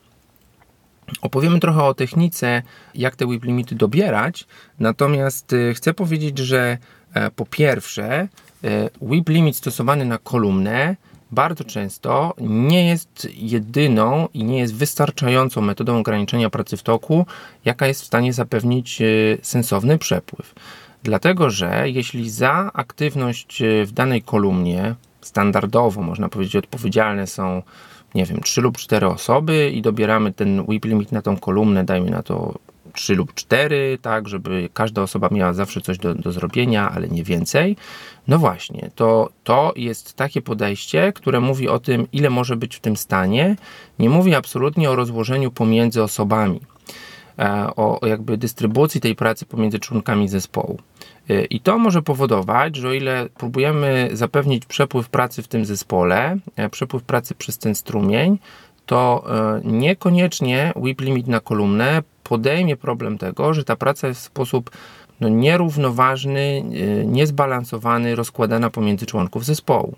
Opowiemy 1.22 1.60
trochę 1.60 1.82
o 1.82 1.94
technice, 1.94 2.62
jak 2.94 3.16
te 3.16 3.26
whip 3.26 3.44
limity 3.44 3.74
dobierać, 3.74 4.46
natomiast 4.78 5.52
y, 5.52 5.74
chcę 5.74 5.94
powiedzieć, 5.94 6.38
że 6.38 6.78
e, 7.14 7.30
po 7.30 7.46
pierwsze, 7.46 8.28
e, 8.64 8.90
whip 9.00 9.28
limit 9.28 9.56
stosowany 9.56 10.04
na 10.04 10.18
kolumnę 10.18 10.96
bardzo 11.30 11.64
często 11.64 12.34
nie 12.40 12.88
jest 12.88 13.28
jedyną 13.34 14.28
i 14.34 14.44
nie 14.44 14.58
jest 14.58 14.74
wystarczającą 14.74 15.60
metodą 15.60 15.98
ograniczenia 15.98 16.50
pracy 16.50 16.76
w 16.76 16.82
toku, 16.82 17.26
jaka 17.64 17.86
jest 17.86 18.02
w 18.02 18.06
stanie 18.06 18.32
zapewnić 18.32 19.00
y, 19.00 19.38
sensowny 19.42 19.98
przepływ. 19.98 20.54
Dlatego, 21.02 21.50
że 21.50 21.90
jeśli 21.90 22.30
za 22.30 22.70
aktywność 22.74 23.62
y, 23.62 23.86
w 23.86 23.92
danej 23.92 24.22
kolumnie 24.22 24.94
standardowo, 25.20 26.02
można 26.02 26.28
powiedzieć, 26.28 26.56
odpowiedzialne 26.56 27.26
są 27.26 27.62
nie 28.14 28.24
wiem, 28.24 28.40
3 28.40 28.60
lub 28.60 28.76
4 28.76 29.06
osoby 29.06 29.70
i 29.70 29.82
dobieramy 29.82 30.32
ten 30.32 30.60
whip 30.60 30.84
limit 30.84 31.12
na 31.12 31.22
tą 31.22 31.36
kolumnę, 31.36 31.84
dajmy 31.84 32.10
na 32.10 32.22
to 32.22 32.54
3 32.92 33.14
lub 33.14 33.34
4, 33.34 33.98
tak, 34.02 34.28
żeby 34.28 34.68
każda 34.72 35.02
osoba 35.02 35.28
miała 35.32 35.52
zawsze 35.52 35.80
coś 35.80 35.98
do, 35.98 36.14
do 36.14 36.32
zrobienia, 36.32 36.90
ale 36.90 37.08
nie 37.08 37.24
więcej. 37.24 37.76
No 38.28 38.38
właśnie, 38.38 38.90
to, 38.94 39.30
to 39.44 39.72
jest 39.76 40.14
takie 40.14 40.42
podejście, 40.42 41.12
które 41.12 41.40
mówi 41.40 41.68
o 41.68 41.78
tym, 41.78 42.06
ile 42.12 42.30
może 42.30 42.56
być 42.56 42.76
w 42.76 42.80
tym 42.80 42.96
stanie. 42.96 43.56
Nie 43.98 44.10
mówi 44.10 44.34
absolutnie 44.34 44.90
o 44.90 44.96
rozłożeniu 44.96 45.50
pomiędzy 45.50 46.02
osobami, 46.02 46.60
e, 47.38 47.70
o, 47.76 48.00
o 48.00 48.06
jakby 48.06 48.36
dystrybucji 48.36 49.00
tej 49.00 49.14
pracy 49.14 49.46
pomiędzy 49.46 49.78
członkami 49.78 50.28
zespołu. 50.28 50.78
E, 51.28 51.44
I 51.44 51.60
to 51.60 51.78
może 51.78 52.02
powodować, 52.02 52.76
że 52.76 52.88
o 52.88 52.92
ile 52.92 53.28
próbujemy 53.38 54.10
zapewnić 54.12 54.66
przepływ 54.66 55.08
pracy 55.08 55.42
w 55.42 55.48
tym 55.48 55.64
zespole, 55.64 56.38
e, 56.56 56.68
przepływ 56.68 57.02
pracy 57.02 57.34
przez 57.34 57.58
ten 57.58 57.74
strumień, 57.74 58.38
to 58.86 59.24
e, 59.28 59.60
niekoniecznie 59.64 60.72
WIP 60.76 61.00
limit 61.00 61.26
na 61.26 61.40
kolumnę 61.40 62.02
podejmie 62.24 62.76
problem 62.76 63.18
tego, 63.18 63.54
że 63.54 63.64
ta 63.64 63.76
praca 63.76 64.08
jest 64.08 64.20
w 64.20 64.24
sposób 64.24 64.70
no, 65.20 65.28
nierównoważny, 65.28 66.62
niezbalansowany, 67.04 68.14
rozkładana 68.14 68.70
pomiędzy 68.70 69.06
członków 69.06 69.44
zespołu. 69.44 69.96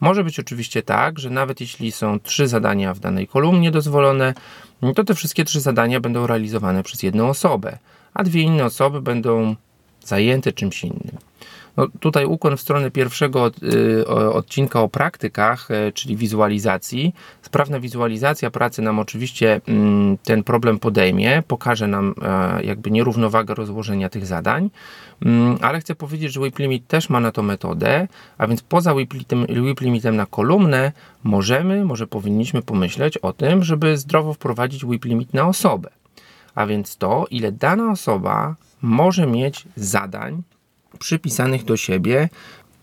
Może 0.00 0.24
być 0.24 0.40
oczywiście 0.40 0.82
tak, 0.82 1.18
że 1.18 1.30
nawet 1.30 1.60
jeśli 1.60 1.92
są 1.92 2.20
trzy 2.20 2.48
zadania 2.48 2.94
w 2.94 2.98
danej 2.98 3.26
kolumnie 3.26 3.70
dozwolone, 3.70 4.34
to 4.94 5.04
te 5.04 5.14
wszystkie 5.14 5.44
trzy 5.44 5.60
zadania 5.60 6.00
będą 6.00 6.26
realizowane 6.26 6.82
przez 6.82 7.02
jedną 7.02 7.28
osobę, 7.28 7.78
a 8.14 8.24
dwie 8.24 8.42
inne 8.42 8.64
osoby 8.64 9.00
będą 9.02 9.56
zajęte 10.04 10.52
czymś 10.52 10.84
innym. 10.84 11.18
No, 11.76 11.86
tutaj 12.00 12.24
ukłon 12.24 12.56
w 12.56 12.60
stronę 12.60 12.90
pierwszego 12.90 13.50
y, 13.62 14.06
odcinka 14.08 14.80
o 14.80 14.88
praktykach, 14.88 15.70
y, 15.70 15.92
czyli 15.92 16.16
wizualizacji. 16.16 17.14
Sprawna 17.42 17.80
wizualizacja 17.80 18.50
pracy 18.50 18.82
nam 18.82 18.98
oczywiście 18.98 19.60
mm, 19.68 20.18
ten 20.18 20.42
problem 20.42 20.78
podejmie, 20.78 21.42
pokaże 21.48 21.86
nam 21.86 22.14
e, 22.22 22.64
jakby 22.64 22.90
nierównowagę 22.90 23.54
rozłożenia 23.54 24.08
tych 24.08 24.26
zadań, 24.26 24.70
mm, 25.22 25.58
ale 25.60 25.80
chcę 25.80 25.94
powiedzieć, 25.94 26.32
że 26.32 26.40
WIP 26.40 26.58
Limit 26.58 26.86
też 26.86 27.10
ma 27.10 27.20
na 27.20 27.32
to 27.32 27.42
metodę, 27.42 28.08
a 28.38 28.46
więc 28.46 28.62
poza 28.62 28.94
WIP 28.94 29.80
limitem 29.80 30.16
na 30.16 30.26
kolumnę 30.26 30.92
możemy, 31.24 31.84
może 31.84 32.06
powinniśmy 32.06 32.62
pomyśleć 32.62 33.18
o 33.18 33.32
tym, 33.32 33.64
żeby 33.64 33.98
zdrowo 33.98 34.34
wprowadzić 34.34 34.84
WIP 34.84 35.04
Limit 35.04 35.34
na 35.34 35.48
osobę. 35.48 35.90
A 36.54 36.66
więc 36.66 36.96
to, 36.96 37.26
ile 37.30 37.52
dana 37.52 37.90
osoba 37.90 38.54
może 38.84 39.26
mieć 39.26 39.64
zadań 39.76 40.42
przypisanych 40.98 41.64
do 41.64 41.76
siebie, 41.76 42.28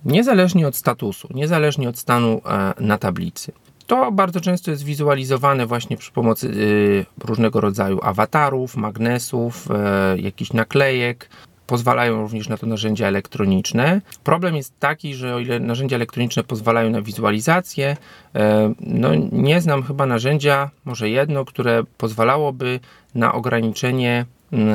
niezależnie 0.06 0.68
od 0.68 0.76
statusu, 0.76 1.28
niezależnie 1.34 1.90
od 1.90 2.00
stanu 2.00 2.42
e, 2.46 2.74
na 2.80 2.98
tablicy. 2.98 3.52
To 3.88 4.12
bardzo 4.12 4.42
często 4.42 4.72
jest 4.72 4.84
wizualizowane 4.84 5.66
właśnie 5.66 5.98
przy 5.98 6.12
pomocy 6.12 6.48
y, 6.48 7.06
różnego 7.26 7.62
rodzaju 7.62 8.00
awatarów, 8.04 8.78
magnesów, 8.78 9.68
e, 9.72 10.18
jakichś 10.18 10.54
naklejek. 10.54 11.30
Pozwalają 11.68 12.22
również 12.22 12.50
na 12.50 12.58
to 12.58 12.68
narzędzia 12.68 13.08
elektroniczne. 13.08 14.02
Problem 14.24 14.56
jest 14.56 14.80
taki, 14.80 15.16
że 15.16 15.36
o 15.36 15.40
ile 15.40 15.60
narzędzia 15.60 15.96
elektroniczne 15.96 16.44
pozwalają 16.44 16.90
na 16.90 17.02
wizualizację, 17.02 17.98
e, 18.36 18.74
no 18.80 19.10
nie 19.32 19.62
znam 19.62 19.84
chyba 19.84 20.06
narzędzia, 20.06 20.70
może 20.86 21.10
jedno, 21.10 21.46
które 21.46 21.84
pozwalałoby 21.98 22.80
na 23.16 23.34
ograniczenie 23.34 24.26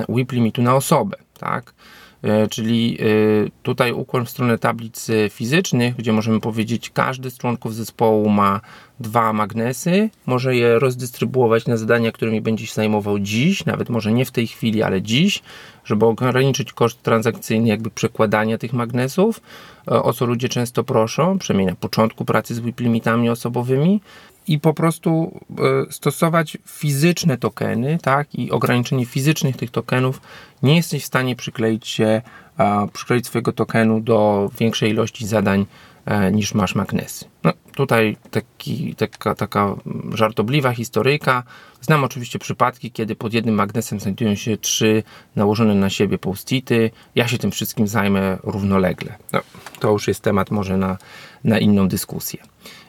WIP 0.08 0.32
limitu 0.32 0.62
na 0.62 0.74
osobę, 0.74 1.16
tak? 1.38 1.74
E, 2.22 2.48
czyli 2.48 2.98
e, 3.00 3.04
tutaj 3.62 3.92
ukłon 3.92 4.26
w 4.26 4.30
stronę 4.30 4.58
tablic 4.58 5.06
fizycznych, 5.30 5.96
gdzie 5.96 6.12
możemy 6.12 6.40
powiedzieć, 6.40 6.90
każdy 6.90 7.30
z 7.30 7.38
członków 7.38 7.74
zespołu 7.74 8.28
ma 8.28 8.60
dwa 9.00 9.32
magnesy, 9.32 10.10
może 10.26 10.56
je 10.56 10.78
rozdystrybuować 10.78 11.66
na 11.66 11.76
zadania, 11.76 12.12
którymi 12.12 12.40
będzie 12.40 12.66
się 12.66 12.74
zajmował 12.74 13.18
dziś, 13.18 13.64
nawet 13.64 13.88
może 13.88 14.12
nie 14.12 14.24
w 14.24 14.30
tej 14.30 14.46
chwili, 14.46 14.82
ale 14.82 15.02
dziś, 15.02 15.42
żeby 15.84 16.06
ograniczyć 16.06 16.72
koszt 16.72 17.02
transakcyjny, 17.02 17.68
jakby 17.68 17.90
przekładania 17.90 18.58
tych 18.58 18.72
magnesów, 18.72 19.40
e, 19.88 20.02
o 20.02 20.12
co 20.12 20.26
ludzie 20.26 20.48
często 20.48 20.84
proszą, 20.84 21.38
przynajmniej 21.38 21.66
na 21.66 21.76
początku 21.76 22.24
pracy 22.24 22.54
z 22.54 22.60
WIP 22.60 22.80
limitami 22.80 23.30
osobowymi 23.30 24.00
i 24.46 24.60
po 24.60 24.74
prostu 24.74 25.40
e, 25.58 25.92
stosować 25.92 26.58
fizyczne 26.66 27.38
tokeny, 27.38 27.98
tak, 28.02 28.34
i 28.34 28.50
ograniczenie 28.50 29.06
fizycznych 29.06 29.56
tych 29.56 29.70
tokenów, 29.70 30.20
nie 30.62 30.76
jesteś 30.76 31.02
w 31.02 31.06
stanie 31.06 31.36
przykleić 31.36 31.88
się, 31.88 32.22
przykleić 32.92 33.26
swojego 33.26 33.52
tokenu 33.52 34.00
do 34.00 34.50
większej 34.58 34.90
ilości 34.90 35.26
zadań 35.26 35.66
e, 36.04 36.32
niż 36.32 36.54
masz 36.54 36.74
magnesy. 36.74 37.24
No, 37.44 37.52
tutaj 37.74 38.16
taki, 38.30 38.94
taka, 38.94 39.34
taka 39.34 39.74
żartobliwa 40.14 40.72
historyjka. 40.72 41.42
Znam 41.80 42.04
oczywiście 42.04 42.38
przypadki, 42.38 42.90
kiedy 42.90 43.16
pod 43.16 43.34
jednym 43.34 43.54
magnesem 43.54 44.00
znajdują 44.00 44.34
się 44.34 44.56
trzy 44.56 45.02
nałożone 45.36 45.74
na 45.74 45.90
siebie 45.90 46.18
post-ity. 46.18 46.90
Ja 47.14 47.28
się 47.28 47.38
tym 47.38 47.50
wszystkim 47.50 47.88
zajmę 47.88 48.38
równolegle. 48.42 49.14
No, 49.32 49.40
to 49.80 49.90
już 49.90 50.08
jest 50.08 50.20
temat 50.20 50.50
może 50.50 50.76
na, 50.76 50.98
na 51.44 51.58
inną 51.58 51.88
dyskusję. 51.88 52.42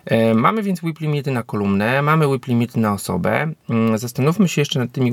E, 0.08 0.34
mamy 0.34 0.63
więc 0.63 0.84
whip 0.84 1.00
limity 1.00 1.32
na 1.32 1.43
kolumnę, 1.43 2.02
mamy 2.02 2.28
whip 2.28 2.48
limity 2.48 2.80
na 2.80 2.93
osobę. 2.93 3.52
Mm, 3.70 3.98
zastanówmy 3.98 4.48
się 4.48 4.62
jeszcze 4.62 4.80
nad 4.80 4.91
tymi 4.91 5.12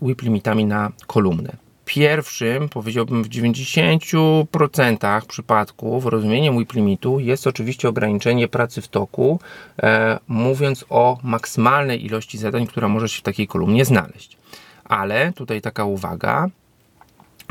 whip 0.00 0.22
limitami 0.22 0.64
na 0.64 0.92
kolumnę. 1.06 1.56
pierwszym, 1.84 2.68
powiedziałbym 2.68 3.24
w 3.24 3.28
90% 3.28 5.26
przypadków 5.26 6.06
rozumieniem 6.06 6.58
WIP 6.58 6.72
limitu 6.72 7.20
jest 7.20 7.46
oczywiście 7.46 7.88
ograniczenie 7.88 8.48
pracy 8.48 8.82
w 8.82 8.88
toku, 8.88 9.40
e, 9.82 10.18
mówiąc 10.28 10.84
o 10.88 11.18
maksymalnej 11.22 12.06
ilości 12.06 12.38
zadań, 12.38 12.66
która 12.66 12.88
może 12.88 13.08
się 13.08 13.18
w 13.18 13.22
takiej 13.22 13.46
kolumnie 13.46 13.84
znaleźć. 13.84 14.36
Ale 14.84 15.32
tutaj 15.32 15.60
taka 15.60 15.84
uwaga, 15.84 16.48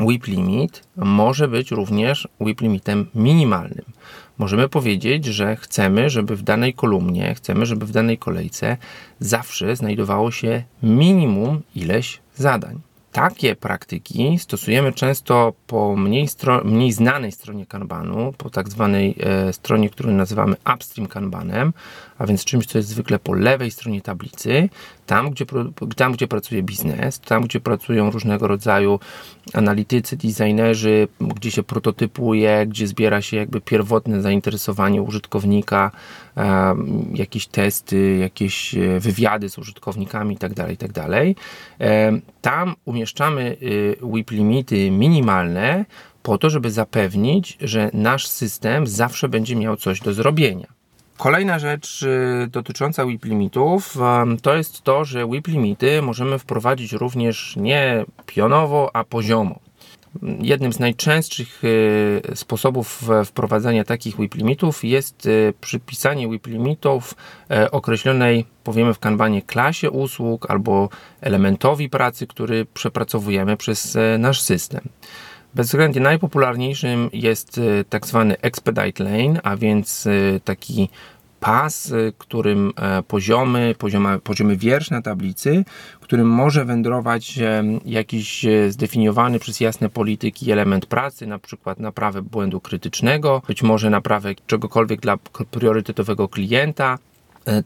WIP 0.00 0.26
limit 0.26 0.82
może 0.96 1.48
być 1.48 1.70
również 1.70 2.28
WIP 2.40 2.60
limitem 2.60 3.06
minimalnym. 3.14 3.84
Możemy 4.40 4.68
powiedzieć, 4.68 5.24
że 5.24 5.56
chcemy, 5.56 6.10
żeby 6.10 6.36
w 6.36 6.42
danej 6.42 6.74
kolumnie, 6.74 7.34
chcemy, 7.34 7.66
żeby 7.66 7.86
w 7.86 7.90
danej 7.90 8.18
kolejce 8.18 8.76
zawsze 9.18 9.76
znajdowało 9.76 10.30
się 10.30 10.62
minimum 10.82 11.62
ileś 11.74 12.20
zadań. 12.36 12.80
Takie 13.12 13.56
praktyki 13.56 14.38
stosujemy 14.38 14.92
często 14.92 15.52
po 15.66 15.96
mniej, 15.96 16.28
mniej 16.64 16.92
znanej 16.92 17.32
stronie 17.32 17.66
Kanbanu, 17.66 18.34
po 18.38 18.50
tak 18.50 18.68
zwanej 18.68 19.16
e, 19.20 19.52
stronie, 19.52 19.90
którą 19.90 20.10
nazywamy 20.10 20.56
upstream 20.74 21.08
Kanbanem, 21.08 21.72
a 22.20 22.26
więc 22.26 22.44
czymś, 22.44 22.66
co 22.66 22.78
jest 22.78 22.88
zwykle 22.88 23.18
po 23.18 23.32
lewej 23.32 23.70
stronie 23.70 24.00
tablicy, 24.00 24.68
tam 25.06 25.30
gdzie, 25.30 25.44
tam, 25.96 26.12
gdzie 26.12 26.28
pracuje 26.28 26.62
biznes, 26.62 27.20
tam, 27.20 27.42
gdzie 27.42 27.60
pracują 27.60 28.10
różnego 28.10 28.48
rodzaju 28.48 29.00
analitycy, 29.54 30.16
designerzy, 30.16 31.08
gdzie 31.20 31.50
się 31.50 31.62
prototypuje, 31.62 32.66
gdzie 32.66 32.86
zbiera 32.86 33.22
się 33.22 33.36
jakby 33.36 33.60
pierwotne 33.60 34.22
zainteresowanie 34.22 35.02
użytkownika, 35.02 35.90
jakieś 37.14 37.46
testy, 37.46 38.16
jakieś 38.16 38.74
e, 38.74 39.00
wywiady 39.00 39.48
z 39.48 39.58
użytkownikami 39.58 40.34
itd., 40.34 40.54
tak 40.54 40.70
itd. 40.70 40.92
Tak 40.92 41.10
tam 42.40 42.74
umieszczamy 42.84 43.56
WIP 44.02 44.30
limity 44.30 44.90
minimalne 44.90 45.84
po 46.22 46.38
to, 46.38 46.50
żeby 46.50 46.70
zapewnić, 46.70 47.58
że 47.60 47.90
nasz 47.92 48.26
system 48.26 48.86
zawsze 48.86 49.28
będzie 49.28 49.56
miał 49.56 49.76
coś 49.76 50.00
do 50.00 50.12
zrobienia. 50.12 50.79
Kolejna 51.20 51.58
rzecz 51.58 52.02
y, 52.02 52.48
dotycząca 52.50 53.06
WIP 53.06 53.24
limitów 53.24 53.96
to 54.42 54.54
jest 54.56 54.82
to, 54.82 55.04
że 55.04 55.26
WIP 55.26 55.46
limity 55.48 56.02
możemy 56.02 56.38
wprowadzić 56.38 56.92
również 56.92 57.56
nie 57.56 58.04
pionowo, 58.26 58.90
a 58.96 59.04
poziomo. 59.04 59.58
Jednym 60.40 60.72
z 60.72 60.78
najczęstszych 60.78 61.64
y, 61.64 62.22
sposobów 62.34 63.02
wprowadzania 63.24 63.84
takich 63.84 64.16
WIP 64.16 64.34
limitów 64.34 64.84
jest 64.84 65.26
y, 65.26 65.54
przypisanie 65.60 66.28
WIP 66.28 66.46
limitów 66.46 67.14
e, 67.50 67.70
określonej, 67.70 68.46
powiemy 68.64 68.94
w 68.94 68.98
kanbanie, 68.98 69.42
klasie 69.42 69.90
usług 69.90 70.50
albo 70.50 70.88
elementowi 71.20 71.88
pracy, 71.88 72.26
który 72.26 72.66
przepracowujemy 72.74 73.56
przez 73.56 73.96
e, 73.96 74.18
nasz 74.18 74.40
system. 74.40 74.80
Bezwzględnie 75.54 76.00
najpopularniejszym 76.00 77.10
jest 77.12 77.58
y, 77.58 77.84
tak 77.88 78.06
zwany 78.06 78.40
expedite 78.40 79.04
lane, 79.04 79.40
a 79.42 79.56
więc 79.56 80.06
y, 80.06 80.40
taki 80.44 80.88
pas, 81.40 81.90
y, 81.90 82.12
którym 82.18 82.72
e, 82.76 83.02
poziomy, 83.02 83.74
poziomy, 83.78 84.18
poziomy 84.18 84.56
wiersz 84.56 84.90
na 84.90 85.02
tablicy, 85.02 85.64
którym 86.00 86.28
może 86.28 86.64
wędrować 86.64 87.38
e, 87.38 87.64
jakiś 87.84 88.44
e, 88.44 88.72
zdefiniowany 88.72 89.38
przez 89.38 89.60
jasne 89.60 89.88
polityki 89.88 90.52
element 90.52 90.86
pracy, 90.86 91.26
na 91.26 91.38
przykład 91.38 91.80
naprawę 91.80 92.22
błędu 92.22 92.60
krytycznego, 92.60 93.42
być 93.48 93.62
może 93.62 93.90
naprawę 93.90 94.34
czegokolwiek 94.46 95.00
dla 95.00 95.16
priorytetowego 95.50 96.28
klienta, 96.28 96.98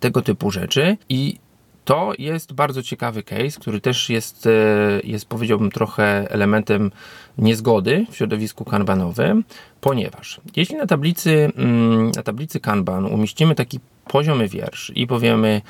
tego 0.01 0.23
typu 0.23 0.51
rzeczy. 0.51 0.97
I 1.09 1.39
to 1.85 2.13
jest 2.19 2.53
bardzo 2.53 2.83
ciekawy 2.83 3.23
case, 3.23 3.61
który 3.61 3.81
też 3.81 4.11
jest, 4.11 4.49
jest 5.05 5.27
powiedziałbym 5.27 5.71
trochę 5.71 6.31
elementem 6.31 6.91
niezgody 7.39 8.07
w 8.11 8.17
środowisku 8.17 8.65
kanbanowym, 8.65 9.45
ponieważ 9.81 10.41
jeśli 10.57 10.77
na 10.77 10.87
tablicy, 10.87 11.53
mm, 11.57 12.11
na 12.11 12.23
tablicy 12.23 12.61
kanban 12.61 13.05
umieścimy 13.07 13.55
taki 13.55 13.81
poziomy 14.07 14.49
wiersz 14.49 14.93
i 14.95 15.07
powiemy 15.07 15.63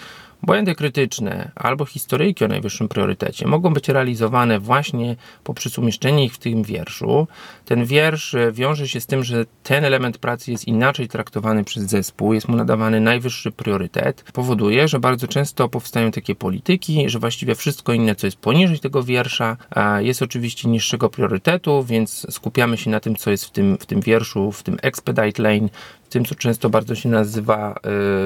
Błędy 0.46 0.74
krytyczne 0.74 1.50
albo 1.54 1.84
historyjki 1.84 2.44
o 2.44 2.48
najwyższym 2.48 2.88
priorytecie 2.88 3.46
mogą 3.46 3.74
być 3.74 3.88
realizowane 3.88 4.60
właśnie 4.60 5.16
poprzez 5.44 5.78
umieszczenie 5.78 6.24
ich 6.24 6.34
w 6.34 6.38
tym 6.38 6.62
wierszu. 6.62 7.26
Ten 7.64 7.84
wiersz 7.84 8.34
e, 8.34 8.52
wiąże 8.52 8.88
się 8.88 9.00
z 9.00 9.06
tym, 9.06 9.24
że 9.24 9.44
ten 9.62 9.84
element 9.84 10.18
pracy 10.18 10.50
jest 10.50 10.68
inaczej 10.68 11.08
traktowany 11.08 11.64
przez 11.64 11.82
zespół, 11.82 12.34
jest 12.34 12.48
mu 12.48 12.56
nadawany 12.56 13.00
najwyższy 13.00 13.52
priorytet. 13.52 14.24
Powoduje, 14.32 14.88
że 14.88 15.00
bardzo 15.00 15.28
często 15.28 15.68
powstają 15.68 16.10
takie 16.10 16.34
polityki, 16.34 17.08
że 17.10 17.18
właściwie 17.18 17.54
wszystko 17.54 17.92
inne, 17.92 18.14
co 18.14 18.26
jest 18.26 18.36
poniżej 18.36 18.78
tego 18.78 19.02
wiersza, 19.02 19.56
jest 19.98 20.22
oczywiście 20.22 20.68
niższego 20.68 21.10
priorytetu, 21.10 21.84
więc 21.84 22.26
skupiamy 22.30 22.76
się 22.76 22.90
na 22.90 23.00
tym, 23.00 23.16
co 23.16 23.30
jest 23.30 23.44
w 23.44 23.50
tym, 23.50 23.78
w 23.78 23.86
tym 23.86 24.00
wierszu, 24.00 24.52
w 24.52 24.62
tym 24.62 24.76
expedite 24.82 25.42
lane, 25.42 25.68
tym, 26.14 26.24
co 26.24 26.34
często 26.34 26.70
bardzo 26.70 26.94
się 26.94 27.08
nazywa 27.08 27.74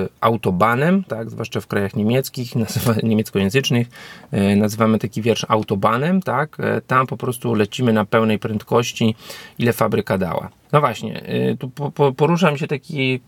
y, 0.04 0.08
autobanem, 0.20 1.04
tak, 1.04 1.30
zwłaszcza 1.30 1.60
w 1.60 1.66
krajach 1.66 1.96
niemieckich, 1.96 2.56
nazywa, 2.66 2.94
niemieckojęzycznych, 3.02 3.88
y, 4.34 4.56
nazywamy 4.56 4.98
taki 4.98 5.22
wiersz 5.22 5.46
autobanem, 5.48 6.22
tak, 6.22 6.60
y, 6.60 6.82
tam 6.86 7.06
po 7.06 7.16
prostu 7.16 7.54
lecimy 7.54 7.92
na 7.92 8.04
pełnej 8.04 8.38
prędkości, 8.38 9.14
ile 9.58 9.72
fabryka 9.72 10.18
dała. 10.18 10.48
No 10.72 10.80
właśnie, 10.80 11.22
tu 11.58 11.68
po, 11.68 11.90
po, 11.90 12.12
poruszam 12.12 12.56
się 12.56 12.66
taki 12.66 13.20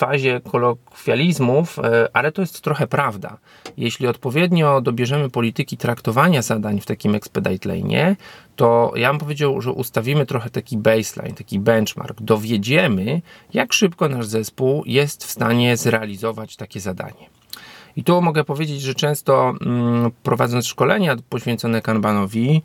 fazie 0.00 0.40
kolokwializmów, 0.40 1.78
e, 1.78 2.08
ale 2.12 2.32
to 2.32 2.42
jest 2.42 2.60
trochę 2.60 2.86
prawda. 2.86 3.38
Jeśli 3.76 4.06
odpowiednio 4.06 4.80
dobierzemy 4.80 5.30
polityki 5.30 5.76
traktowania 5.76 6.42
zadań 6.42 6.80
w 6.80 6.86
takim 6.86 7.14
expedite 7.14 7.68
lane, 7.68 8.16
to 8.56 8.92
ja 8.96 9.10
bym 9.10 9.18
powiedział, 9.18 9.60
że 9.60 9.72
ustawimy 9.72 10.26
trochę 10.26 10.50
taki 10.50 10.78
baseline, 10.78 11.34
taki 11.34 11.58
benchmark. 11.58 12.22
Dowiedziemy, 12.22 13.22
jak 13.54 13.72
szybko 13.72 14.08
nasz 14.08 14.26
zespół 14.26 14.82
jest 14.86 15.24
w 15.24 15.30
stanie 15.30 15.76
zrealizować 15.76 16.56
takie 16.56 16.80
zadanie. 16.80 17.39
I 17.96 18.04
tu 18.04 18.22
mogę 18.22 18.44
powiedzieć, 18.44 18.82
że 18.82 18.94
często 18.94 19.54
mm, 19.60 20.10
prowadząc 20.22 20.66
szkolenia 20.66 21.16
poświęcone 21.28 21.82
Kanbanowi, 21.82 22.62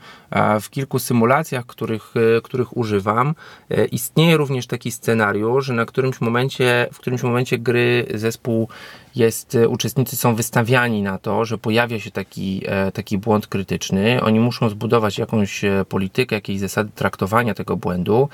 w 0.61 0.69
kilku 0.69 0.99
symulacjach, 0.99 1.65
których, 1.65 2.13
e, 2.37 2.41
których 2.41 2.77
używam, 2.77 3.35
e, 3.69 3.85
istnieje 3.85 4.37
również 4.37 4.67
taki 4.67 4.91
scenariusz, 4.91 5.69
na 5.69 5.85
którymś 5.85 6.21
momencie, 6.21 6.87
w 6.93 6.99
którymś 6.99 7.23
momencie 7.23 7.57
gry 7.57 8.05
zespół 8.13 8.69
jest, 9.15 9.55
e, 9.55 9.69
uczestnicy 9.69 10.15
są 10.15 10.35
wystawiani 10.35 11.01
na 11.01 11.17
to, 11.17 11.45
że 11.45 11.57
pojawia 11.57 11.99
się 11.99 12.11
taki, 12.11 12.61
e, 12.65 12.91
taki 12.91 13.17
błąd 13.17 13.47
krytyczny. 13.47 14.21
Oni 14.21 14.39
muszą 14.39 14.69
zbudować 14.69 15.17
jakąś 15.17 15.63
e, 15.63 15.85
politykę, 15.89 16.35
jakieś 16.35 16.59
zasady 16.59 16.89
traktowania 16.95 17.53
tego 17.53 17.77
błędu. 17.77 18.29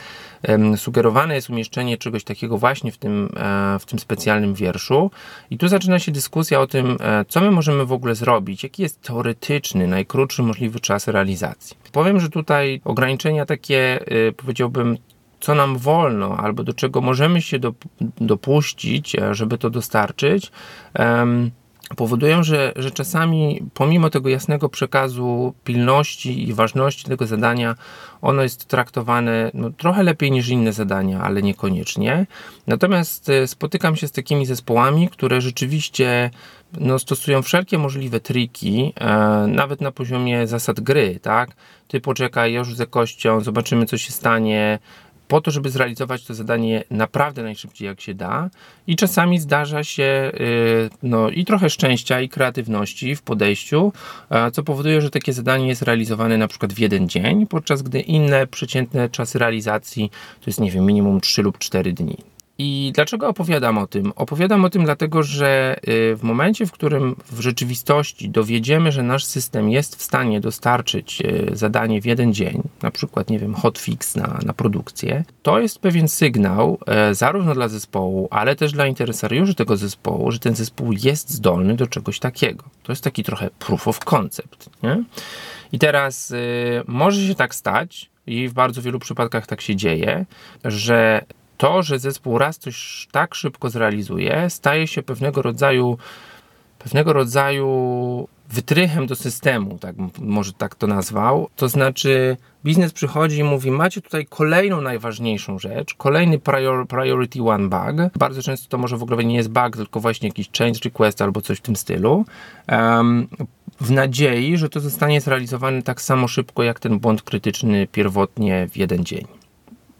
Sugerowane 0.76 1.36
jest 1.36 1.50
umieszczenie 1.50 1.98
czegoś 1.98 2.24
takiego 2.24 2.58
właśnie 2.58 2.92
w 2.92 2.98
tym, 2.98 3.30
w 3.80 3.86
tym 3.86 4.00
specjalnym 4.00 4.54
wierszu. 4.54 5.12
I 5.50 5.58
tu 5.58 5.68
zaczyna 5.68 6.00
się 6.00 6.12
dyskusja 6.12 6.60
o 6.60 6.68
tym, 6.68 6.98
co 7.28 7.42
my 7.42 7.52
możemy 7.52 7.86
w 7.86 7.92
ogóle 7.92 8.16
zrobić, 8.16 8.64
jaki 8.64 8.82
jest 8.82 9.02
teoretyczny, 9.02 9.88
najkrótszy 9.88 10.44
możliwy 10.44 10.80
czas 10.80 11.08
realizacji. 11.08 11.78
Powiem, 11.92 12.20
że 12.20 12.30
tutaj 12.30 12.82
ograniczenia 12.86 13.46
takie, 13.46 14.00
powiedziałbym, 14.38 14.98
co 15.42 15.56
nam 15.56 15.78
wolno, 15.78 16.38
albo 16.38 16.64
do 16.64 16.74
czego 16.74 17.02
możemy 17.02 17.42
się 17.42 17.60
dopuścić, 18.22 19.16
e, 19.16 19.36
żeby 19.36 19.58
to 19.58 19.70
dostarczyć, 19.70 20.52
powodują, 21.96 22.44
że, 22.44 22.74
że 22.76 22.92
czasami 22.92 23.62
pomimo 23.74 24.10
tego 24.10 24.30
jasnego 24.30 24.70
przekazu 24.70 25.54
pilności 25.64 26.50
i 26.50 26.54
ważności 26.54 27.06
tego 27.06 27.28
zadania, 27.28 27.76
ono 28.22 28.44
jest 28.44 28.66
traktowane 28.66 29.52
no, 29.54 29.70
trochę 29.70 30.04
lepiej 30.04 30.32
niż 30.32 30.50
inne 30.50 30.74
zadania, 30.74 31.22
ale 31.22 31.42
niekoniecznie. 31.42 32.26
Natomiast 32.68 33.30
e, 33.30 33.48
spotykam 33.48 33.96
się 33.96 34.08
z 34.08 34.12
takimi 34.12 34.46
zespołami, 34.46 35.10
które 35.10 35.42
rzeczywiście 35.42 36.32
no, 36.80 37.00
stosują 37.00 37.42
wszelkie 37.42 37.78
możliwe 37.78 38.20
triki, 38.20 38.94
e, 38.96 39.08
nawet 39.48 39.82
na 39.82 39.92
poziomie 39.92 40.48
zasad 40.48 40.80
gry, 40.80 41.20
tak? 41.22 41.50
Ty 41.88 42.02
poczekaj, 42.02 42.54
już 42.54 42.76
z 42.76 42.80
jakością, 42.80 43.42
zobaczymy 43.42 43.86
co 43.86 43.98
się 43.98 44.12
stanie, 44.12 44.80
po 45.32 45.42
to, 45.42 45.52
żeby 45.52 45.70
zrealizować 45.70 46.24
to 46.24 46.34
zadanie 46.34 46.84
naprawdę 46.90 47.44
najszybciej 47.44 47.86
jak 47.86 48.02
się 48.02 48.14
da. 48.14 48.50
I 48.88 48.96
czasami 48.96 49.40
zdarza 49.40 49.84
się 49.84 50.32
y, 50.34 50.90
no, 51.04 51.30
i 51.30 51.46
trochę 51.46 51.70
szczęścia, 51.70 52.22
i 52.22 52.30
kreatywności 52.30 53.16
w 53.16 53.22
podejściu, 53.22 53.94
co 54.54 54.64
powoduje, 54.64 55.02
że 55.02 55.10
takie 55.10 55.34
zadanie 55.34 55.68
jest 55.68 55.82
realizowane 55.82 56.38
na 56.38 56.48
przykład 56.48 56.74
w 56.74 56.80
jeden 56.80 57.10
dzień, 57.10 57.48
podczas 57.48 57.82
gdy 57.82 58.00
inne 58.00 58.48
przeciętne 58.48 59.10
czasy 59.10 59.40
realizacji 59.40 60.12
to 60.40 60.44
jest, 60.48 60.60
nie 60.60 60.72
wiem, 60.72 60.86
minimum 60.86 61.22
3 61.22 61.42
lub 61.42 61.58
4 61.58 61.94
dni. 61.94 62.18
I 62.58 62.92
dlaczego 62.96 63.28
opowiadam 63.28 63.78
o 63.78 63.88
tym? 63.88 64.14
Opowiadam 64.16 64.66
o 64.66 64.70
tym 64.70 64.84
dlatego, 64.84 65.24
że 65.24 65.76
y, 65.88 66.16
w 66.16 66.24
momencie, 66.24 66.66
w 66.66 66.72
którym 66.72 67.16
w 67.32 67.40
rzeczywistości 67.40 68.30
dowiedziemy, 68.30 68.92
że 68.92 69.04
nasz 69.04 69.26
system 69.26 69.70
jest 69.70 69.96
w 69.96 70.04
stanie 70.04 70.42
dostarczyć 70.42 71.22
y, 71.22 71.50
zadanie 71.54 72.02
w 72.02 72.06
jeden 72.06 72.34
dzień, 72.34 72.62
na 72.82 72.92
przykład, 72.92 73.30
nie 73.30 73.40
wiem, 73.40 73.54
hotfix 73.54 74.16
na, 74.16 74.40
na 74.46 74.54
produkcję, 74.54 75.24
to 75.44 75.60
jest 75.60 75.80
pewien 75.80 76.08
sygnał 76.08 76.78
e, 76.88 77.16
zarówno 77.16 77.54
dla 77.54 77.68
zespołu, 77.68 78.28
ale 78.32 78.56
też 78.56 78.72
dla 78.72 78.88
interesariuszy 78.88 79.56
tego 79.56 79.78
zespołu, 79.78 80.32
że 80.32 80.40
ten 80.40 80.56
zespół 80.56 80.92
jest 80.92 81.30
zdolny 81.30 81.76
do 81.76 81.88
czegoś 81.88 82.20
takiego. 82.20 82.64
To 82.84 82.92
jest 82.92 83.04
taki 83.04 83.24
trochę 83.24 83.50
proof 83.60 83.88
of 83.88 84.00
concept. 84.00 84.70
Nie? 84.84 85.04
I 85.72 85.80
teraz 85.80 86.32
y, 86.32 86.84
może 86.88 87.28
się 87.28 87.36
tak 87.36 87.56
stać, 87.56 88.12
i 88.28 88.48
w 88.48 88.54
bardzo 88.54 88.82
wielu 88.82 89.00
przypadkach 89.00 89.48
tak 89.48 89.62
się 89.62 89.76
dzieje, 89.76 90.26
że 90.64 91.22
to, 91.62 91.84
że 91.84 92.00
zespół 92.00 92.38
raz 92.38 92.58
coś 92.58 93.08
tak 93.12 93.36
szybko 93.36 93.70
zrealizuje, 93.70 94.50
staje 94.50 94.88
się 94.88 95.04
pewnego 95.04 95.42
rodzaju 95.42 95.98
pewnego 96.80 97.14
rodzaju 97.14 97.68
wytrychem 98.50 99.08
do 99.08 99.16
systemu, 99.16 99.78
tak, 99.78 99.96
może 100.20 100.54
tak 100.54 100.76
to 100.76 100.88
nazwał. 100.88 101.50
To 101.56 101.70
znaczy, 101.70 102.38
biznes 102.66 102.94
przychodzi 102.94 103.38
i 103.38 103.44
mówi: 103.44 103.72
Macie 103.72 104.02
tutaj 104.02 104.26
kolejną 104.26 104.82
najważniejszą 104.82 105.60
rzecz, 105.60 105.94
kolejny 105.94 106.40
prior, 106.40 106.88
priority 106.88 107.44
one 107.44 107.70
bug. 107.70 108.18
Bardzo 108.18 108.42
często 108.42 108.70
to 108.70 108.78
może 108.78 108.98
w 108.98 109.04
ogóle 109.04 109.24
nie 109.24 109.36
jest 109.36 109.50
bug, 109.50 109.76
tylko 109.76 110.00
właśnie 110.00 110.28
jakiś 110.28 110.50
change 110.58 110.80
request 110.84 111.22
albo 111.22 111.42
coś 111.42 111.58
w 111.58 111.62
tym 111.62 111.76
stylu. 111.76 112.26
Um, 112.72 113.28
w 113.82 113.92
nadziei, 113.92 114.58
że 114.58 114.70
to 114.70 114.80
zostanie 114.80 115.22
zrealizowane 115.22 115.82
tak 115.82 116.02
samo 116.02 116.28
szybko 116.28 116.64
jak 116.64 116.80
ten 116.80 117.00
błąd 117.00 117.22
krytyczny 117.22 117.88
pierwotnie 117.88 118.68
w 118.72 118.78
jeden 118.78 119.06
dzień. 119.06 119.41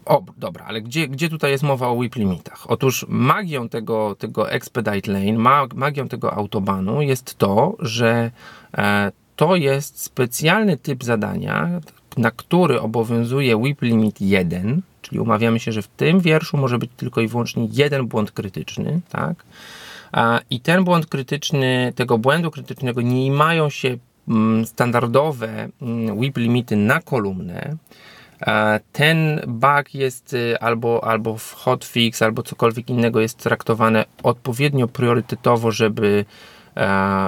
O, 0.06 0.22
dobra, 0.36 0.64
ale 0.64 0.82
gdzie, 0.82 1.08
gdzie 1.08 1.28
tutaj 1.28 1.50
jest 1.50 1.64
mowa 1.64 1.88
o 1.88 1.92
whip 1.92 2.16
limitach? 2.16 2.70
Otóż 2.70 3.06
magią 3.08 3.68
tego, 3.68 4.16
tego 4.18 4.50
expedite 4.50 5.12
lane, 5.12 5.66
magią 5.74 6.08
tego 6.08 6.34
autobanu 6.34 7.02
jest 7.02 7.38
to, 7.38 7.76
że 7.78 8.30
e, 8.74 9.12
to 9.36 9.56
jest 9.56 10.02
specjalny 10.02 10.76
typ 10.76 11.04
zadania, 11.04 11.80
na 12.16 12.30
który 12.30 12.80
obowiązuje 12.80 13.56
whip 13.56 13.82
limit 13.82 14.20
1, 14.20 14.82
czyli 15.02 15.20
umawiamy 15.20 15.60
się, 15.60 15.72
że 15.72 15.82
w 15.82 15.88
tym 15.88 16.20
wierszu 16.20 16.56
może 16.56 16.78
być 16.78 16.90
tylko 16.96 17.20
i 17.20 17.28
wyłącznie 17.28 17.68
jeden 17.72 18.06
błąd 18.06 18.30
krytyczny, 18.30 19.00
tak? 19.08 19.44
E, 20.14 20.38
I 20.50 20.60
ten 20.60 20.84
błąd 20.84 21.06
krytyczny, 21.06 21.92
tego 21.96 22.18
błędu 22.18 22.50
krytycznego 22.50 23.00
nie 23.00 23.32
mają 23.32 23.70
się 23.70 23.96
mm, 24.28 24.66
standardowe 24.66 25.68
mm, 25.82 26.18
whip 26.18 26.36
limity 26.36 26.76
na 26.76 27.00
kolumnę, 27.00 27.76
ten 28.92 29.40
bug 29.46 29.94
jest 29.94 30.34
y, 30.34 30.60
albo, 30.60 31.04
albo 31.04 31.38
w 31.38 31.52
hotfix, 31.52 32.22
albo 32.22 32.42
cokolwiek 32.42 32.90
innego 32.90 33.20
jest 33.20 33.38
traktowane 33.38 34.04
odpowiednio 34.22 34.88
priorytetowo, 34.88 35.70
żeby, 35.70 36.24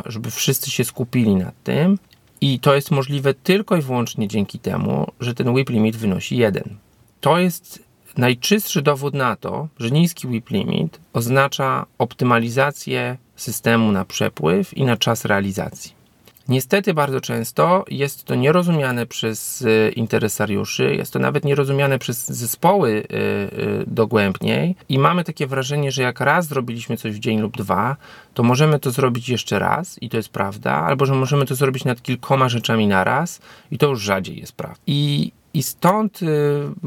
żeby 0.07 0.31
wszyscy 0.31 0.71
się 0.71 0.85
skupili 0.85 1.37
nad 1.37 1.63
tym. 1.63 1.99
I 2.41 2.61
to 2.61 2.75
jest 2.75 2.91
możliwe 2.91 3.35
tylko 3.35 3.77
i 3.77 3.83
wyłącznie 3.83 4.29
dzięki 4.29 4.59
temu, 4.59 5.13
że 5.21 5.35
ten 5.35 5.49
whip 5.49 5.71
limit 5.71 5.97
wynosi 5.97 6.37
1. 6.37 6.77
To 7.21 7.39
jest 7.39 7.83
najczystszy 8.17 8.83
dowód 8.83 9.15
na 9.15 9.37
to, 9.37 9.69
że 9.79 9.91
niski 9.91 10.27
whip 10.27 10.51
limit 10.51 11.01
oznacza 11.13 11.87
optymalizację 11.99 13.17
systemu 13.37 13.93
na 13.93 14.05
przepływ 14.05 14.77
i 14.77 14.85
na 14.85 14.97
czas 14.97 15.25
realizacji. 15.25 16.04
Niestety 16.49 16.95
bardzo 16.95 17.21
często 17.21 17.85
jest 17.91 18.25
to 18.25 18.35
nierozumiane 18.35 19.07
przez 19.07 19.63
y, 19.63 19.93
interesariuszy, 19.97 20.95
jest 20.95 21.13
to 21.13 21.19
nawet 21.19 21.45
nierozumiane 21.45 21.99
przez 21.99 22.29
zespoły 22.29 22.91
y, 22.91 23.03
y, 23.03 23.85
dogłębniej 23.87 24.77
i 24.89 24.99
mamy 24.99 25.25
takie 25.25 25.47
wrażenie, 25.47 25.93
że 25.93 26.03
jak 26.03 26.21
raz 26.21 26.47
zrobiliśmy 26.47 26.97
coś 26.97 27.13
w 27.13 27.19
dzień 27.19 27.41
lub 27.41 27.57
dwa, 27.57 27.97
to 28.35 28.43
możemy 28.43 28.79
to 28.79 28.91
zrobić 28.91 29.29
jeszcze 29.29 29.59
raz 29.59 30.03
i 30.03 30.09
to 30.09 30.17
jest 30.17 30.29
prawda, 30.29 30.73
albo 30.73 31.07
że 31.07 31.15
możemy 31.15 31.47
to 31.47 31.55
zrobić 31.55 31.85
nad 31.85 32.03
kilkoma 32.03 32.49
rzeczami 32.49 32.87
na 32.87 33.05
raz 33.05 33.41
i 33.71 33.79
to 33.79 33.87
już 33.87 34.03
rzadziej 34.03 34.41
jest 34.41 34.53
prawda. 34.53 34.81
I 34.87 35.33
i 35.55 35.63
stąd 35.63 36.23
y, 36.23 36.27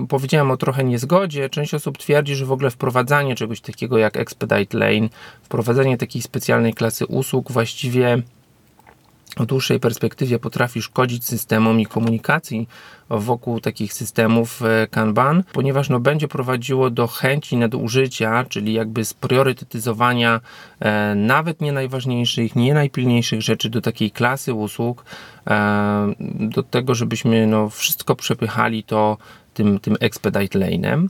powiedziałem 0.09 0.51
o 0.51 0.57
trochę 0.57 0.83
niezgodzie. 0.83 1.49
Część 1.49 1.73
osób 1.73 1.97
twierdzi, 1.97 2.35
że 2.35 2.45
w 2.45 2.51
ogóle 2.51 2.71
wprowadzanie 2.71 3.35
czegoś 3.35 3.61
takiego 3.61 3.97
jak 3.97 4.17
Expedite 4.17 4.77
Lane, 4.77 5.09
wprowadzenie 5.43 5.97
takiej 5.97 6.21
specjalnej 6.21 6.73
klasy 6.73 7.05
usług 7.05 7.51
właściwie 7.51 8.21
w 9.39 9.45
dłuższej 9.45 9.79
perspektywie 9.79 10.39
potrafi 10.39 10.81
szkodzić 10.81 11.25
systemom 11.25 11.79
i 11.79 11.85
komunikacji 11.85 12.67
wokół 13.09 13.59
takich 13.59 13.93
systemów 13.93 14.61
e, 14.61 14.87
Kanban, 14.87 15.43
ponieważ 15.53 15.89
no, 15.89 15.99
będzie 15.99 16.27
prowadziło 16.27 16.89
do 16.89 17.07
chęci 17.07 17.57
nadużycia, 17.57 18.45
czyli 18.49 18.73
jakby 18.73 19.05
spriorytetyzowania 19.05 20.41
e, 20.79 21.15
nawet 21.15 21.61
nie 21.61 21.71
najważniejszych, 21.71 22.55
nie 22.55 22.73
najpilniejszych 22.73 23.41
rzeczy 23.41 23.69
do 23.69 23.81
takiej 23.81 24.11
klasy 24.11 24.53
usług, 24.53 25.05
e, 25.47 26.13
do 26.39 26.63
tego, 26.63 26.95
żebyśmy 26.95 27.47
no, 27.47 27.69
wszystko 27.69 28.15
przepychali 28.15 28.83
to 28.83 29.17
tym, 29.53 29.79
tym 29.79 29.95
expedite 29.99 30.59
lane'em. 30.59 31.07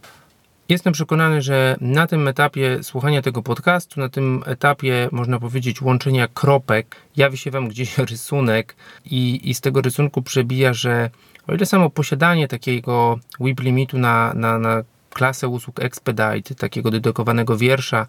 Jestem 0.70 0.94
przekonany, 0.94 1.42
że 1.42 1.76
na 1.82 2.08
tym 2.08 2.28
etapie 2.28 2.84
słuchania 2.84 3.22
tego 3.22 3.44
podcastu, 3.44 4.00
na 4.00 4.10
tym 4.10 4.44
etapie, 4.46 5.10
można 5.12 5.40
powiedzieć, 5.40 5.82
łączenia 5.82 6.28
kropek, 6.28 6.96
jawi 7.18 7.38
się 7.38 7.52
Wam 7.52 7.68
gdzieś 7.68 7.98
rysunek 8.12 8.76
i, 9.06 9.50
i 9.50 9.54
z 9.54 9.62
tego 9.62 9.82
rysunku 9.82 10.22
przebija, 10.22 10.74
że 10.74 11.10
o 11.48 11.54
ile 11.54 11.66
samo 11.66 11.90
posiadanie 11.90 12.48
takiego 12.48 13.20
WIP 13.40 13.60
limitu 13.60 13.98
na, 13.98 14.34
na, 14.34 14.60
na 14.60 14.84
klasę 15.10 15.48
usług 15.48 15.80
Expedite, 15.80 16.56
takiego 16.56 16.92
dedykowanego 16.92 17.58
wiersza, 17.58 18.08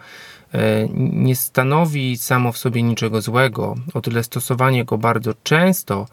e, 0.54 0.88
nie 0.98 1.36
stanowi 1.36 2.16
samo 2.16 2.52
w 2.52 2.58
sobie 2.58 2.82
niczego 2.82 3.20
złego, 3.20 3.74
o 3.94 4.00
tyle 4.00 4.24
stosowanie 4.24 4.84
go 4.84 4.98
bardzo 4.98 5.32
często 5.42 6.06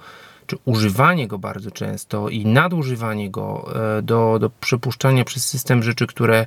czy 0.47 0.58
używanie 0.65 1.27
go 1.27 1.38
bardzo 1.38 1.71
często 1.71 2.29
i 2.29 2.45
nadużywanie 2.45 3.29
go 3.29 3.75
e, 3.97 4.01
do, 4.01 4.39
do 4.39 4.49
przepuszczania 4.49 5.23
przez 5.23 5.47
system 5.47 5.84
rzeczy, 5.84 6.08
które 6.08 6.45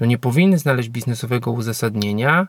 no 0.00 0.06
nie 0.06 0.18
powinny 0.18 0.58
znaleźć 0.58 0.88
biznesowego 0.88 1.50
uzasadnienia, 1.50 2.48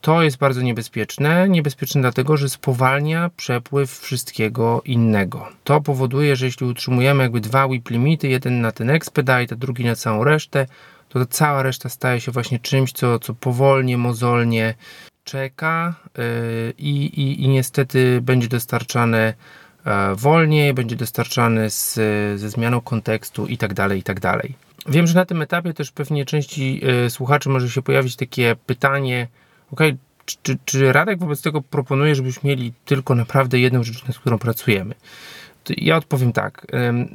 to 0.00 0.22
jest 0.22 0.36
bardzo 0.36 0.62
niebezpieczne. 0.62 1.48
Niebezpieczne 1.48 2.00
dlatego, 2.00 2.36
że 2.36 2.48
spowalnia 2.48 3.30
przepływ 3.36 3.98
wszystkiego 3.98 4.82
innego. 4.84 5.48
To 5.64 5.80
powoduje, 5.80 6.36
że 6.36 6.46
jeśli 6.46 6.66
utrzymujemy 6.66 7.22
jakby 7.22 7.40
dwa 7.40 7.68
WIP 7.68 7.90
limity, 7.90 8.28
jeden 8.28 8.60
na 8.60 8.72
ten 8.72 8.90
expedite, 8.90 9.54
a 9.54 9.56
drugi 9.56 9.84
na 9.84 9.96
całą 9.96 10.24
resztę, 10.24 10.66
to 11.08 11.18
ta 11.18 11.26
cała 11.26 11.62
reszta 11.62 11.88
staje 11.88 12.20
się 12.20 12.32
właśnie 12.32 12.58
czymś, 12.58 12.92
co, 12.92 13.18
co 13.18 13.34
powolnie, 13.34 13.98
mozolnie 13.98 14.74
czeka 15.24 15.94
yy, 16.18 16.24
i, 16.78 17.42
i 17.44 17.48
niestety 17.48 18.20
będzie 18.22 18.48
dostarczane 18.48 19.34
wolniej, 20.16 20.74
będzie 20.74 20.96
dostarczany 20.96 21.70
z, 21.70 21.94
ze 22.40 22.50
zmianą 22.50 22.80
kontekstu 22.80 23.46
i 23.46 23.58
tak 23.58 23.74
dalej, 23.74 23.98
i 23.98 24.02
tak. 24.02 24.20
Wiem, 24.86 25.06
że 25.06 25.14
na 25.14 25.24
tym 25.24 25.42
etapie 25.42 25.74
też 25.74 25.90
pewnie 25.90 26.24
części 26.24 26.80
y, 27.06 27.10
słuchaczy 27.10 27.48
może 27.48 27.70
się 27.70 27.82
pojawić 27.82 28.16
takie 28.16 28.56
pytanie, 28.66 29.28
ok, 29.72 29.80
czy, 30.24 30.36
czy, 30.42 30.58
czy 30.64 30.92
Radek 30.92 31.18
wobec 31.18 31.42
tego 31.42 31.62
proponuje, 31.62 32.14
żebyśmy 32.14 32.48
mieli 32.48 32.72
tylko 32.84 33.14
naprawdę 33.14 33.58
jedną 33.58 33.82
rzecz, 33.82 34.06
nad 34.06 34.18
którą 34.18 34.38
pracujemy? 34.38 34.94
Ja 35.76 35.96
odpowiem 35.96 36.32
tak. 36.32 36.66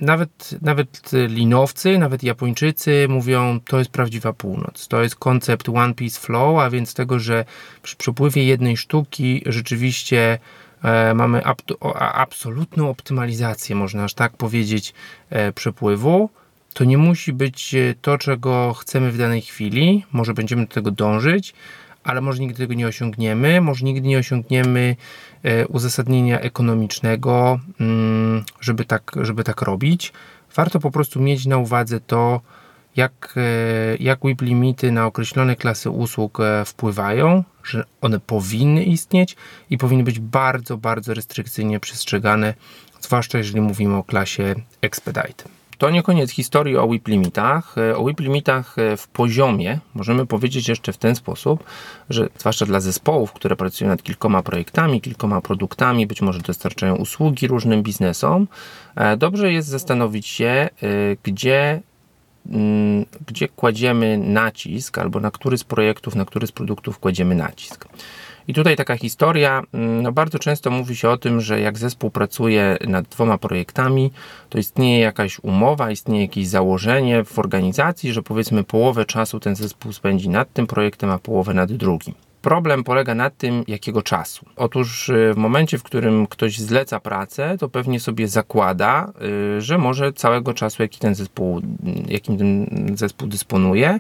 Nawet, 0.02 0.56
nawet 0.62 1.12
linowcy, 1.28 1.98
nawet 1.98 2.24
Japończycy 2.24 3.08
mówią, 3.10 3.60
to 3.60 3.80
jest 3.80 3.92
prawdziwa 3.92 4.34
północ. 4.34 4.88
To 4.88 5.04
jest 5.04 5.16
koncept 5.16 5.70
One 5.70 5.94
Piece 5.94 6.20
Flow, 6.20 6.60
a 6.60 6.70
więc 6.70 6.94
tego, 6.94 7.20
że 7.20 7.46
przy 7.82 7.96
przepływie 7.96 8.44
jednej 8.44 8.78
sztuki 8.78 9.44
rzeczywiście 9.46 10.40
E, 10.40 10.69
mamy 11.16 11.42
absolutną 12.00 12.90
optymalizację, 12.90 13.76
można 13.76 14.04
aż 14.04 14.14
tak 14.14 14.38
powiedzieć, 14.38 14.94
e, 15.30 15.52
przepływu. 15.52 16.30
To 16.74 16.84
nie 16.84 16.98
musi 16.98 17.34
być 17.34 17.76
e, 17.76 17.96
to, 18.02 18.18
czego 18.18 18.74
chcemy 18.74 19.12
w 19.12 19.18
danej 19.18 19.42
chwili. 19.42 20.06
Może 20.12 20.34
będziemy 20.34 20.66
do 20.66 20.74
tego 20.74 20.92
dążyć, 20.92 21.54
ale 22.04 22.22
może 22.22 22.40
nigdy 22.40 22.58
tego 22.58 22.74
nie 22.74 22.88
osiągniemy. 22.88 23.62
Może 23.62 23.86
nigdy 23.86 24.08
nie 24.08 24.18
osiągniemy 24.18 24.96
uzasadnienia 25.70 26.40
ekonomicznego, 26.40 27.60
mm, 27.80 28.44
żeby 28.62 28.86
tak, 28.86 29.12
żeby 29.22 29.44
tak 29.44 29.62
robić. 29.62 30.14
Warto 30.56 30.80
po 30.80 30.92
prostu 30.92 31.22
mieć 31.22 31.46
na 31.46 31.58
uwadze 31.58 32.00
to, 32.00 32.42
jak, 33.00 33.34
e, 33.38 33.96
jak 34.00 34.20
WIP 34.24 34.42
limity 34.42 34.92
na 34.92 35.06
określone 35.06 35.56
klasy 35.56 35.90
usług 35.90 36.40
e, 36.40 36.66
wpływają, 36.66 37.44
że 37.64 37.84
one 38.02 38.20
powinny 38.20 38.84
istnieć 38.84 39.36
i 39.70 39.78
powinny 39.78 40.04
być 40.04 40.20
bardzo, 40.20 40.78
bardzo 40.78 41.14
restrykcyjnie 41.14 41.80
przestrzegane, 41.80 42.54
zwłaszcza 43.02 43.38
jeżeli 43.38 43.62
mówimy 43.62 43.96
o 43.96 44.04
klasie 44.04 44.56
Expedite. 44.82 45.44
To 45.78 45.90
nie 45.90 46.04
koniec 46.04 46.32
historii 46.32 46.78
o 46.78 46.88
WIP 46.88 47.08
limitach. 47.08 47.78
E, 47.78 47.98
o 47.98 48.06
WIP 48.06 48.20
limitach 48.20 48.76
w 48.98 49.08
poziomie 49.08 49.80
możemy 49.94 50.26
powiedzieć 50.26 50.70
jeszcze 50.70 50.94
w 50.94 50.98
ten 50.98 51.16
sposób, 51.16 51.64
że 52.10 52.30
zwłaszcza 52.38 52.66
dla 52.66 52.80
zespołów, 52.80 53.34
które 53.34 53.56
pracują 53.56 53.90
nad 53.90 54.04
kilkoma 54.04 54.44
projektami, 54.44 55.02
kilkoma 55.02 55.42
produktami, 55.42 56.08
być 56.08 56.22
może 56.22 56.40
dostarczają 56.40 56.96
usługi 56.96 57.48
różnym 57.48 57.84
biznesom, 57.84 58.48
dobrze 59.18 59.52
jest 59.52 59.68
zastanowić 59.68 60.28
się, 60.28 60.70
gdzie 61.24 61.82
gdzie 63.28 63.48
kładziemy 63.48 64.18
nacisk, 64.18 64.98
albo 64.98 65.20
na 65.20 65.32
który 65.32 65.58
z 65.58 65.64
projektów, 65.64 66.16
na 66.16 66.26
który 66.26 66.48
z 66.48 66.52
produktów 66.52 67.00
kładziemy 67.00 67.36
nacisk. 67.36 67.86
I 68.48 68.54
tutaj 68.54 68.76
taka 68.76 68.98
historia, 68.98 69.64
mm, 69.74 70.02
no 70.04 70.12
bardzo 70.12 70.40
często 70.40 70.72
mówi 70.72 70.96
się 70.96 71.10
o 71.10 71.18
tym, 71.18 71.42
że 71.42 71.60
jak 71.60 71.78
zespół 71.78 72.12
pracuje 72.12 72.78
nad 72.88 73.08
dwoma 73.08 73.38
projektami, 73.38 74.12
to 74.50 74.58
istnieje 74.58 75.00
jakaś 75.00 75.40
umowa, 75.40 75.92
istnieje 75.92 76.22
jakieś 76.22 76.48
założenie 76.48 77.24
w 77.24 77.40
organizacji, 77.40 78.14
że 78.14 78.24
powiedzmy 78.24 78.64
połowę 78.64 79.06
czasu 79.06 79.40
ten 79.40 79.56
zespół 79.56 79.94
spędzi 79.94 80.30
nad 80.30 80.54
tym 80.54 80.68
projektem, 80.68 81.10
a 81.10 81.20
połowę 81.20 81.54
nad 81.54 81.72
drugim. 81.72 82.14
Problem 82.42 82.84
polega 82.84 83.16
na 83.16 83.30
tym, 83.30 83.64
jakiego 83.68 84.02
czasu. 84.02 84.46
Otóż 84.56 85.10
y, 85.10 85.34
w 85.34 85.38
momencie, 85.38 85.78
w 85.78 85.84
którym 85.84 86.28
ktoś 86.28 86.60
zleca 86.60 87.00
pracę, 87.00 87.58
to 87.60 87.70
pewnie 87.70 88.00
sobie 88.00 88.28
zakłada, 88.28 89.12
y, 89.58 89.62
że 89.62 89.78
może 89.78 90.14
całego 90.14 90.54
czasu, 90.54 90.82
jaki 90.82 91.00
ten 91.00 91.16
zespół, 91.16 91.62
jakim 92.08 92.38
ten 92.38 92.68
zespół 92.98 93.28
dysponuje. 93.28 94.00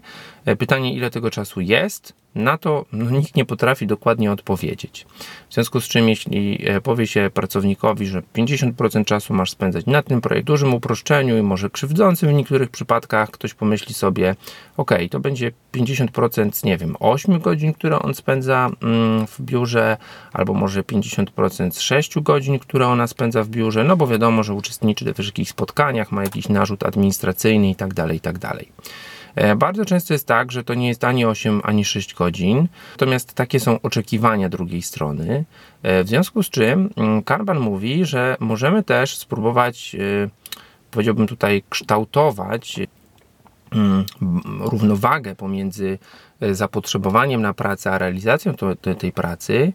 E, 0.49 0.55
pytanie, 0.55 0.93
ile 0.93 1.09
tego 1.09 1.29
czasu 1.29 1.61
jest, 1.61 2.13
na 2.35 2.57
to 2.57 2.85
no, 2.93 3.09
nikt 3.11 3.35
nie 3.35 3.45
potrafi 3.45 3.87
dokładnie 3.87 4.31
odpowiedzieć. 4.31 5.05
W 5.49 5.53
związku 5.53 5.81
z 5.81 5.87
czym, 5.87 6.09
jeśli 6.09 6.69
e, 6.69 6.81
powie 6.81 7.07
się 7.07 7.29
pracownikowi, 7.33 8.07
że 8.07 8.21
50% 8.35 9.05
czasu 9.05 9.33
masz 9.33 9.51
spędzać 9.51 9.85
na 9.85 10.03
tym 10.03 10.21
projekcie, 10.21 10.45
dużym 10.45 10.73
uproszczeniu 10.73 11.37
i 11.37 11.41
może 11.41 11.69
krzywdzącym 11.69 12.29
w 12.29 12.33
niektórych 12.33 12.69
przypadkach, 12.69 13.31
ktoś 13.31 13.53
pomyśli 13.53 13.93
sobie, 13.93 14.35
ok, 14.77 14.91
to 15.11 15.19
będzie 15.19 15.51
50% 15.73 16.65
nie 16.65 16.77
wiem, 16.77 16.95
8 16.99 17.39
godzin, 17.39 17.73
które 17.73 17.99
on 17.99 18.13
spędza 18.13 18.69
mm, 18.81 19.27
w 19.27 19.41
biurze, 19.41 19.97
albo 20.33 20.53
może 20.53 20.81
50% 20.81 21.71
z 21.71 21.79
6 21.79 22.19
godzin, 22.19 22.59
które 22.59 22.87
ona 22.87 23.07
spędza 23.07 23.43
w 23.43 23.49
biurze, 23.49 23.83
no 23.83 23.97
bo 23.97 24.07
wiadomo, 24.07 24.43
że 24.43 24.53
uczestniczy 24.53 25.05
we 25.05 25.13
wszystkich 25.13 25.49
spotkaniach, 25.49 26.11
ma 26.11 26.23
jakiś 26.23 26.49
narzut 26.49 26.83
administracyjny 26.83 27.69
i 27.69 27.75
tak 27.75 27.93
E, 29.35 29.55
bardzo 29.55 29.85
często 29.85 30.13
jest 30.13 30.27
tak, 30.27 30.51
że 30.51 30.63
to 30.63 30.73
nie 30.73 30.87
jest 30.87 31.03
ani 31.03 31.25
8, 31.25 31.61
ani 31.63 31.85
6 31.85 32.13
godzin, 32.13 32.67
natomiast 32.91 33.33
takie 33.33 33.59
są 33.59 33.81
oczekiwania 33.81 34.49
drugiej 34.49 34.81
strony. 34.81 35.45
E, 35.83 36.03
w 36.03 36.07
związku 36.07 36.43
z 36.43 36.49
czym 36.49 36.89
mm, 36.97 37.23
Kanban 37.23 37.59
mówi, 37.59 38.05
że 38.05 38.37
możemy 38.39 38.83
też 38.83 39.17
spróbować, 39.17 39.95
e, 39.95 40.29
powiedziałbym 40.91 41.27
tutaj, 41.27 41.63
kształtować 41.69 42.79
mm, 43.71 44.05
równowagę 44.59 45.35
pomiędzy 45.35 45.99
zapotrzebowaniem 46.51 47.41
na 47.41 47.53
pracę, 47.53 47.91
a 47.91 47.97
realizacją 47.97 48.53
tej 48.99 49.11
pracy, 49.11 49.73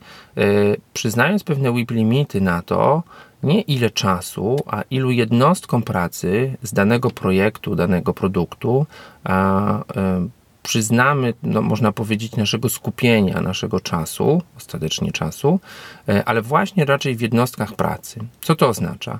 przyznając 0.92 1.44
pewne 1.44 1.72
WIP 1.72 1.90
limity 1.90 2.40
na 2.40 2.62
to, 2.62 3.02
nie 3.44 3.60
ile 3.60 3.90
czasu, 3.90 4.56
a 4.66 4.82
ilu 4.90 5.10
jednostkom 5.10 5.82
pracy 5.82 6.56
z 6.62 6.72
danego 6.72 7.10
projektu, 7.10 7.74
danego 7.74 8.14
produktu 8.14 8.86
a, 9.24 9.78
e, 9.96 10.28
przyznamy, 10.62 11.34
no, 11.42 11.62
można 11.62 11.92
powiedzieć, 11.92 12.36
naszego 12.36 12.68
skupienia, 12.68 13.40
naszego 13.40 13.80
czasu, 13.80 14.42
ostatecznie 14.56 15.12
czasu, 15.12 15.60
e, 16.08 16.24
ale 16.24 16.42
właśnie 16.42 16.84
raczej 16.84 17.16
w 17.16 17.20
jednostkach 17.20 17.72
pracy. 17.72 18.20
Co 18.40 18.54
to 18.56 18.68
oznacza? 18.68 19.18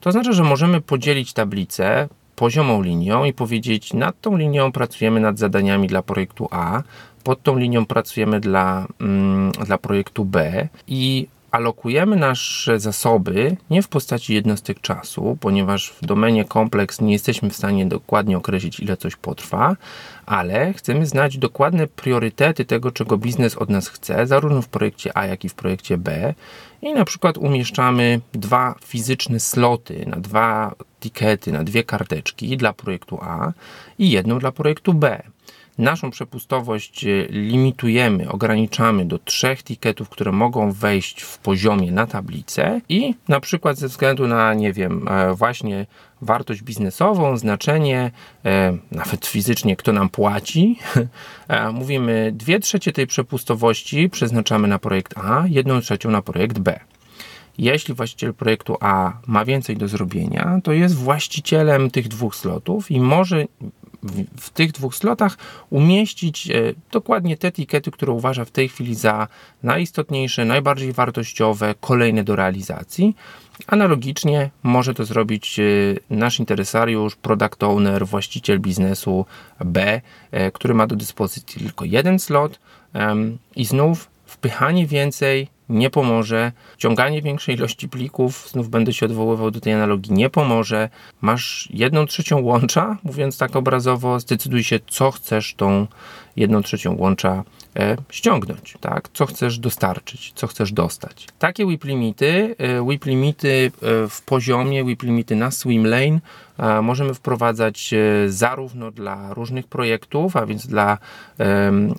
To 0.00 0.10
oznacza, 0.10 0.32
że 0.32 0.42
możemy 0.42 0.80
podzielić 0.80 1.32
tablicę 1.32 2.08
poziomą 2.36 2.82
linią 2.82 3.24
i 3.24 3.32
powiedzieć, 3.32 3.94
nad 3.94 4.20
tą 4.20 4.36
linią 4.36 4.72
pracujemy 4.72 5.20
nad 5.20 5.38
zadaniami 5.38 5.88
dla 5.88 6.02
projektu 6.02 6.48
A, 6.50 6.82
pod 7.24 7.42
tą 7.42 7.56
linią 7.56 7.86
pracujemy 7.86 8.40
dla, 8.40 8.86
mm, 9.00 9.52
dla 9.52 9.78
projektu 9.78 10.24
B 10.24 10.68
i 10.88 11.26
alokujemy 11.56 12.16
nasze 12.16 12.80
zasoby 12.80 13.56
nie 13.70 13.82
w 13.82 13.88
postaci 13.88 14.34
jednostek 14.34 14.80
czasu, 14.80 15.38
ponieważ 15.40 15.90
w 15.90 16.06
domenie 16.06 16.44
kompleks 16.44 17.00
nie 17.00 17.12
jesteśmy 17.12 17.50
w 17.50 17.56
stanie 17.56 17.86
dokładnie 17.86 18.36
określić, 18.36 18.80
ile 18.80 18.96
coś 18.96 19.16
potrwa, 19.16 19.76
ale 20.26 20.72
chcemy 20.72 21.06
znać 21.06 21.38
dokładne 21.38 21.86
priorytety 21.86 22.64
tego, 22.64 22.90
czego 22.90 23.18
biznes 23.18 23.56
od 23.56 23.70
nas 23.70 23.88
chce, 23.88 24.26
zarówno 24.26 24.62
w 24.62 24.68
projekcie 24.68 25.18
A, 25.18 25.26
jak 25.26 25.44
i 25.44 25.48
w 25.48 25.54
projekcie 25.54 25.98
B. 25.98 26.34
I 26.82 26.92
na 26.92 27.04
przykład 27.04 27.38
umieszczamy 27.38 28.20
dwa 28.32 28.74
fizyczne 28.84 29.40
sloty 29.40 30.04
na 30.06 30.16
dwa 30.16 30.74
tikety, 31.00 31.52
na 31.52 31.64
dwie 31.64 31.84
karteczki 31.84 32.56
dla 32.56 32.72
projektu 32.72 33.18
A 33.22 33.52
i 33.98 34.10
jedną 34.10 34.38
dla 34.38 34.52
projektu 34.52 34.94
B. 34.94 35.22
Naszą 35.78 36.10
przepustowość 36.10 37.04
e, 37.04 37.26
limitujemy, 37.30 38.30
ograniczamy 38.30 39.04
do 39.04 39.18
trzech 39.18 39.62
tiketów, 39.62 40.08
które 40.08 40.32
mogą 40.32 40.72
wejść 40.72 41.22
w 41.22 41.38
poziomie 41.38 41.92
na 41.92 42.06
tablicę 42.06 42.80
i 42.88 43.14
na 43.28 43.40
przykład 43.40 43.78
ze 43.78 43.88
względu 43.88 44.26
na, 44.26 44.54
nie 44.54 44.72
wiem, 44.72 45.08
e, 45.08 45.34
właśnie 45.34 45.86
wartość 46.22 46.62
biznesową, 46.62 47.36
znaczenie, 47.36 48.10
e, 48.44 48.76
nawet 48.90 49.26
fizycznie, 49.26 49.76
kto 49.76 49.92
nam 49.92 50.08
płaci, 50.08 50.78
mówimy 51.72 52.32
dwie 52.34 52.60
trzecie 52.60 52.92
tej 52.92 53.06
przepustowości 53.06 54.10
przeznaczamy 54.10 54.68
na 54.68 54.78
projekt 54.78 55.18
A, 55.18 55.44
jedną 55.48 55.80
trzecią 55.80 56.10
na 56.10 56.22
projekt 56.22 56.58
B. 56.58 56.80
Jeśli 57.58 57.94
właściciel 57.94 58.34
projektu 58.34 58.76
A 58.80 59.12
ma 59.26 59.44
więcej 59.44 59.76
do 59.76 59.88
zrobienia, 59.88 60.60
to 60.64 60.72
jest 60.72 60.94
właścicielem 60.94 61.90
tych 61.90 62.08
dwóch 62.08 62.36
slotów 62.36 62.90
i 62.90 63.00
może 63.00 63.44
w, 64.38 64.50
tych 64.50 64.72
dwóch 64.72 64.94
slotach 64.94 65.36
umieścić 65.70 66.50
e, 66.50 66.74
dokładnie 66.92 67.36
te 67.36 67.48
etykiety, 67.48 67.90
które 67.90 68.12
uważa 68.12 68.44
w 68.44 68.50
tej 68.50 68.68
chwili 68.68 68.94
za 68.94 69.28
najistotniejsze, 69.62 70.44
najbardziej 70.44 70.92
wartościowe, 70.92 71.74
kolejne 71.80 72.24
do 72.24 72.36
realizacji. 72.36 73.16
Analogicznie 73.66 74.50
może 74.62 74.94
to 74.94 75.04
zrobić 75.04 75.58
e, 75.58 75.62
nasz 76.10 76.38
interesariusz, 76.38 77.16
product 77.16 77.62
owner, 77.62 78.06
właściciel 78.06 78.60
biznesu 78.60 79.26
B, 79.64 80.00
e, 80.30 80.50
który 80.50 80.74
ma 80.74 80.86
do 80.86 80.96
dyspozycji 80.96 81.62
tylko 81.62 81.84
jeden 81.84 82.18
slot 82.18 82.60
i 83.56 83.64
znów 83.64 84.10
wpychanie 84.26 84.86
więcej 84.86 85.48
nie 85.68 85.90
pomoże. 85.90 86.52
Ciąganie 86.78 87.22
większej 87.22 87.54
ilości 87.54 87.88
plików, 87.88 88.48
znów 88.50 88.68
będę 88.68 88.92
się 88.92 89.06
odwoływał 89.06 89.50
do 89.50 89.60
tej 89.60 89.72
analogii, 89.72 90.12
nie 90.12 90.30
pomoże. 90.30 90.88
Masz 91.20 91.68
jedną 91.70 92.06
trzecią 92.06 92.40
łącza, 92.40 92.98
mówiąc 93.02 93.38
tak 93.38 93.56
obrazowo, 93.56 94.20
zdecyduj 94.20 94.64
się, 94.64 94.80
co 94.86 95.10
chcesz 95.10 95.54
tą 95.54 95.86
jedną 96.36 96.62
trzecią 96.62 96.96
łącza 96.98 97.44
ściągnąć, 98.10 98.74
tak? 98.80 99.08
Co 99.12 99.26
chcesz 99.26 99.58
dostarczyć, 99.58 100.32
co 100.34 100.46
chcesz 100.46 100.72
dostać. 100.72 101.26
Takie 101.38 101.66
WIP 101.66 101.84
limity, 101.84 102.54
e, 102.58 102.88
WIP 102.88 103.04
limity 103.04 103.72
e, 103.82 104.08
w 104.08 104.22
poziomie, 104.22 104.84
WIP 104.84 105.02
limity 105.02 105.36
na 105.36 105.50
swim 105.50 105.86
lane 105.86 106.20
e, 106.58 106.82
możemy 106.82 107.14
wprowadzać 107.14 107.94
e, 107.94 108.28
zarówno 108.28 108.90
dla 108.90 109.34
różnych 109.34 109.66
projektów, 109.66 110.36
a 110.36 110.46
więc 110.46 110.66
dla 110.66 110.98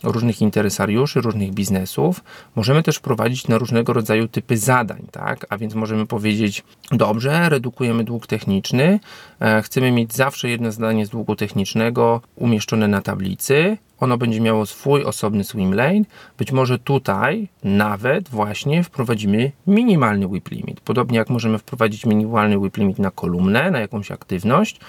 różnych 0.03 0.41
interesariuszy, 0.41 1.21
różnych 1.21 1.53
biznesów. 1.53 2.23
Możemy 2.55 2.83
też 2.83 2.97
wprowadzić 2.97 3.47
na 3.47 3.57
różnego 3.57 3.93
rodzaju 3.93 4.27
typy 4.27 4.57
zadań, 4.57 5.07
tak? 5.11 5.45
A 5.49 5.57
więc 5.57 5.75
możemy 5.75 6.05
powiedzieć, 6.05 6.63
dobrze, 6.91 7.49
redukujemy 7.49 8.03
dług 8.03 8.27
techniczny, 8.27 8.99
e, 9.39 9.61
chcemy 9.61 9.91
mieć 9.91 10.13
zawsze 10.13 10.49
jedno 10.49 10.71
zadanie 10.71 11.05
z 11.05 11.09
długu 11.09 11.35
technicznego 11.35 12.21
umieszczone 12.35 12.87
na 12.87 13.01
tablicy, 13.01 13.77
ono 13.99 14.17
będzie 14.17 14.41
miało 14.41 14.65
swój 14.65 15.03
osobny 15.03 15.43
swim 15.43 15.73
lane. 15.73 16.01
Być 16.37 16.51
może 16.51 16.79
tutaj 16.79 17.47
nawet 17.63 18.29
właśnie 18.29 18.83
wprowadzimy 18.83 19.51
minimalny 19.67 20.27
whip 20.27 20.51
limit. 20.51 20.81
Podobnie 20.81 21.17
jak 21.17 21.29
możemy 21.29 21.57
wprowadzić 21.57 22.05
minimalny 22.05 22.57
whip 22.57 22.77
limit 22.77 22.99
na 22.99 23.11
kolumnę, 23.11 23.71
na 23.71 23.79
jakąś 23.79 24.11
aktywność, 24.11 24.79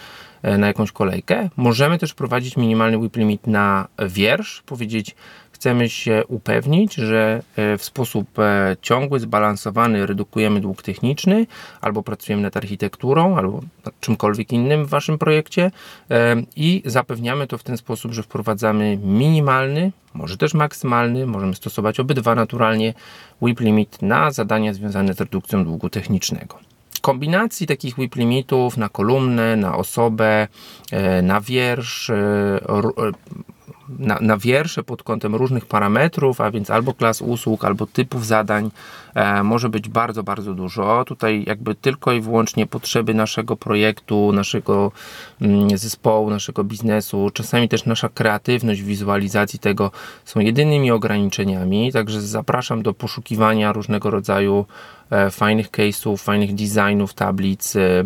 e, 0.42 0.58
na 0.58 0.66
jakąś 0.66 0.92
kolejkę. 0.92 1.48
Możemy 1.56 1.98
też 1.98 2.10
wprowadzić 2.10 2.56
minimalny 2.56 2.98
whip 2.98 3.16
limit 3.16 3.46
na 3.46 3.88
wiersz, 4.08 4.62
powiedzieć 4.66 5.14
Chcemy 5.58 5.88
się 5.88 6.22
upewnić, 6.28 6.94
że 6.94 7.42
e, 7.56 7.78
w 7.78 7.84
sposób 7.84 8.38
e, 8.38 8.76
ciągły, 8.82 9.20
zbalansowany 9.20 10.06
redukujemy 10.06 10.60
dług 10.60 10.82
techniczny, 10.82 11.46
albo 11.80 12.02
pracujemy 12.02 12.42
nad 12.42 12.56
architekturą, 12.56 13.36
albo 13.36 13.60
nad 13.84 14.00
czymkolwiek 14.00 14.52
innym 14.52 14.84
w 14.86 14.88
Waszym 14.88 15.18
projekcie 15.18 15.70
e, 16.10 16.36
i 16.56 16.82
zapewniamy 16.84 17.46
to 17.46 17.58
w 17.58 17.62
ten 17.62 17.76
sposób, 17.76 18.12
że 18.12 18.22
wprowadzamy 18.22 18.98
minimalny, 19.02 19.92
może 20.14 20.36
też 20.36 20.54
maksymalny, 20.54 21.26
możemy 21.26 21.54
stosować 21.54 22.00
obydwa 22.00 22.34
naturalnie, 22.34 22.94
WIP 23.42 23.60
limit 23.60 24.02
na 24.02 24.30
zadania 24.30 24.74
związane 24.74 25.14
z 25.14 25.20
redukcją 25.20 25.64
długu 25.64 25.90
technicznego. 25.90 26.58
Kombinacji 27.00 27.66
takich 27.66 27.96
WIP 27.96 28.16
limitów 28.16 28.76
na 28.76 28.88
kolumnę, 28.88 29.56
na 29.56 29.76
osobę, 29.76 30.48
na 31.22 31.40
wiersz, 31.40 32.10
na, 33.98 34.18
na 34.20 34.36
wiersze 34.36 34.82
pod 34.82 35.02
kątem 35.02 35.34
różnych 35.34 35.66
parametrów, 35.66 36.40
a 36.40 36.50
więc 36.50 36.70
albo 36.70 36.94
klas 36.94 37.22
usług, 37.22 37.64
albo 37.64 37.86
typów 37.86 38.26
zadań 38.26 38.70
e, 39.14 39.42
może 39.42 39.68
być 39.68 39.88
bardzo, 39.88 40.22
bardzo 40.22 40.54
dużo. 40.54 41.04
Tutaj 41.04 41.44
jakby 41.46 41.74
tylko 41.74 42.12
i 42.12 42.20
wyłącznie 42.20 42.66
potrzeby 42.66 43.14
naszego 43.14 43.56
projektu, 43.56 44.32
naszego 44.32 44.92
mm, 45.40 45.78
zespołu, 45.78 46.30
naszego 46.30 46.64
biznesu, 46.64 47.30
czasami 47.34 47.68
też 47.68 47.84
nasza 47.84 48.08
kreatywność 48.08 48.82
wizualizacji 48.82 49.58
tego 49.58 49.90
są 50.24 50.40
jedynymi 50.40 50.90
ograniczeniami, 50.90 51.92
także 51.92 52.20
zapraszam 52.20 52.82
do 52.82 52.94
poszukiwania 52.94 53.72
różnego 53.72 54.10
rodzaju 54.10 54.66
e, 55.10 55.30
fajnych 55.30 55.70
case'ów, 55.70 56.16
fajnych 56.16 56.54
designów, 56.54 57.14
tablic, 57.14 57.76
e, 57.76 58.04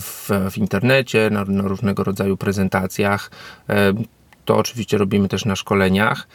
w, 0.00 0.30
w 0.50 0.58
internecie, 0.58 1.30
na, 1.30 1.44
na, 1.44 1.62
różnego 1.62 2.04
rodzaju 2.04 2.36
prezentacjach. 2.36 3.30
To 4.46 4.56
oczywiście 4.56 4.98
robimy 4.98 5.28
też 5.28 5.44
na 5.44 5.56
szkoleniach, 5.56 6.28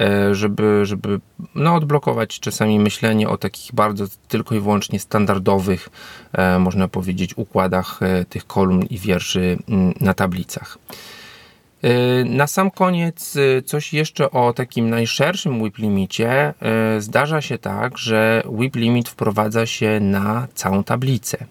e, 0.00 0.34
żeby, 0.34 0.86
żeby 0.86 1.20
no, 1.54 1.74
odblokować 1.74 2.40
czasami 2.40 2.80
myślenie 2.80 3.28
o 3.28 3.36
takich 3.36 3.74
bardzo 3.74 4.04
tylko 4.28 4.54
i 4.54 4.60
wyłącznie 4.60 5.00
standardowych, 5.00 5.88
e, 6.32 6.58
można 6.58 6.88
powiedzieć, 6.88 7.36
układach 7.36 8.00
tych 8.28 8.46
kolumn 8.46 8.82
i 8.90 8.98
wierszy 8.98 9.58
mm, 9.68 9.94
na 10.00 10.14
tablicach. 10.14 10.78
Na 12.24 12.46
sam 12.46 12.70
koniec 12.70 13.36
coś 13.66 13.92
jeszcze 13.92 14.30
o 14.30 14.52
takim 14.52 14.90
najszerszym 14.90 15.64
WIP 15.64 15.78
limicie. 15.78 16.54
Zdarza 16.98 17.40
się 17.40 17.58
tak, 17.58 17.98
że 17.98 18.42
WIP 18.58 18.76
limit 18.76 19.08
wprowadza 19.08 19.66
się 19.66 20.00
na 20.00 20.48
całą 20.54 20.84
tablicę. 20.84 21.46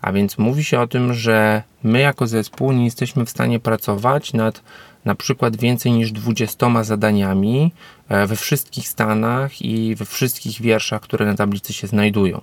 A 0.00 0.12
więc 0.12 0.38
mówi 0.38 0.64
się 0.64 0.80
o 0.80 0.86
tym, 0.86 1.14
że 1.14 1.62
my 1.82 2.00
jako 2.00 2.26
zespół 2.26 2.72
nie 2.72 2.84
jesteśmy 2.84 3.24
w 3.24 3.30
stanie 3.30 3.60
pracować 3.60 4.32
nad 4.32 4.62
na 5.04 5.14
przykład 5.14 5.56
więcej 5.56 5.92
niż 5.92 6.12
20 6.12 6.84
zadaniami 6.84 7.72
e, 8.08 8.26
we 8.26 8.36
wszystkich 8.36 8.88
stanach 8.88 9.62
i 9.62 9.94
we 9.94 10.04
wszystkich 10.04 10.60
wierszach, 10.62 11.00
które 11.00 11.26
na 11.26 11.34
tablicy 11.34 11.72
się 11.72 11.86
znajdują. 11.86 12.40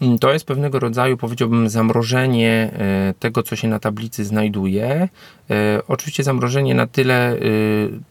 Mm, 0.00 0.18
to 0.18 0.32
jest 0.32 0.46
pewnego 0.46 0.78
rodzaju, 0.78 1.16
powiedziałbym, 1.16 1.68
zamrożenie 1.68 2.70
e, 2.72 3.14
tego, 3.18 3.42
co 3.42 3.56
się 3.56 3.68
na 3.68 3.78
tablicy 3.78 4.24
znajduje. 4.24 5.08
E, 5.50 5.80
oczywiście 5.88 6.22
zamrożenie 6.22 6.74
na 6.74 6.86
tyle 6.86 7.36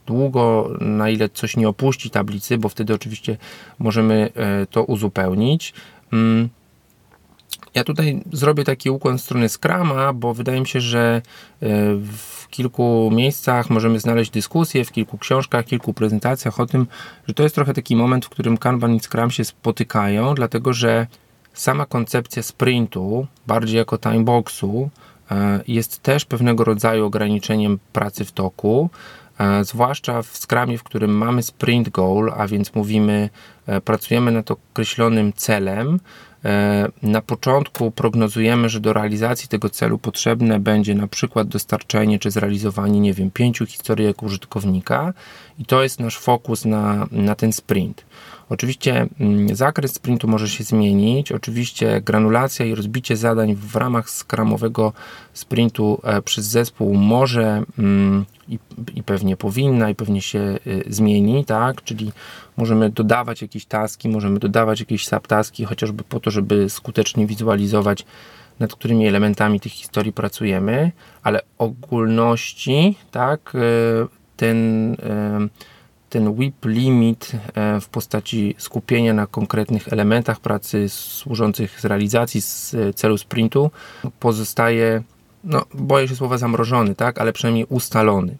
długo, 0.06 0.70
na 0.80 1.10
ile 1.10 1.28
coś 1.28 1.56
nie 1.56 1.68
opuści 1.68 2.10
tablicy, 2.10 2.58
bo 2.58 2.68
wtedy 2.68 2.94
oczywiście 2.94 3.36
możemy 3.78 4.30
to 4.70 4.84
uzupełnić. 4.84 5.74
Ja 7.74 7.84
tutaj 7.84 8.22
zrobię 8.32 8.64
taki 8.64 8.90
ukłon 8.90 9.18
w 9.18 9.20
stronę 9.20 9.48
Scrama, 9.48 10.12
bo 10.12 10.34
wydaje 10.34 10.60
mi 10.60 10.66
się, 10.66 10.80
że 10.80 11.22
e, 11.62 11.68
w 11.96 12.48
kilku 12.50 13.10
miejscach 13.12 13.70
możemy 13.70 14.00
znaleźć 14.00 14.30
dyskusję, 14.30 14.84
w 14.84 14.92
kilku 14.92 15.18
książkach, 15.18 15.64
kilku 15.64 15.94
prezentacjach 15.94 16.60
o 16.60 16.66
tym, 16.66 16.86
że 17.28 17.34
to 17.34 17.42
jest 17.42 17.54
trochę 17.54 17.74
taki 17.74 17.96
moment, 17.96 18.24
w 18.24 18.28
którym 18.28 18.58
Kanban 18.58 18.94
i 18.94 19.00
Scrum 19.00 19.30
się 19.30 19.44
spotykają, 19.44 20.34
dlatego 20.34 20.72
że 20.72 21.06
sama 21.52 21.86
koncepcja 21.86 22.42
sprintu, 22.42 23.26
bardziej 23.46 23.76
jako 23.76 23.98
timeboxu, 23.98 24.90
e, 25.30 25.60
jest 25.68 26.02
też 26.02 26.24
pewnego 26.24 26.64
rodzaju 26.64 27.06
ograniczeniem 27.06 27.78
pracy 27.92 28.24
w 28.24 28.32
toku, 28.32 28.90
e, 29.38 29.64
zwłaszcza 29.64 30.22
w 30.22 30.36
Scrumie, 30.36 30.78
w 30.78 30.82
którym 30.82 31.16
mamy 31.16 31.42
sprint 31.42 31.88
goal, 31.88 32.32
a 32.36 32.46
więc 32.46 32.74
mówimy, 32.74 33.30
pracujemy 33.84 34.32
nad 34.32 34.50
określonym 34.50 35.32
celem, 35.32 36.00
na 37.02 37.22
początku 37.22 37.90
prognozujemy, 37.90 38.68
że 38.68 38.80
do 38.80 38.92
realizacji 38.92 39.48
tego 39.48 39.70
celu 39.70 39.98
potrzebne 39.98 40.60
będzie 40.60 40.94
na 40.94 41.06
przykład 41.06 41.48
dostarczenie 41.48 42.18
czy 42.18 42.30
zrealizowanie, 42.30 43.00
nie 43.00 43.14
wiem, 43.14 43.30
pięciu 43.30 43.66
historyjek 43.66 44.22
użytkownika 44.22 45.12
i 45.58 45.64
to 45.64 45.82
jest 45.82 46.00
nasz 46.00 46.18
fokus 46.18 46.64
na, 46.64 47.06
na 47.10 47.34
ten 47.34 47.52
sprint. 47.52 48.04
Oczywiście 48.48 49.06
mm, 49.20 49.56
zakres 49.56 49.94
sprintu 49.94 50.28
może 50.28 50.48
się 50.48 50.64
zmienić, 50.64 51.32
oczywiście 51.32 52.00
granulacja 52.00 52.66
i 52.66 52.74
rozbicie 52.74 53.16
zadań 53.16 53.54
w 53.54 53.76
ramach 53.76 54.10
skramowego 54.10 54.92
sprintu 55.32 56.00
e, 56.04 56.22
przez 56.22 56.44
zespół 56.44 56.94
może 56.94 57.62
mm, 57.78 58.24
i, 58.94 59.02
pewnie 59.02 59.36
powinna 59.36 59.90
i 59.90 59.94
pewnie 59.94 60.22
się 60.22 60.58
y, 60.66 60.84
zmieni, 60.86 61.44
tak? 61.44 61.84
Czyli 61.84 62.12
możemy 62.56 62.90
dodawać 62.90 63.42
jakieś 63.42 63.66
taski, 63.66 64.08
możemy 64.08 64.38
dodawać 64.38 64.80
jakieś 64.80 65.06
subtaski, 65.06 65.64
chociażby 65.64 66.04
po 66.04 66.20
to, 66.20 66.30
żeby 66.30 66.70
skutecznie 66.70 67.26
wizualizować 67.26 68.04
nad 68.60 68.74
którymi 68.74 69.06
elementami 69.06 69.60
tych 69.60 69.72
historii 69.72 70.12
pracujemy, 70.12 70.92
ale 71.22 71.40
ogólności, 71.58 72.96
tak, 73.10 73.54
y, 73.54 73.58
ten, 74.36 74.96
ten 76.14 76.34
WIP 76.34 76.64
limit 76.64 77.32
w 77.80 77.88
postaci 77.88 78.54
skupienia 78.58 79.14
na 79.14 79.26
konkretnych 79.26 79.92
elementach 79.92 80.40
pracy 80.40 80.88
służących 80.88 81.80
z 81.80 81.84
realizacji 81.84 82.40
z 82.40 82.76
celu 82.94 83.18
sprintu 83.18 83.70
pozostaje 84.20 85.02
no 85.44 85.64
boję 85.74 86.08
się 86.08 86.16
słowa 86.16 86.38
zamrożony, 86.38 86.94
tak, 86.94 87.20
ale 87.20 87.32
przynajmniej 87.32 87.66
ustalony. 87.68 88.36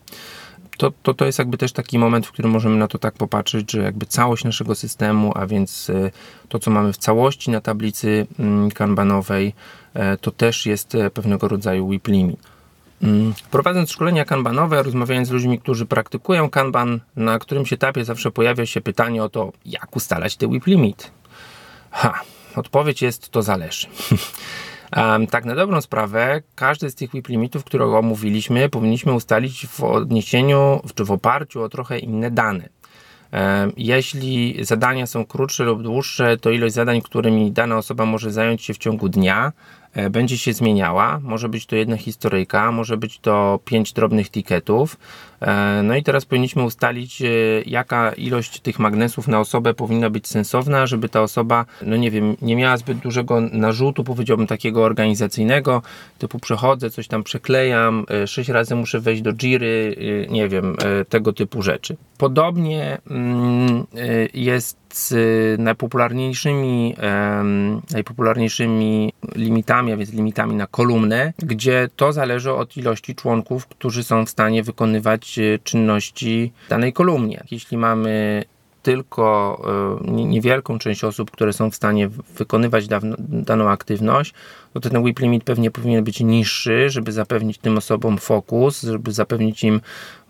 To, 0.79 0.93
to, 1.03 1.14
to 1.14 1.25
jest 1.25 1.39
jakby 1.39 1.59
też 1.59 1.72
taki 1.72 1.99
moment, 1.99 2.27
w 2.27 2.33
którym 2.33 2.51
możemy 2.51 2.77
na 2.77 2.89
to 2.89 2.99
tak 2.99 3.14
popatrzeć, 3.14 3.72
że 3.72 3.83
jakby 3.83 4.07
całość 4.07 4.45
naszego 4.45 4.75
systemu, 4.75 5.33
a 5.35 5.47
więc 5.47 5.91
e, 5.91 6.11
to, 6.49 6.59
co 6.59 6.70
mamy 6.70 6.93
w 6.93 6.97
całości 6.97 7.51
na 7.51 7.61
tablicy 7.61 8.27
mm, 8.39 8.70
kanbanowej, 8.70 9.55
e, 9.95 10.16
to 10.16 10.31
też 10.31 10.66
jest 10.66 10.95
e, 10.95 11.11
pewnego 11.11 11.49
rodzaju 11.49 11.89
WIP 11.89 12.09
limit. 12.09 12.53
Mm, 13.03 13.34
prowadząc 13.51 13.90
szkolenia 13.90 14.24
kanbanowe, 14.24 14.82
rozmawiając 14.82 15.28
z 15.28 15.30
ludźmi, 15.30 15.59
którzy 15.59 15.86
praktykują 15.86 16.51
kanban, 16.51 17.01
na 17.16 17.38
którymś 17.38 17.72
etapie 17.72 18.05
zawsze 18.05 18.30
pojawia 18.30 18.66
się 18.66 18.80
pytanie 18.80 19.24
o 19.24 19.28
to, 19.28 19.53
jak 19.66 19.97
ustalać 19.97 20.36
te 20.36 20.49
WIP 20.49 20.66
limit. 20.66 21.11
Ha, 21.90 22.20
odpowiedź 22.57 23.03
jest, 23.03 23.28
to 23.28 23.42
zależy. 23.42 23.86
Tak 25.30 25.45
na 25.45 25.55
dobrą 25.55 25.80
sprawę, 25.80 26.42
każdy 26.55 26.90
z 26.90 26.95
tych 26.95 27.11
WIP 27.12 27.28
limitów, 27.28 27.64
które 27.64 27.84
omówiliśmy, 27.84 28.68
powinniśmy 28.68 29.12
ustalić 29.12 29.66
w 29.66 29.84
odniesieniu 29.84 30.80
czy 30.95 31.05
w 31.05 31.11
oparciu 31.11 31.62
o 31.62 31.68
trochę 31.68 31.99
inne 31.99 32.30
dane. 32.30 32.68
Jeśli 33.76 34.64
zadania 34.64 35.07
są 35.07 35.26
krótsze 35.26 35.64
lub 35.64 35.82
dłuższe, 35.82 36.36
to 36.36 36.51
ilość 36.51 36.74
zadań, 36.74 37.03
którymi 37.03 37.53
dana 37.53 37.76
osoba 37.76 38.07
może 38.07 38.32
zająć 38.32 38.62
się 38.62 38.74
w 38.74 38.78
ciągu 38.78 39.09
dnia, 39.09 39.53
będzie 40.11 40.38
się 40.38 40.53
zmieniała. 40.53 41.20
Może 41.22 41.49
być 41.49 41.66
to 41.66 41.76
jedna 41.76 41.97
historyjka, 41.97 42.72
może 42.72 42.97
być 42.97 43.18
to 43.18 43.61
pięć 43.64 43.92
drobnych 43.92 44.30
ticketów. 44.30 44.97
E, 45.40 45.82
no 45.82 45.97
i 45.97 46.03
teraz 46.03 46.24
powinniśmy 46.24 46.62
ustalić, 46.62 47.22
e, 47.22 47.26
jaka 47.66 48.12
ilość 48.12 48.61
tych 48.61 48.78
magnesów 48.78 49.28
na 49.28 49.40
osobę 49.40 49.74
powinna 49.74 50.11
być 50.11 50.28
sensowna, 50.28 50.86
żeby 50.86 51.09
ta 51.09 51.22
osoba, 51.22 51.64
no 51.82 51.97
nie 51.97 52.11
wiem, 52.11 52.36
nie 52.42 52.57
miała 52.57 52.76
zbyt 52.76 52.99
dużego 52.99 53.40
narzutu, 53.40 54.05
powiedziałbym 54.05 54.47
takiego 54.47 54.84
organizacyjnego, 54.84 55.82
typu 56.18 56.38
przechodzę, 56.38 56.90
coś 56.90 57.09
tam 57.09 57.22
przeklejam, 57.22 58.07
sześć 58.26 58.51
razy 58.51 58.74
muszę 58.74 59.01
wejść 59.01 59.22
do 59.22 59.32
Jiry, 59.32 59.97
nie 60.30 60.49
wiem, 60.49 60.76
tego 61.09 61.32
typu 61.32 61.62
rzeczy. 61.62 61.97
Podobnie 62.18 62.99
mm, 63.11 63.86
jest 64.34 64.84
z 64.95 65.61
najpopularniejszymi, 65.61 66.97
najpopularniejszymi 67.92 69.12
limitami, 69.34 69.92
a 69.92 69.97
więc 69.97 70.12
limitami 70.12 70.55
na 70.55 70.66
kolumnę, 70.66 71.32
gdzie 71.38 71.88
to 71.97 72.12
zależy 72.12 72.53
od 72.53 72.76
ilości 72.76 73.14
członków, 73.14 73.66
którzy 73.66 74.05
są 74.05 74.26
w 74.26 74.30
stanie 74.30 74.62
wykonywać 74.62 75.38
e, 75.38 75.59
czynności 75.59 76.53
w 76.66 76.68
danej 76.68 76.92
kolumnie. 76.92 77.45
Jeśli 77.51 77.76
mamy 77.76 78.45
tylko 78.82 79.62
e, 80.09 80.11
niewielką 80.11 80.78
część 80.78 81.05
osób, 81.05 81.30
które 81.30 81.53
są 81.53 81.70
w 81.70 81.74
stanie 81.74 82.09
wykonywać 82.09 82.86
daną 83.28 83.70
aktywność, 83.70 84.34
to 84.72 84.80
ten 84.80 85.05
WIP 85.05 85.18
limit 85.18 85.45
pewnie 85.45 85.70
powinien 85.70 86.05
być 86.05 86.20
niższy, 86.20 86.90
żeby 86.90 87.12
zapewnić 87.12 87.59
tym 87.59 87.78
osobom 87.78 88.18
fokus, 88.18 88.82
żeby 88.82 89.12
zapewnić 89.12 89.64
im 89.64 89.80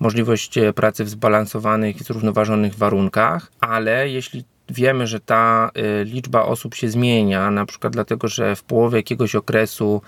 możliwość 0.01 0.59
e, 0.59 0.73
pracy 0.73 1.05
w 1.05 1.09
zbalansowanych 1.09 2.01
i 2.01 2.05
zrównoważonych 2.05 2.75
warunkach, 2.75 3.53
ale 3.61 4.09
jeśli 4.09 4.45
wiemy, 4.69 5.07
że 5.07 5.21
ta 5.21 5.71
y, 5.77 6.05
liczba 6.05 6.43
osób 6.43 6.75
się 6.75 6.89
zmienia, 6.89 7.51
na 7.51 7.67
przykład 7.67 7.93
dlatego, 7.93 8.29
że 8.29 8.57
w 8.57 8.63
połowie 8.63 8.97
jakiegoś 8.99 9.35
okresu 9.35 10.03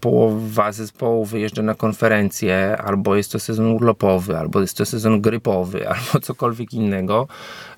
połowa 0.00 0.72
zespołu 0.72 1.24
wyjeżdża 1.24 1.62
na 1.62 1.74
konferencję, 1.74 2.76
albo 2.84 3.16
jest 3.16 3.32
to 3.32 3.38
sezon 3.38 3.66
urlopowy, 3.66 4.38
albo 4.38 4.60
jest 4.60 4.76
to 4.76 4.86
sezon 4.86 5.20
grypowy, 5.20 5.88
albo 5.94 6.20
cokolwiek 6.22 6.74
innego, 6.74 7.28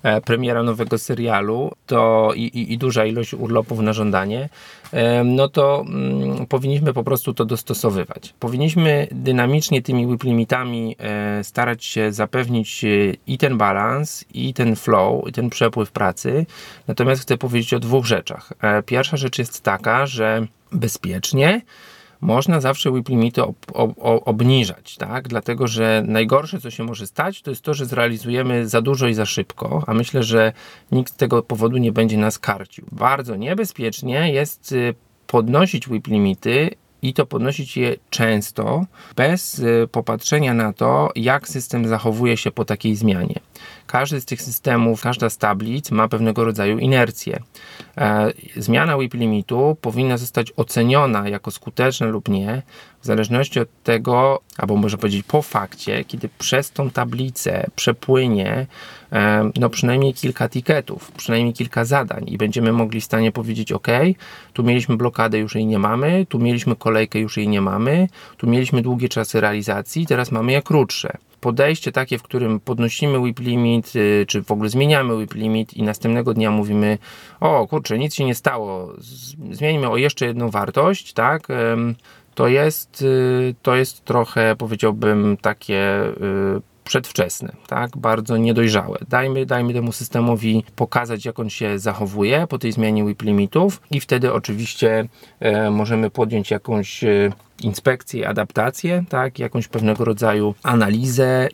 e, 0.03 0.21
premiera 0.21 0.63
nowego 0.63 0.97
serialu 0.97 1.71
to 1.85 2.31
i, 2.35 2.41
i, 2.41 2.73
i 2.73 2.77
duża 2.77 3.05
ilość 3.05 3.33
urlopów 3.33 3.79
na 3.79 3.93
żądanie, 3.93 4.49
e, 4.91 5.23
no 5.23 5.49
to 5.49 5.85
mm, 5.87 6.45
powinniśmy 6.45 6.93
po 6.93 7.03
prostu 7.03 7.33
to 7.33 7.45
dostosowywać. 7.45 8.33
Powinniśmy 8.39 9.07
dynamicznie 9.11 9.81
tymi 9.81 10.05
whip 10.05 10.23
limitami 10.23 10.95
e, 10.99 11.43
starać 11.43 11.85
się 11.85 12.11
zapewnić 12.11 12.83
e, 12.83 12.87
i 13.27 13.37
ten 13.37 13.57
balans, 13.57 14.25
i 14.33 14.53
ten 14.53 14.75
flow, 14.75 15.27
i 15.27 15.31
ten 15.31 15.49
przepływ 15.49 15.91
pracy. 15.91 16.45
Natomiast 16.87 17.21
chcę 17.21 17.37
powiedzieć 17.37 17.73
o 17.73 17.79
dwóch 17.79 18.05
rzeczach. 18.05 18.53
E, 18.61 18.83
pierwsza 18.83 19.17
rzecz 19.17 19.39
jest 19.39 19.63
taka, 19.63 20.05
że 20.05 20.47
bezpiecznie 20.71 21.61
można 22.21 22.61
zawsze 22.61 22.91
WIP 22.91 23.09
limity 23.09 23.43
ob, 23.43 23.55
ob, 23.73 23.93
obniżać, 24.25 24.95
tak? 24.95 25.27
Dlatego, 25.27 25.67
że 25.67 26.03
najgorsze, 26.07 26.61
co 26.61 26.71
się 26.71 26.83
może 26.83 27.07
stać, 27.07 27.41
to 27.41 27.49
jest 27.49 27.61
to, 27.61 27.73
że 27.73 27.85
zrealizujemy 27.85 28.67
za 28.67 28.81
dużo 28.81 29.07
i 29.07 29.13
za 29.13 29.25
szybko, 29.25 29.83
a 29.87 29.93
myślę, 29.93 30.23
że 30.23 30.53
nikt 30.91 31.13
z 31.13 31.15
tego 31.15 31.43
powodu 31.43 31.77
nie 31.77 31.91
będzie 31.91 32.17
nas 32.17 32.39
karcił. 32.39 32.85
Bardzo 32.91 33.35
niebezpiecznie 33.35 34.33
jest 34.33 34.71
y, 34.71 34.93
podnosić 35.27 35.89
WIP 35.89 36.07
limity 36.07 36.69
i 37.01 37.13
to 37.13 37.25
podnosić 37.25 37.77
je 37.77 37.95
często, 38.09 38.85
bez 39.15 39.59
y, 39.59 39.87
popatrzenia 39.91 40.53
na 40.53 40.73
to, 40.73 41.11
jak 41.15 41.47
system 41.47 41.87
zachowuje 41.87 42.37
się 42.37 42.51
po 42.51 42.65
takiej 42.65 42.95
zmianie. 42.95 43.39
Każdy 43.87 44.21
z 44.21 44.25
tych 44.25 44.41
systemów, 44.41 45.01
każda 45.01 45.29
z 45.29 45.37
tablic 45.37 45.91
ma 45.91 46.07
pewnego 46.07 46.43
rodzaju 46.43 46.77
inercję. 46.77 47.39
E, 47.97 48.31
zmiana 48.55 48.97
WIP 48.97 49.13
limitu 49.13 49.77
powinna 49.81 50.17
zostać 50.17 50.51
oceniona 50.55 51.29
jako 51.29 51.51
skuteczna 51.51 52.07
lub 52.07 52.29
nie, 52.29 52.61
w 53.01 53.05
zależności 53.05 53.59
od 53.59 53.69
tego, 53.83 54.39
albo 54.57 54.75
może 54.75 54.97
powiedzieć 54.97 55.23
po 55.23 55.41
fakcie, 55.41 56.03
kiedy 56.03 56.29
przez 56.37 56.71
tą 56.71 56.89
tablicę 56.89 57.67
przepłynie 57.75 58.67
e, 59.11 59.51
no 59.59 59.69
przynajmniej 59.69 60.13
kilka 60.13 60.49
tiketów, 60.49 61.11
przynajmniej 61.11 61.53
kilka 61.53 61.85
zadań 61.85 62.23
i 62.27 62.37
będziemy 62.37 62.71
mogli 62.71 63.01
w 63.01 63.05
stanie 63.05 63.31
powiedzieć, 63.31 63.71
ok, 63.71 63.87
tu 64.53 64.63
mieliśmy 64.63 64.97
blokadę, 64.97 65.39
już 65.39 65.55
jej 65.55 65.65
nie 65.65 65.79
mamy, 65.79 66.25
tu 66.29 66.39
mieliśmy 66.39 66.75
kolejkę, 66.75 67.19
już 67.19 67.37
jej 67.37 67.47
nie 67.47 67.61
mamy, 67.61 68.07
tu 68.37 68.47
mieliśmy 68.47 68.81
długie 68.81 69.09
czasy 69.09 69.41
realizacji, 69.41 70.05
teraz 70.05 70.31
mamy 70.31 70.51
je 70.51 70.61
krótsze 70.61 71.17
podejście 71.45 71.91
takie, 71.91 72.17
w 72.17 72.23
którym 72.23 72.59
podnosimy 72.59 73.19
whip 73.19 73.39
limit, 73.39 73.95
y, 73.95 74.25
czy 74.27 74.43
w 74.43 74.51
ogóle 74.51 74.69
zmieniamy 74.69 75.15
whip 75.15 75.33
limit 75.33 75.73
i 75.73 75.83
następnego 75.83 76.33
dnia 76.33 76.51
mówimy, 76.51 76.97
o 77.39 77.67
kurczę, 77.67 77.99
nic 77.99 78.15
się 78.15 78.25
nie 78.25 78.35
stało, 78.35 78.93
zmienimy 79.51 79.89
o 79.89 79.97
jeszcze 79.97 80.25
jedną 80.25 80.49
wartość, 80.49 81.13
tak, 81.13 81.47
to 82.35 82.47
jest, 82.47 83.01
y, 83.01 83.55
to 83.61 83.75
jest 83.75 84.05
trochę, 84.05 84.55
powiedziałbym, 84.55 85.37
takie 85.41 86.01
y, 86.85 86.95
przedwczesne, 86.95 87.51
tak? 87.67 87.97
bardzo 87.97 88.37
niedojrzałe. 88.37 88.97
Dajmy, 89.09 89.45
dajmy 89.45 89.73
temu 89.73 89.91
systemowi 89.91 90.63
pokazać, 90.75 91.25
jak 91.25 91.39
on 91.39 91.49
się 91.49 91.79
zachowuje 91.79 92.47
po 92.47 92.59
tej 92.59 92.71
zmianie 92.71 93.05
WIP 93.05 93.21
limitów 93.21 93.81
i 93.91 93.99
wtedy 93.99 94.33
oczywiście 94.33 95.07
e, 95.39 95.71
możemy 95.71 96.09
podjąć 96.09 96.51
jakąś 96.51 97.03
e, 97.03 97.31
inspekcję, 97.61 98.29
adaptację, 98.29 99.03
tak? 99.09 99.39
jakąś 99.39 99.67
pewnego 99.67 100.05
rodzaju 100.05 100.55
analizę 100.63 101.49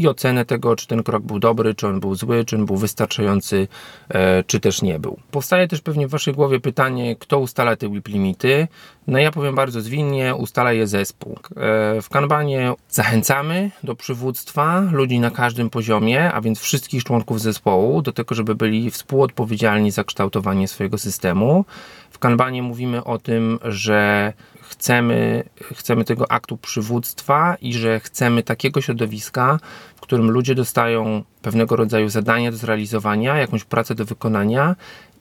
i 0.00 0.08
ocenę 0.08 0.44
tego, 0.44 0.76
czy 0.76 0.86
ten 0.86 1.02
krok 1.02 1.22
był 1.22 1.38
dobry, 1.38 1.74
czy 1.74 1.86
on 1.86 2.00
był 2.00 2.14
zły, 2.14 2.44
czy 2.44 2.56
on 2.56 2.66
był 2.66 2.76
wystarczający, 2.76 3.68
e, 4.08 4.44
czy 4.46 4.60
też 4.60 4.82
nie 4.82 4.98
był. 4.98 5.18
Powstaje 5.30 5.68
też 5.68 5.80
pewnie 5.80 6.08
w 6.08 6.10
Waszej 6.10 6.34
głowie 6.34 6.60
pytanie, 6.60 7.16
kto 7.16 7.38
ustala 7.38 7.76
te 7.76 7.88
WIP 7.88 8.08
limity. 8.08 8.68
No 9.06 9.18
ja 9.18 9.30
powiem 9.30 9.54
bardzo 9.54 9.80
zwinnie, 9.80 10.34
ustala 10.34 10.72
je 10.72 10.86
zespół. 10.86 11.38
E, 11.56 12.02
w 12.02 12.08
Kanbanie 12.08 12.72
zachęcamy 12.88 13.70
do 13.82 13.94
przywództwa 13.94 14.80
ludzi 14.92 15.20
na 15.20 15.30
każdym 15.30 15.70
poziomie, 15.70 16.32
a 16.32 16.40
więc 16.40 16.60
wszystkich 16.60 17.04
członków 17.04 17.40
zespołu, 17.40 18.02
do 18.02 18.12
tego, 18.12 18.34
żeby 18.34 18.54
byli 18.54 18.90
współodpowiedzialni 18.90 19.90
za 19.90 20.04
kształtowanie 20.04 20.68
swojego 20.68 20.98
systemu. 20.98 21.64
W 22.10 22.18
Kanbanie 22.18 22.62
mówimy 22.62 23.04
o 23.04 23.18
tym, 23.18 23.58
że 23.64 24.32
chcemy, 24.68 25.44
chcemy 25.74 26.04
tego 26.04 26.32
aktu 26.32 26.56
przywództwa 26.56 27.56
i 27.60 27.74
że 27.74 28.00
chcemy 28.00 28.42
takiego 28.42 28.80
środowiska, 28.80 29.58
w 29.96 30.00
którym 30.00 30.30
ludzie 30.30 30.54
dostają 30.54 31.22
pewnego 31.42 31.76
rodzaju 31.76 32.08
zadania 32.08 32.50
do 32.50 32.56
zrealizowania, 32.56 33.36
jakąś 33.36 33.64
pracę 33.64 33.94
do 33.94 34.04
wykonania 34.04 34.76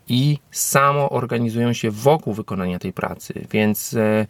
i 0.09 0.37
samo 0.51 1.09
organizują 1.09 1.73
się 1.73 1.91
wokół 1.91 2.33
wykonania 2.33 2.79
tej 2.79 2.93
pracy. 2.93 3.45
Więc 3.51 3.93
e, 3.93 4.25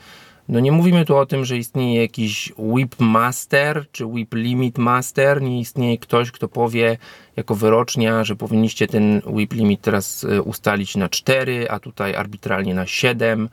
no 0.50 0.60
nie 0.60 0.72
mówimy 0.72 1.06
tu 1.06 1.18
o 1.18 1.26
tym, 1.26 1.46
że 1.46 1.58
istnieje 1.58 2.02
jakiś 2.02 2.54
whip 2.58 2.96
master 3.00 3.86
czy 3.92 4.06
whip 4.06 4.34
limit 4.34 4.78
master, 4.78 5.42
nie 5.42 5.60
istnieje 5.60 5.98
ktoś, 5.98 6.32
kto 6.32 6.48
powie 6.48 6.98
jako 7.36 7.56
wyrocznia, 7.56 8.24
że 8.24 8.36
powinniście 8.36 8.88
ten 8.88 9.22
whip 9.26 9.54
limit 9.54 9.82
teraz 9.82 10.24
e, 10.24 10.42
ustalić 10.42 10.96
na 10.96 11.10
4, 11.10 11.70
a 11.70 11.80
tutaj 11.80 12.16
arbitralnie 12.16 12.76
na 12.76 12.86
7, 12.86 13.44
e, 13.44 13.50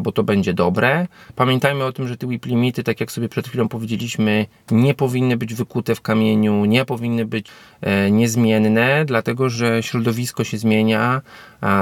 bo 0.00 0.12
to 0.12 0.22
będzie 0.22 0.54
dobre. 0.54 1.06
Pamiętajmy 1.36 1.84
o 1.84 1.92
tym, 1.92 2.08
że 2.08 2.16
te 2.16 2.26
whip 2.26 2.46
limity, 2.46 2.84
tak 2.84 3.00
jak 3.00 3.12
sobie 3.12 3.28
przed 3.28 3.48
chwilą 3.48 3.68
powiedzieliśmy, 3.68 4.46
nie 4.70 4.94
powinny 4.94 5.36
być 5.36 5.54
wykute 5.54 5.94
w 5.94 6.00
kamieniu, 6.00 6.64
nie 6.64 6.84
powinny 6.84 7.26
być 7.26 7.46
e, 7.80 8.10
niezmienne, 8.10 9.04
dlatego 9.04 9.48
że 9.48 9.82
środowisko 9.82 10.44
się 10.44 10.58
zmienia, 10.58 11.20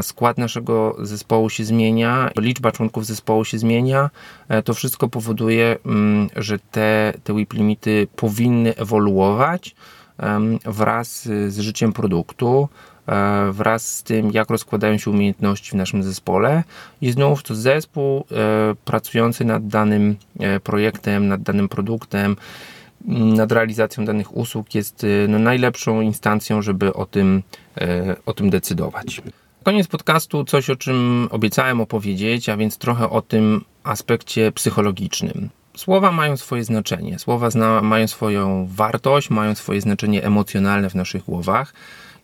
skład 0.02 0.38
naszego 0.38 0.96
zespołu 1.02 1.50
się 1.50 1.64
zmienia, 1.64 2.30
liczba 2.38 2.72
członków 2.72 3.06
zespołu 3.06 3.44
się 3.44 3.58
zmienia. 3.58 4.10
To 4.64 4.74
wszystko 4.74 5.08
powoduje, 5.08 5.76
mm, 5.86 6.28
że 6.36 6.58
te, 6.58 7.12
te 7.24 7.34
limity 7.52 8.06
powinny 8.16 8.76
ewoluować 8.76 9.74
wraz 10.64 11.22
z 11.48 11.58
życiem 11.58 11.92
produktu, 11.92 12.68
e, 12.68 12.87
wraz 13.52 13.96
z 13.96 14.02
tym, 14.02 14.30
jak 14.30 14.50
rozkładają 14.50 14.98
się 14.98 15.10
umiejętności 15.10 15.70
w 15.70 15.74
naszym 15.74 16.02
zespole. 16.02 16.64
I 17.00 17.10
znów 17.10 17.42
to 17.42 17.54
zespół 17.54 18.18
e, 18.32 18.74
pracujący 18.84 19.44
nad 19.44 19.68
danym 19.68 20.16
e, 20.40 20.60
projektem, 20.60 21.28
nad 21.28 21.42
danym 21.42 21.68
produktem, 21.68 22.36
nad 23.08 23.52
realizacją 23.52 24.04
danych 24.04 24.36
usług 24.36 24.74
jest 24.74 25.06
no, 25.28 25.38
najlepszą 25.38 26.00
instancją, 26.00 26.62
żeby 26.62 26.94
o 26.94 27.06
tym, 27.06 27.42
o 28.26 28.32
tym 28.32 28.50
decydować. 28.50 29.22
Koniec 29.62 29.86
podcastu, 29.88 30.44
coś 30.44 30.70
o 30.70 30.76
czym 30.76 31.28
obiecałem 31.30 31.80
opowiedzieć, 31.80 32.48
a 32.48 32.56
więc 32.56 32.78
trochę 32.78 33.10
o 33.10 33.22
tym 33.22 33.64
aspekcie 33.84 34.52
psychologicznym. 34.52 35.48
Słowa 35.76 36.12
mają 36.12 36.36
swoje 36.36 36.64
znaczenie, 36.64 37.18
słowa 37.18 37.50
zna, 37.50 37.82
mają 37.82 38.08
swoją 38.08 38.68
wartość, 38.70 39.30
mają 39.30 39.54
swoje 39.54 39.80
znaczenie 39.80 40.24
emocjonalne 40.24 40.90
w 40.90 40.94
naszych 40.94 41.24
głowach. 41.24 41.74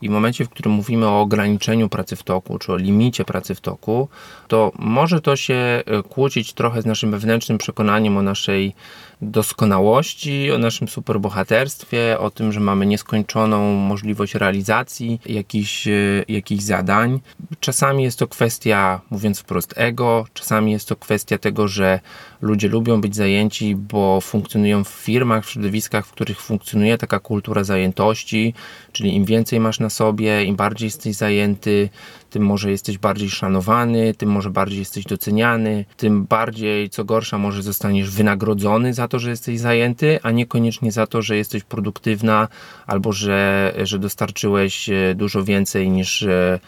I 0.04 0.08
w 0.08 0.12
momencie, 0.12 0.44
w 0.44 0.48
którym 0.48 0.72
mówimy 0.72 1.06
o 1.06 1.20
ograniczeniu 1.20 1.88
pracy 1.88 2.16
w 2.16 2.22
toku, 2.22 2.58
czy 2.58 2.72
o 2.72 2.76
limicie 2.76 3.24
pracy 3.24 3.54
w 3.54 3.60
toku, 3.60 4.08
to 4.48 4.72
może 4.78 5.20
to 5.20 5.36
się 5.36 5.54
e, 5.54 5.82
kłócić 6.02 6.52
trochę 6.52 6.82
z 6.82 6.86
naszym 6.86 7.10
wewnętrznym 7.10 7.58
przekonaniem 7.58 8.16
o 8.16 8.22
naszej 8.22 8.74
doskonałości, 9.22 10.52
o 10.52 10.58
naszym 10.58 10.88
superbohaterstwie, 10.88 12.18
o 12.18 12.30
tym, 12.30 12.52
że 12.52 12.60
mamy 12.60 12.86
nieskończoną 12.86 13.74
możliwość 13.74 14.34
realizacji 14.34 15.20
jakichś, 15.26 15.88
e, 15.88 15.92
jakichś 16.28 16.62
zadań. 16.62 17.20
Czasami 17.60 18.04
jest 18.04 18.18
to 18.18 18.28
kwestia, 18.28 19.00
mówiąc 19.10 19.38
wprost, 19.38 19.74
ego, 19.76 20.26
czasami 20.34 20.72
jest 20.72 20.88
to 20.88 20.96
kwestia 20.96 21.38
tego, 21.38 21.68
że 21.68 22.00
ludzie 22.40 22.68
lubią 22.68 23.00
być 23.00 23.16
zajęci, 23.16 23.76
bo 23.76 24.20
funkcjonują 24.20 24.84
w 24.84 24.88
firmach, 24.88 25.44
w 25.44 25.50
środowiskach, 25.50 26.06
w 26.06 26.12
których 26.12 26.40
funkcjonuje 26.40 26.98
taka 26.98 27.18
kultura 27.18 27.64
zajętości, 27.64 28.54
czyli 28.92 29.14
im 29.14 29.24
więcej 29.24 29.60
masz 29.60 29.80
na 29.80 29.90
sobie, 29.90 30.44
im 30.44 30.56
bardziej 30.56 30.86
jesteś 30.86 31.16
zajęty, 31.16 31.88
tym 32.34 32.42
może 32.42 32.70
jesteś 32.70 32.98
bardziej 32.98 33.30
szanowany, 33.30 34.14
tym 34.14 34.30
może 34.30 34.50
bardziej 34.50 34.78
jesteś 34.78 35.04
doceniany, 35.04 35.84
tym 35.96 36.24
bardziej, 36.24 36.90
co 36.90 37.04
gorsza, 37.04 37.38
może 37.38 37.62
zostaniesz 37.62 38.10
wynagrodzony 38.10 38.94
za 38.94 39.08
to, 39.08 39.18
że 39.18 39.30
jesteś 39.30 39.60
zajęty, 39.60 40.18
a 40.22 40.30
niekoniecznie 40.30 40.92
za 40.92 41.06
to, 41.06 41.22
że 41.22 41.36
jesteś 41.36 41.64
produktywna 41.64 42.48
albo 42.86 43.12
że, 43.12 43.72
że 43.82 43.98
dostarczyłeś 43.98 44.88
e, 44.88 45.14
dużo 45.14 45.44
więcej 45.44 45.90
niż 45.90 46.22
e, 46.22 46.58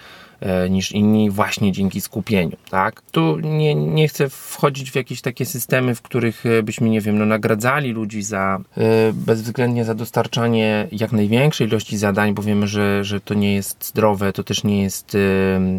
niż 0.70 0.92
inni 0.92 1.30
właśnie 1.30 1.72
dzięki 1.72 2.00
skupieniu, 2.00 2.56
tak? 2.70 3.02
Tu 3.10 3.40
nie, 3.40 3.74
nie 3.74 4.08
chcę 4.08 4.28
wchodzić 4.28 4.90
w 4.90 4.94
jakieś 4.94 5.20
takie 5.20 5.46
systemy, 5.46 5.94
w 5.94 6.02
których 6.02 6.46
e, 6.46 6.62
byśmy, 6.62 6.88
nie 6.88 7.00
wiem, 7.00 7.18
no 7.18 7.26
nagradzali 7.26 7.92
ludzi 7.92 8.22
za 8.22 8.58
e, 8.76 9.12
bezwzględnie 9.12 9.84
za 9.84 9.94
dostarczanie 9.94 10.88
jak 10.92 11.12
największej 11.12 11.68
ilości 11.68 11.98
zadań, 11.98 12.34
bo 12.34 12.42
wiemy, 12.42 12.66
że, 12.66 13.04
że 13.04 13.20
to 13.20 13.34
nie 13.34 13.54
jest 13.54 13.84
zdrowe, 13.84 14.32
to 14.32 14.44
też 14.44 14.64
nie 14.64 14.82
jest 14.82 15.16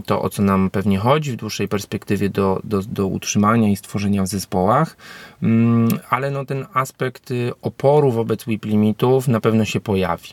to, 0.06 0.22
o 0.22 0.30
co 0.30 0.44
nam 0.44 0.70
pewnie 0.70 0.98
chodzi 0.98 1.32
w 1.32 1.36
dłuższej 1.36 1.68
perspektywie 1.68 2.30
do, 2.30 2.62
do, 2.64 2.82
do 2.82 3.08
utrzymania 3.08 3.70
i 3.70 3.76
stworzenia 3.76 4.24
w 4.24 4.28
zespołach, 4.28 4.98
mm, 5.44 5.88
ale 6.10 6.32
no 6.32 6.46
ten 6.46 6.66
aspekt 6.74 7.32
y, 7.32 7.52
oporu 7.62 8.12
wobec 8.12 8.46
WIP 8.46 8.66
limitów 8.66 9.28
na 9.28 9.42
pewno 9.42 9.66
się 9.66 9.80
pojawi. 9.80 10.30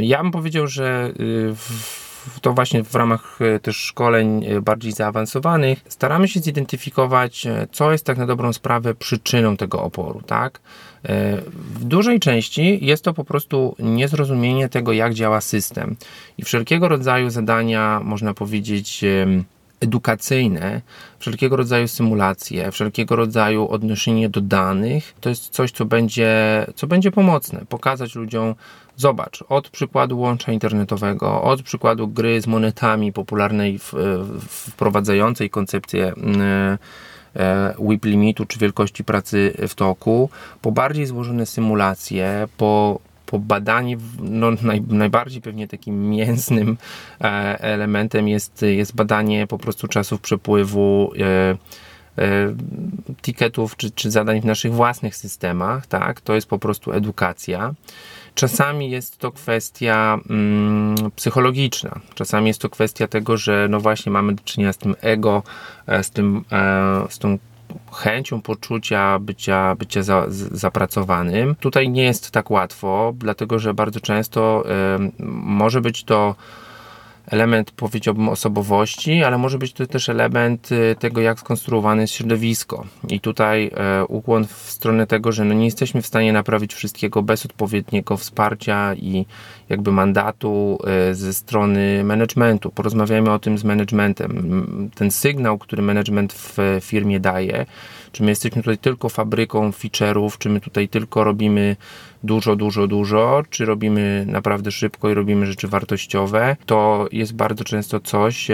Ja 0.00 0.22
bym 0.22 0.32
powiedział, 0.32 0.66
że 0.66 1.10
y, 1.20 1.54
w 1.54 2.05
to 2.40 2.52
właśnie 2.52 2.84
w 2.84 2.94
ramach 2.94 3.38
e, 3.40 3.60
też 3.60 3.76
szkoleń 3.76 4.44
e, 4.44 4.60
bardziej 4.60 4.92
zaawansowanych 4.92 5.80
staramy 5.88 6.28
się 6.28 6.40
zidentyfikować, 6.40 7.46
e, 7.46 7.66
co 7.72 7.92
jest 7.92 8.04
tak 8.04 8.18
na 8.18 8.26
dobrą 8.26 8.52
sprawę 8.52 8.94
przyczyną 8.94 9.56
tego 9.56 9.82
oporu, 9.82 10.22
tak? 10.26 10.60
W 11.74 11.84
dużej 11.84 12.20
części 12.20 12.86
jest 12.86 13.04
to 13.04 13.14
po 13.14 13.24
prostu 13.24 13.76
niezrozumienie 13.78 14.68
tego, 14.68 14.92
jak 14.92 15.14
działa 15.14 15.40
system 15.40 15.96
i 16.38 16.44
wszelkiego 16.44 16.88
rodzaju 16.88 17.30
zadania, 17.30 18.00
można 18.04 18.34
powiedzieć, 18.34 19.04
edukacyjne, 19.80 20.80
wszelkiego 21.18 21.56
rodzaju 21.56 21.88
symulacje, 21.88 22.72
wszelkiego 22.72 23.16
rodzaju 23.16 23.68
odnoszenie 23.68 24.28
do 24.28 24.40
danych, 24.40 25.14
to 25.20 25.28
jest 25.28 25.48
coś, 25.48 25.72
co 25.72 25.84
będzie, 25.84 26.66
co 26.74 26.86
będzie 26.86 27.10
pomocne. 27.10 27.64
Pokazać 27.68 28.14
ludziom, 28.14 28.54
zobacz, 28.96 29.44
od 29.48 29.68
przykładu 29.68 30.18
łącza 30.18 30.52
internetowego, 30.52 31.42
od 31.42 31.62
przykładu 31.62 32.08
gry 32.08 32.40
z 32.40 32.46
monetami 32.46 33.12
popularnej, 33.12 33.78
w, 33.78 33.92
wprowadzającej 34.48 35.50
koncepcję 35.50 36.12
e, 37.36 37.74
WIP 37.88 38.04
limitu 38.04 38.46
czy 38.46 38.58
wielkości 38.58 39.04
pracy 39.04 39.54
w 39.68 39.74
toku, 39.74 40.30
po 40.62 40.72
bardziej 40.72 41.06
złożone 41.06 41.46
symulacje, 41.46 42.48
po 42.56 43.00
po 43.26 43.38
badaniu, 43.38 43.98
no, 44.20 44.50
naj, 44.62 44.82
najbardziej 44.88 45.42
pewnie 45.42 45.68
takim 45.68 46.10
mięsnym 46.10 46.76
e, 47.20 47.24
elementem 47.60 48.28
jest, 48.28 48.62
jest 48.62 48.94
badanie 48.94 49.46
po 49.46 49.58
prostu 49.58 49.88
czasów 49.88 50.20
przepływu 50.20 51.12
e, 51.18 51.22
e, 52.22 52.54
tiketów 53.22 53.76
czy, 53.76 53.90
czy 53.90 54.10
zadań 54.10 54.40
w 54.40 54.44
naszych 54.44 54.72
własnych 54.72 55.16
systemach, 55.16 55.86
tak? 55.86 56.20
To 56.20 56.34
jest 56.34 56.48
po 56.48 56.58
prostu 56.58 56.92
edukacja. 56.92 57.74
Czasami 58.34 58.90
jest 58.90 59.18
to 59.18 59.32
kwestia 59.32 60.18
mm, 60.30 60.96
psychologiczna, 61.16 62.00
czasami 62.14 62.48
jest 62.48 62.60
to 62.60 62.70
kwestia 62.70 63.08
tego, 63.08 63.36
że 63.36 63.66
no 63.70 63.80
właśnie 63.80 64.12
mamy 64.12 64.34
do 64.34 64.42
czynienia 64.44 64.72
z 64.72 64.78
tym 64.78 64.94
ego, 65.00 65.42
z, 66.02 66.10
tym, 66.10 66.44
e, 66.52 67.06
z 67.08 67.18
tą 67.18 67.38
chęcią 67.92 68.42
poczucia 68.42 69.18
bycia, 69.18 69.74
bycia 69.74 70.02
za, 70.02 70.24
zapracowanym. 70.28 71.54
Tutaj 71.54 71.88
nie 71.88 72.02
jest 72.02 72.30
tak 72.30 72.50
łatwo, 72.50 73.12
dlatego 73.18 73.58
że 73.58 73.74
bardzo 73.74 74.00
często 74.00 74.64
y, 74.66 75.22
może 75.42 75.80
być 75.80 76.04
to 76.04 76.34
element, 77.26 77.70
powiedziałbym, 77.70 78.28
osobowości, 78.28 79.24
ale 79.24 79.38
może 79.38 79.58
być 79.58 79.72
to 79.72 79.86
też 79.86 80.08
element 80.08 80.72
y, 80.72 80.96
tego, 80.98 81.20
jak 81.20 81.40
skonstruowane 81.40 82.02
jest 82.02 82.14
środowisko. 82.14 82.86
I 83.08 83.20
tutaj 83.20 83.70
e, 83.76 84.04
ukłon 84.04 84.46
w 84.46 84.52
stronę 84.52 85.06
tego, 85.06 85.32
że 85.32 85.44
no 85.44 85.54
nie 85.54 85.64
jesteśmy 85.64 86.02
w 86.02 86.06
stanie 86.06 86.32
naprawić 86.32 86.74
wszystkiego 86.74 87.22
bez 87.22 87.46
odpowiedniego 87.46 88.16
wsparcia 88.16 88.94
i 88.94 89.26
jakby 89.68 89.92
mandatu 89.92 90.78
e, 90.86 91.14
ze 91.14 91.34
strony 91.34 92.04
managementu. 92.04 92.70
Porozmawiajmy 92.70 93.32
o 93.32 93.38
tym 93.38 93.58
z 93.58 93.64
managementem. 93.64 94.90
Ten 94.94 95.10
sygnał, 95.10 95.58
który 95.58 95.82
management 95.82 96.32
w 96.32 96.58
firmie 96.80 97.20
daje, 97.20 97.66
czy 98.12 98.22
my 98.22 98.30
jesteśmy 98.30 98.62
tutaj 98.62 98.78
tylko 98.78 99.08
fabryką 99.08 99.70
feature'ów, 99.70 100.38
czy 100.38 100.48
my 100.48 100.60
tutaj 100.60 100.88
tylko 100.88 101.24
robimy 101.24 101.76
dużo, 102.26 102.56
dużo, 102.56 102.86
dużo, 102.86 103.42
czy 103.50 103.64
robimy 103.64 104.24
naprawdę 104.28 104.70
szybko 104.70 105.10
i 105.10 105.14
robimy 105.14 105.46
rzeczy 105.46 105.68
wartościowe, 105.68 106.56
to 106.66 107.08
jest 107.12 107.34
bardzo 107.34 107.64
często 107.64 108.00
coś, 108.00 108.48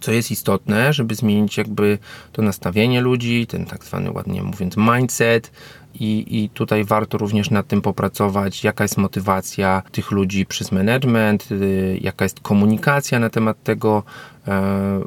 co 0.00 0.12
jest 0.12 0.30
istotne, 0.30 0.92
żeby 0.92 1.14
zmienić 1.14 1.56
jakby 1.56 1.98
to 2.32 2.42
nastawienie 2.42 3.00
ludzi, 3.00 3.46
ten 3.46 3.66
tak 3.66 3.84
zwany 3.84 4.10
ładnie 4.10 4.42
mówiąc 4.42 4.76
mindset, 4.76 5.50
i, 5.94 6.42
I 6.42 6.48
tutaj 6.48 6.84
warto 6.84 7.18
również 7.18 7.50
nad 7.50 7.66
tym 7.66 7.82
popracować, 7.82 8.64
jaka 8.64 8.84
jest 8.84 8.96
motywacja 8.96 9.82
tych 9.92 10.10
ludzi 10.10 10.46
przez 10.46 10.72
management, 10.72 11.52
y, 11.52 11.98
jaka 12.00 12.24
jest 12.24 12.40
komunikacja 12.40 13.18
na 13.18 13.30
temat 13.30 13.62
tego, 13.62 14.02
e, 14.48 15.00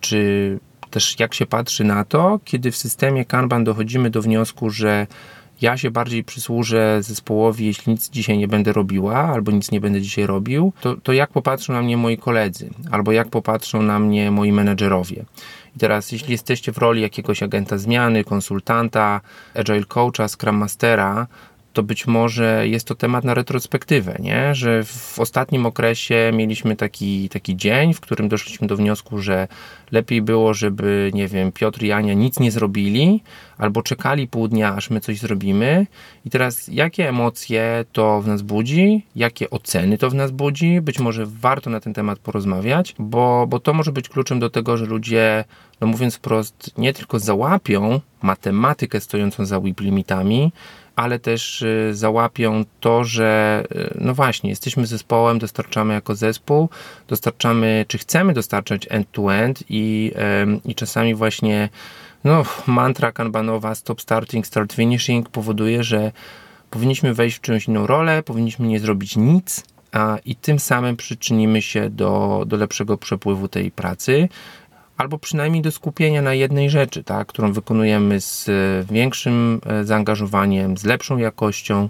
czy 0.00 0.58
też 0.90 1.20
jak 1.20 1.34
się 1.34 1.46
patrzy 1.46 1.84
na 1.84 2.04
to, 2.04 2.40
kiedy 2.44 2.70
w 2.70 2.76
systemie 2.76 3.24
Kanban 3.24 3.64
dochodzimy 3.64 4.10
do 4.10 4.22
wniosku, 4.22 4.70
że 4.70 5.06
ja 5.64 5.76
się 5.76 5.90
bardziej 5.90 6.24
przysłużę 6.24 7.02
zespołowi, 7.02 7.66
jeśli 7.66 7.92
nic 7.92 8.10
dzisiaj 8.10 8.38
nie 8.38 8.48
będę 8.48 8.72
robiła, 8.72 9.16
albo 9.16 9.52
nic 9.52 9.70
nie 9.70 9.80
będę 9.80 10.00
dzisiaj 10.00 10.26
robił, 10.26 10.72
to, 10.80 10.96
to 10.96 11.12
jak 11.12 11.30
popatrzą 11.30 11.72
na 11.72 11.82
mnie 11.82 11.96
moi 11.96 12.18
koledzy, 12.18 12.70
albo 12.90 13.12
jak 13.12 13.28
popatrzą 13.28 13.82
na 13.82 13.98
mnie 13.98 14.30
moi 14.30 14.52
menedżerowie. 14.52 15.24
I 15.76 15.78
teraz, 15.78 16.12
jeśli 16.12 16.32
jesteście 16.32 16.72
w 16.72 16.78
roli 16.78 17.02
jakiegoś 17.02 17.42
agenta 17.42 17.78
zmiany, 17.78 18.24
konsultanta, 18.24 19.20
agile 19.54 19.84
coacha, 19.84 20.28
scrum 20.28 20.56
mastera, 20.56 21.26
to 21.74 21.82
być 21.82 22.06
może 22.06 22.68
jest 22.68 22.86
to 22.86 22.94
temat 22.94 23.24
na 23.24 23.34
retrospektywę, 23.34 24.16
nie? 24.18 24.54
że 24.54 24.84
w 24.84 25.18
ostatnim 25.18 25.66
okresie 25.66 26.30
mieliśmy 26.34 26.76
taki, 26.76 27.28
taki 27.28 27.56
dzień, 27.56 27.94
w 27.94 28.00
którym 28.00 28.28
doszliśmy 28.28 28.66
do 28.66 28.76
wniosku, 28.76 29.18
że 29.18 29.48
lepiej 29.92 30.22
było, 30.22 30.54
żeby, 30.54 31.10
nie 31.14 31.28
wiem, 31.28 31.52
Piotr 31.52 31.82
i 31.82 31.92
Ania 31.92 32.14
nic 32.14 32.40
nie 32.40 32.50
zrobili, 32.50 33.22
albo 33.58 33.82
czekali 33.82 34.28
pół 34.28 34.48
dnia, 34.48 34.74
aż 34.74 34.90
my 34.90 35.00
coś 35.00 35.18
zrobimy. 35.18 35.86
I 36.24 36.30
teraz, 36.30 36.68
jakie 36.68 37.08
emocje 37.08 37.84
to 37.92 38.20
w 38.20 38.26
nas 38.26 38.42
budzi, 38.42 39.06
jakie 39.16 39.50
oceny 39.50 39.98
to 39.98 40.10
w 40.10 40.14
nas 40.14 40.30
budzi? 40.30 40.80
Być 40.80 40.98
może 40.98 41.26
warto 41.26 41.70
na 41.70 41.80
ten 41.80 41.94
temat 41.94 42.18
porozmawiać, 42.18 42.94
bo, 42.98 43.46
bo 43.46 43.60
to 43.60 43.74
może 43.74 43.92
być 43.92 44.08
kluczem 44.08 44.38
do 44.40 44.50
tego, 44.50 44.76
że 44.76 44.86
ludzie, 44.86 45.44
no 45.80 45.86
mówiąc 45.86 46.16
wprost, 46.16 46.70
nie 46.78 46.92
tylko 46.92 47.18
załapią 47.18 48.00
matematykę 48.22 49.00
stojącą 49.00 49.46
za 49.46 49.60
WIP 49.60 49.80
limitami, 49.80 50.52
ale 50.96 51.18
też 51.18 51.62
y, 51.62 51.90
załapią 51.92 52.64
to, 52.80 53.04
że 53.04 53.62
y, 53.72 53.94
no 54.00 54.14
właśnie, 54.14 54.50
jesteśmy 54.50 54.86
zespołem, 54.86 55.38
dostarczamy 55.38 55.94
jako 55.94 56.14
zespół, 56.14 56.68
dostarczamy, 57.08 57.84
czy 57.88 57.98
chcemy 57.98 58.32
dostarczać 58.32 58.86
end-to-end 58.90 59.64
i, 59.68 60.12
i 60.64 60.74
czasami 60.74 61.14
właśnie 61.14 61.68
no, 62.24 62.44
mantra 62.66 63.12
kanbanowa 63.12 63.74
stop 63.74 64.00
starting, 64.00 64.46
start 64.46 64.72
finishing 64.72 65.28
powoduje, 65.28 65.84
że 65.84 66.12
powinniśmy 66.70 67.14
wejść 67.14 67.36
w 67.36 67.40
czyjąś 67.40 67.68
inną 67.68 67.86
rolę, 67.86 68.22
powinniśmy 68.22 68.66
nie 68.66 68.80
zrobić 68.80 69.16
nic, 69.16 69.64
a, 69.92 70.18
i 70.24 70.36
tym 70.36 70.58
samym 70.58 70.96
przyczynimy 70.96 71.62
się 71.62 71.90
do, 71.90 72.44
do 72.46 72.56
lepszego 72.56 72.98
przepływu 72.98 73.48
tej 73.48 73.70
pracy 73.70 74.28
albo 74.96 75.18
przynajmniej 75.18 75.62
do 75.62 75.72
skupienia 75.72 76.22
na 76.22 76.34
jednej 76.34 76.70
rzeczy, 76.70 77.04
tak, 77.04 77.28
którą 77.28 77.52
wykonujemy 77.52 78.20
z 78.20 78.48
e, 78.48 78.52
większym 78.92 79.60
e, 79.66 79.84
zaangażowaniem, 79.84 80.76
z 80.76 80.84
lepszą 80.84 81.18
jakością, 81.18 81.88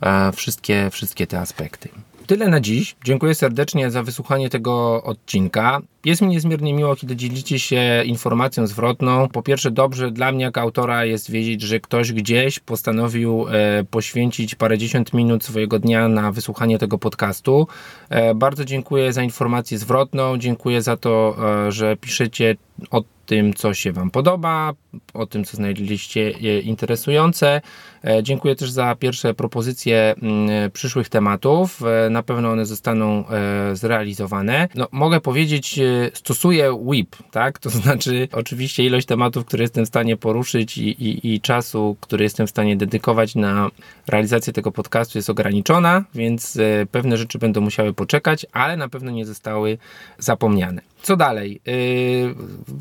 e, 0.00 0.32
wszystkie, 0.32 0.90
wszystkie 0.90 1.26
te 1.26 1.40
aspekty. 1.40 1.88
Tyle 2.26 2.48
na 2.48 2.60
dziś. 2.60 2.96
Dziękuję 3.04 3.34
serdecznie 3.34 3.90
za 3.90 4.02
wysłuchanie 4.02 4.50
tego 4.50 5.02
odcinka. 5.02 5.80
Jest 6.04 6.22
mi 6.22 6.28
niezmiernie 6.28 6.74
miło, 6.74 6.96
kiedy 6.96 7.16
dzielicie 7.16 7.58
się 7.58 8.02
informacją 8.04 8.66
zwrotną. 8.66 9.28
Po 9.28 9.42
pierwsze, 9.42 9.70
dobrze 9.70 10.10
dla 10.10 10.32
mnie, 10.32 10.44
jako 10.44 10.60
autora, 10.60 11.04
jest 11.04 11.30
wiedzieć, 11.30 11.62
że 11.62 11.80
ktoś 11.80 12.12
gdzieś 12.12 12.58
postanowił 12.58 13.46
e, 13.48 13.84
poświęcić 13.90 14.54
parędziesiąt 14.54 15.12
minut 15.12 15.44
swojego 15.44 15.78
dnia 15.78 16.08
na 16.08 16.32
wysłuchanie 16.32 16.78
tego 16.78 16.98
podcastu. 16.98 17.66
E, 18.08 18.34
bardzo 18.34 18.64
dziękuję 18.64 19.12
za 19.12 19.22
informację 19.22 19.78
zwrotną. 19.78 20.38
Dziękuję 20.38 20.82
za 20.82 20.96
to, 20.96 21.36
e, 21.66 21.72
że 21.72 21.96
piszecie 21.96 22.56
o 22.90 23.02
tym, 23.26 23.54
co 23.54 23.74
się 23.74 23.92
Wam 23.92 24.10
podoba, 24.10 24.72
o 25.14 25.26
tym, 25.26 25.44
co 25.44 25.56
znaleźliście 25.56 26.30
interesujące. 26.60 27.60
E, 28.04 28.22
dziękuję 28.22 28.56
też 28.56 28.70
za 28.70 28.94
pierwsze 28.94 29.34
propozycje 29.34 30.14
mm, 30.22 30.70
przyszłych 30.70 31.08
tematów. 31.08 31.82
E, 31.82 32.10
na 32.10 32.22
pewno 32.22 32.50
one 32.50 32.66
zostaną 32.66 33.28
e, 33.28 33.76
zrealizowane. 33.76 34.68
No, 34.74 34.88
mogę 34.92 35.20
powiedzieć, 35.20 35.80
stosuję 36.14 36.78
WIP, 36.90 37.16
tak? 37.30 37.58
To 37.58 37.70
znaczy, 37.84 38.28
oczywiście, 38.32 38.84
ilość 38.84 39.06
tematów, 39.06 39.44
które 39.44 39.64
jestem 39.64 39.84
w 39.84 39.88
stanie 39.88 40.16
poruszyć 40.16 40.78
i, 40.78 40.88
i, 40.88 41.34
i 41.34 41.40
czasu, 41.40 41.96
który 42.00 42.24
jestem 42.24 42.46
w 42.46 42.50
stanie 42.50 42.76
dedykować 42.76 43.34
na 43.34 43.68
realizację 44.06 44.52
tego 44.52 44.72
podcastu 44.72 45.18
jest 45.18 45.30
ograniczona, 45.30 46.04
więc 46.14 46.58
pewne 46.90 47.16
rzeczy 47.16 47.38
będą 47.38 47.60
musiały 47.60 47.92
poczekać, 47.92 48.46
ale 48.52 48.76
na 48.76 48.88
pewno 48.88 49.10
nie 49.10 49.26
zostały 49.26 49.78
zapomniane. 50.18 50.93
Co 51.04 51.16
dalej? 51.16 51.60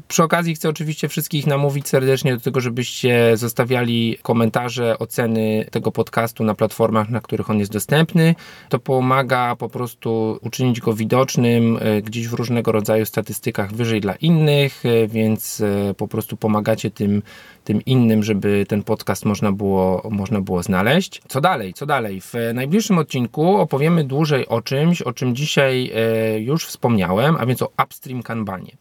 Przy 0.08 0.24
okazji 0.24 0.56
chcę 0.56 0.70
oczywiście 0.70 1.10
wszystkich 1.10 1.48
namówić 1.48 1.88
serdecznie 1.88 2.34
do 2.34 2.40
tego, 2.40 2.62
żebyście 2.62 3.38
zostawiali 3.38 4.18
komentarze, 4.22 5.00
oceny 5.00 5.66
tego 5.72 5.92
podcastu 5.92 6.44
na 6.44 6.56
platformach, 6.56 7.10
na 7.10 7.22
których 7.22 7.50
on 7.50 7.60
jest 7.60 7.72
dostępny. 7.72 8.36
To 8.70 8.80
pomaga 8.80 9.56
po 9.56 9.70
prostu 9.70 10.40
uczynić 10.42 10.82
go 10.82 10.94
widocznym 10.94 11.80
e, 11.82 12.02
gdzieś 12.02 12.28
w 12.28 12.34
różnego 12.34 12.72
rodzaju 12.72 13.06
statystykach 13.06 13.74
wyżej 13.74 14.02
dla 14.02 14.16
innych, 14.16 14.84
e, 14.86 15.08
więc 15.08 15.62
e, 15.62 15.94
po 15.94 16.08
prostu 16.08 16.38
pomagacie 16.38 16.92
tym, 16.92 17.22
tym 17.64 17.82
innym, 17.86 18.24
żeby 18.24 18.66
ten 18.68 18.84
podcast 18.84 19.26
można 19.26 19.52
było, 19.52 20.10
można 20.12 20.42
było 20.42 20.64
znaleźć. 20.64 21.22
Co 21.28 21.42
dalej? 21.42 21.74
Co 21.74 21.86
dalej? 21.86 22.22
W 22.22 22.34
najbliższym 22.54 22.98
odcinku 22.98 23.58
opowiemy 23.58 24.04
dłużej 24.04 24.48
o 24.48 24.62
czymś, 24.62 25.02
o 25.02 25.14
czym 25.14 25.36
dzisiaj 25.36 25.92
już 26.40 26.66
wspomniałem, 26.66 27.36
a 27.40 27.46
więc 27.46 27.62
o 27.62 27.70
upstream 27.84 28.24
kanbanie 28.24 28.72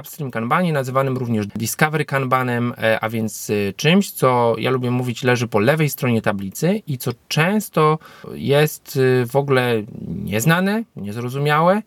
upstream 0.00 0.30
kanbanie, 0.30 0.72
nazywanym 0.72 1.16
również 1.16 1.46
discovery 1.46 2.04
kanbanem, 2.04 2.74
e, 2.78 3.00
a 3.00 3.08
więc 3.08 3.50
e, 3.50 3.72
czymś, 3.72 4.10
co 4.10 4.54
ja 4.58 4.70
lubię 4.70 4.90
mówić 4.90 5.22
leży 5.22 5.48
po 5.48 5.58
lewej 5.58 5.88
stronie 5.88 6.22
tablicy 6.22 6.82
i 6.86 6.98
co 6.98 7.10
często 7.28 7.98
jest 8.34 8.98
e, 9.22 9.26
w 9.26 9.36
ogóle 9.36 9.82
nieznane, 10.24 10.84
niezrozumiałe, 10.96 11.82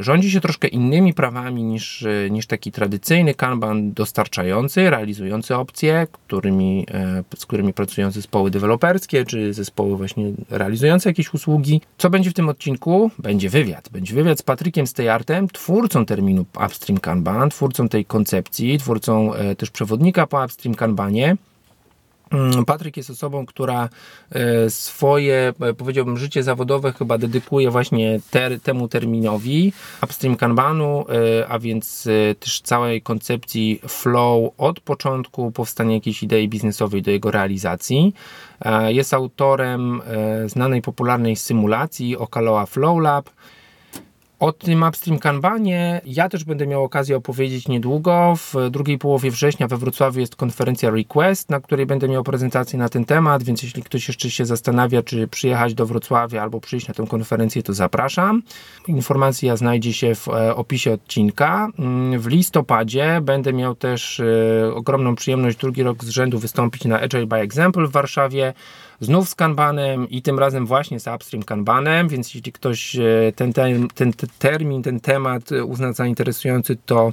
rządzi 0.00 0.30
się 0.30 0.40
troszkę 0.40 0.68
innymi 0.68 1.14
prawami 1.14 1.62
niż, 1.62 2.06
niż 2.30 2.46
taki 2.46 2.72
tradycyjny 2.72 3.34
Kanban 3.34 3.92
dostarczający, 3.92 4.90
realizujący 4.90 5.56
opcje, 5.56 6.06
którymi, 6.12 6.86
z 7.36 7.46
którymi 7.46 7.72
pracują 7.72 8.10
zespoły 8.10 8.50
deweloperskie, 8.50 9.24
czy 9.24 9.54
zespoły 9.54 9.96
właśnie 9.96 10.32
realizujące 10.50 11.10
jakieś 11.10 11.34
usługi. 11.34 11.80
Co 11.98 12.10
będzie 12.10 12.30
w 12.30 12.34
tym 12.34 12.48
odcinku? 12.48 13.10
Będzie 13.18 13.50
wywiad. 13.50 13.88
Będzie 13.88 14.14
wywiad 14.14 14.38
z 14.38 14.42
Patrykiem 14.42 14.86
Steyartem, 14.86 15.48
twórcą 15.48 16.06
terminu 16.06 16.44
Upstream 16.66 17.00
Kanban, 17.00 17.27
twórcą 17.50 17.88
tej 17.88 18.04
koncepcji, 18.04 18.78
twórcą 18.78 19.30
też 19.58 19.70
przewodnika 19.70 20.26
po 20.26 20.44
Upstream 20.44 20.74
Kanbanie. 20.74 21.36
Mm, 22.30 22.64
Patryk 22.64 22.96
jest 22.96 23.10
osobą, 23.10 23.46
która 23.46 23.88
e, 24.30 24.70
swoje, 24.70 25.52
e, 25.60 25.74
powiedziałbym, 25.74 26.18
życie 26.18 26.42
zawodowe 26.42 26.92
chyba 26.92 27.18
dedykuje 27.18 27.70
właśnie 27.70 28.20
ter, 28.30 28.60
temu 28.60 28.88
terminowi 28.88 29.72
upstream 30.02 30.36
kanbanu, 30.36 31.04
e, 31.08 31.48
a 31.48 31.58
więc 31.58 32.08
też 32.40 32.60
całej 32.60 33.02
koncepcji 33.02 33.80
flow 33.88 34.52
od 34.58 34.80
początku 34.80 35.50
powstania 35.52 35.94
jakiejś 35.94 36.22
idei 36.22 36.48
biznesowej 36.48 37.02
do 37.02 37.10
jego 37.10 37.30
realizacji. 37.30 38.14
Jest 38.88 39.14
autorem 39.14 40.02
znanej 40.46 40.82
popularnej 40.82 41.36
symulacji 41.36 42.16
Okaloa 42.16 42.66
Flow 42.66 43.00
Lab 43.00 43.30
O 44.40 44.52
tym 44.52 44.82
Upstream 44.82 45.18
Kanbanie 45.18 46.00
ja 46.04 46.28
też 46.28 46.44
będę 46.44 46.66
miał 46.66 46.84
okazję 46.84 47.16
opowiedzieć 47.16 47.68
niedługo. 47.68 48.34
W 48.36 48.70
drugiej 48.70 48.98
połowie 48.98 49.30
września 49.30 49.68
we 49.68 49.76
Wrocławiu 49.76 50.20
jest 50.20 50.36
konferencja 50.36 50.90
Request, 50.90 51.50
na 51.50 51.60
której 51.60 51.86
będę 51.86 52.08
miał 52.08 52.24
prezentację 52.24 52.78
na 52.78 52.88
ten 52.88 53.04
temat, 53.04 53.42
więc 53.42 53.62
jeśli 53.62 53.82
ktoś 53.82 54.08
jeszcze 54.08 54.30
się 54.30 54.46
zastanawia, 54.46 55.02
czy 55.02 55.28
przyjechać 55.28 55.74
do 55.74 55.86
Wrocławia 55.86 56.42
albo 56.42 56.60
przyjść 56.60 56.88
na 56.88 56.94
tę 56.94 57.06
konferencję, 57.06 57.62
to 57.62 57.72
zapraszam. 57.74 58.42
Informacja 58.88 59.56
znajdzie 59.56 59.92
się 59.92 60.14
w 60.14 60.28
e, 60.28 60.56
opisie 60.56 60.92
odcinka. 60.92 61.68
Mm, 61.78 62.20
w 62.20 62.26
listopadzie 62.26 63.20
będę 63.22 63.52
miał 63.52 63.74
też 63.74 64.20
e, 64.20 64.74
ogromną 64.74 65.14
przyjemność 65.14 65.58
drugi 65.58 65.82
rok 65.82 66.04
z 66.04 66.08
rzędu 66.08 66.38
wystąpić 66.38 66.84
na 66.84 67.00
Agile 67.00 67.26
by 67.26 67.36
Example 67.36 67.86
w 67.86 67.90
Warszawie 67.90 68.54
znów 69.00 69.28
z 69.28 69.34
Kanbanem 69.34 70.08
i 70.08 70.22
tym 70.22 70.38
razem 70.38 70.66
właśnie 70.66 71.00
z 71.00 71.06
Upstream 71.06 71.42
Kanbanem, 71.42 72.08
więc 72.08 72.34
jeśli 72.34 72.52
ktoś 72.52 72.96
e, 72.96 73.32
ten, 73.36 73.52
ten, 73.52 73.88
ten 73.94 74.12
termin, 74.38 74.82
ten 74.82 75.00
temat 75.00 75.50
uzna 75.64 75.92
za 75.92 76.06
interesujący, 76.06 76.76
to 76.86 77.12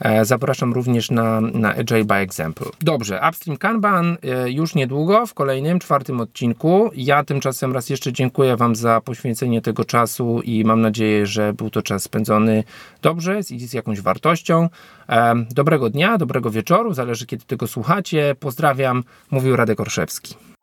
e, 0.00 0.24
zapraszam 0.24 0.72
również 0.72 1.10
na, 1.10 1.40
na 1.40 1.74
Agile 1.74 2.04
by 2.04 2.14
Example. 2.14 2.66
Dobrze, 2.80 3.20
Upstream 3.28 3.56
Kanban 3.56 4.16
e, 4.22 4.50
już 4.50 4.74
niedługo 4.74 5.26
w 5.26 5.34
kolejnym, 5.34 5.78
czwartym 5.78 6.20
odcinku. 6.20 6.90
Ja 6.94 7.24
tymczasem 7.24 7.72
raz 7.72 7.90
jeszcze 7.90 8.12
dziękuję 8.12 8.56
Wam 8.56 8.76
za 8.76 9.00
poświęcenie 9.00 9.62
tego 9.62 9.84
czasu 9.84 10.40
i 10.44 10.64
mam 10.64 10.80
nadzieję, 10.80 11.26
że 11.26 11.52
był 11.52 11.70
to 11.70 11.82
czas 11.82 12.02
spędzony 12.02 12.64
dobrze 13.02 13.40
i 13.50 13.66
z 13.66 13.72
jakąś 13.72 14.00
wartością. 14.00 14.68
Dobrego 15.50 15.90
dnia, 15.90 16.18
dobrego 16.18 16.50
wieczoru, 16.50 16.94
zależy 16.94 17.26
kiedy 17.26 17.44
tego 17.44 17.66
słuchacie. 17.66 18.34
Pozdrawiam, 18.40 19.04
mówił 19.30 19.56
Radek 19.56 19.80
Orszewski. 19.80 20.55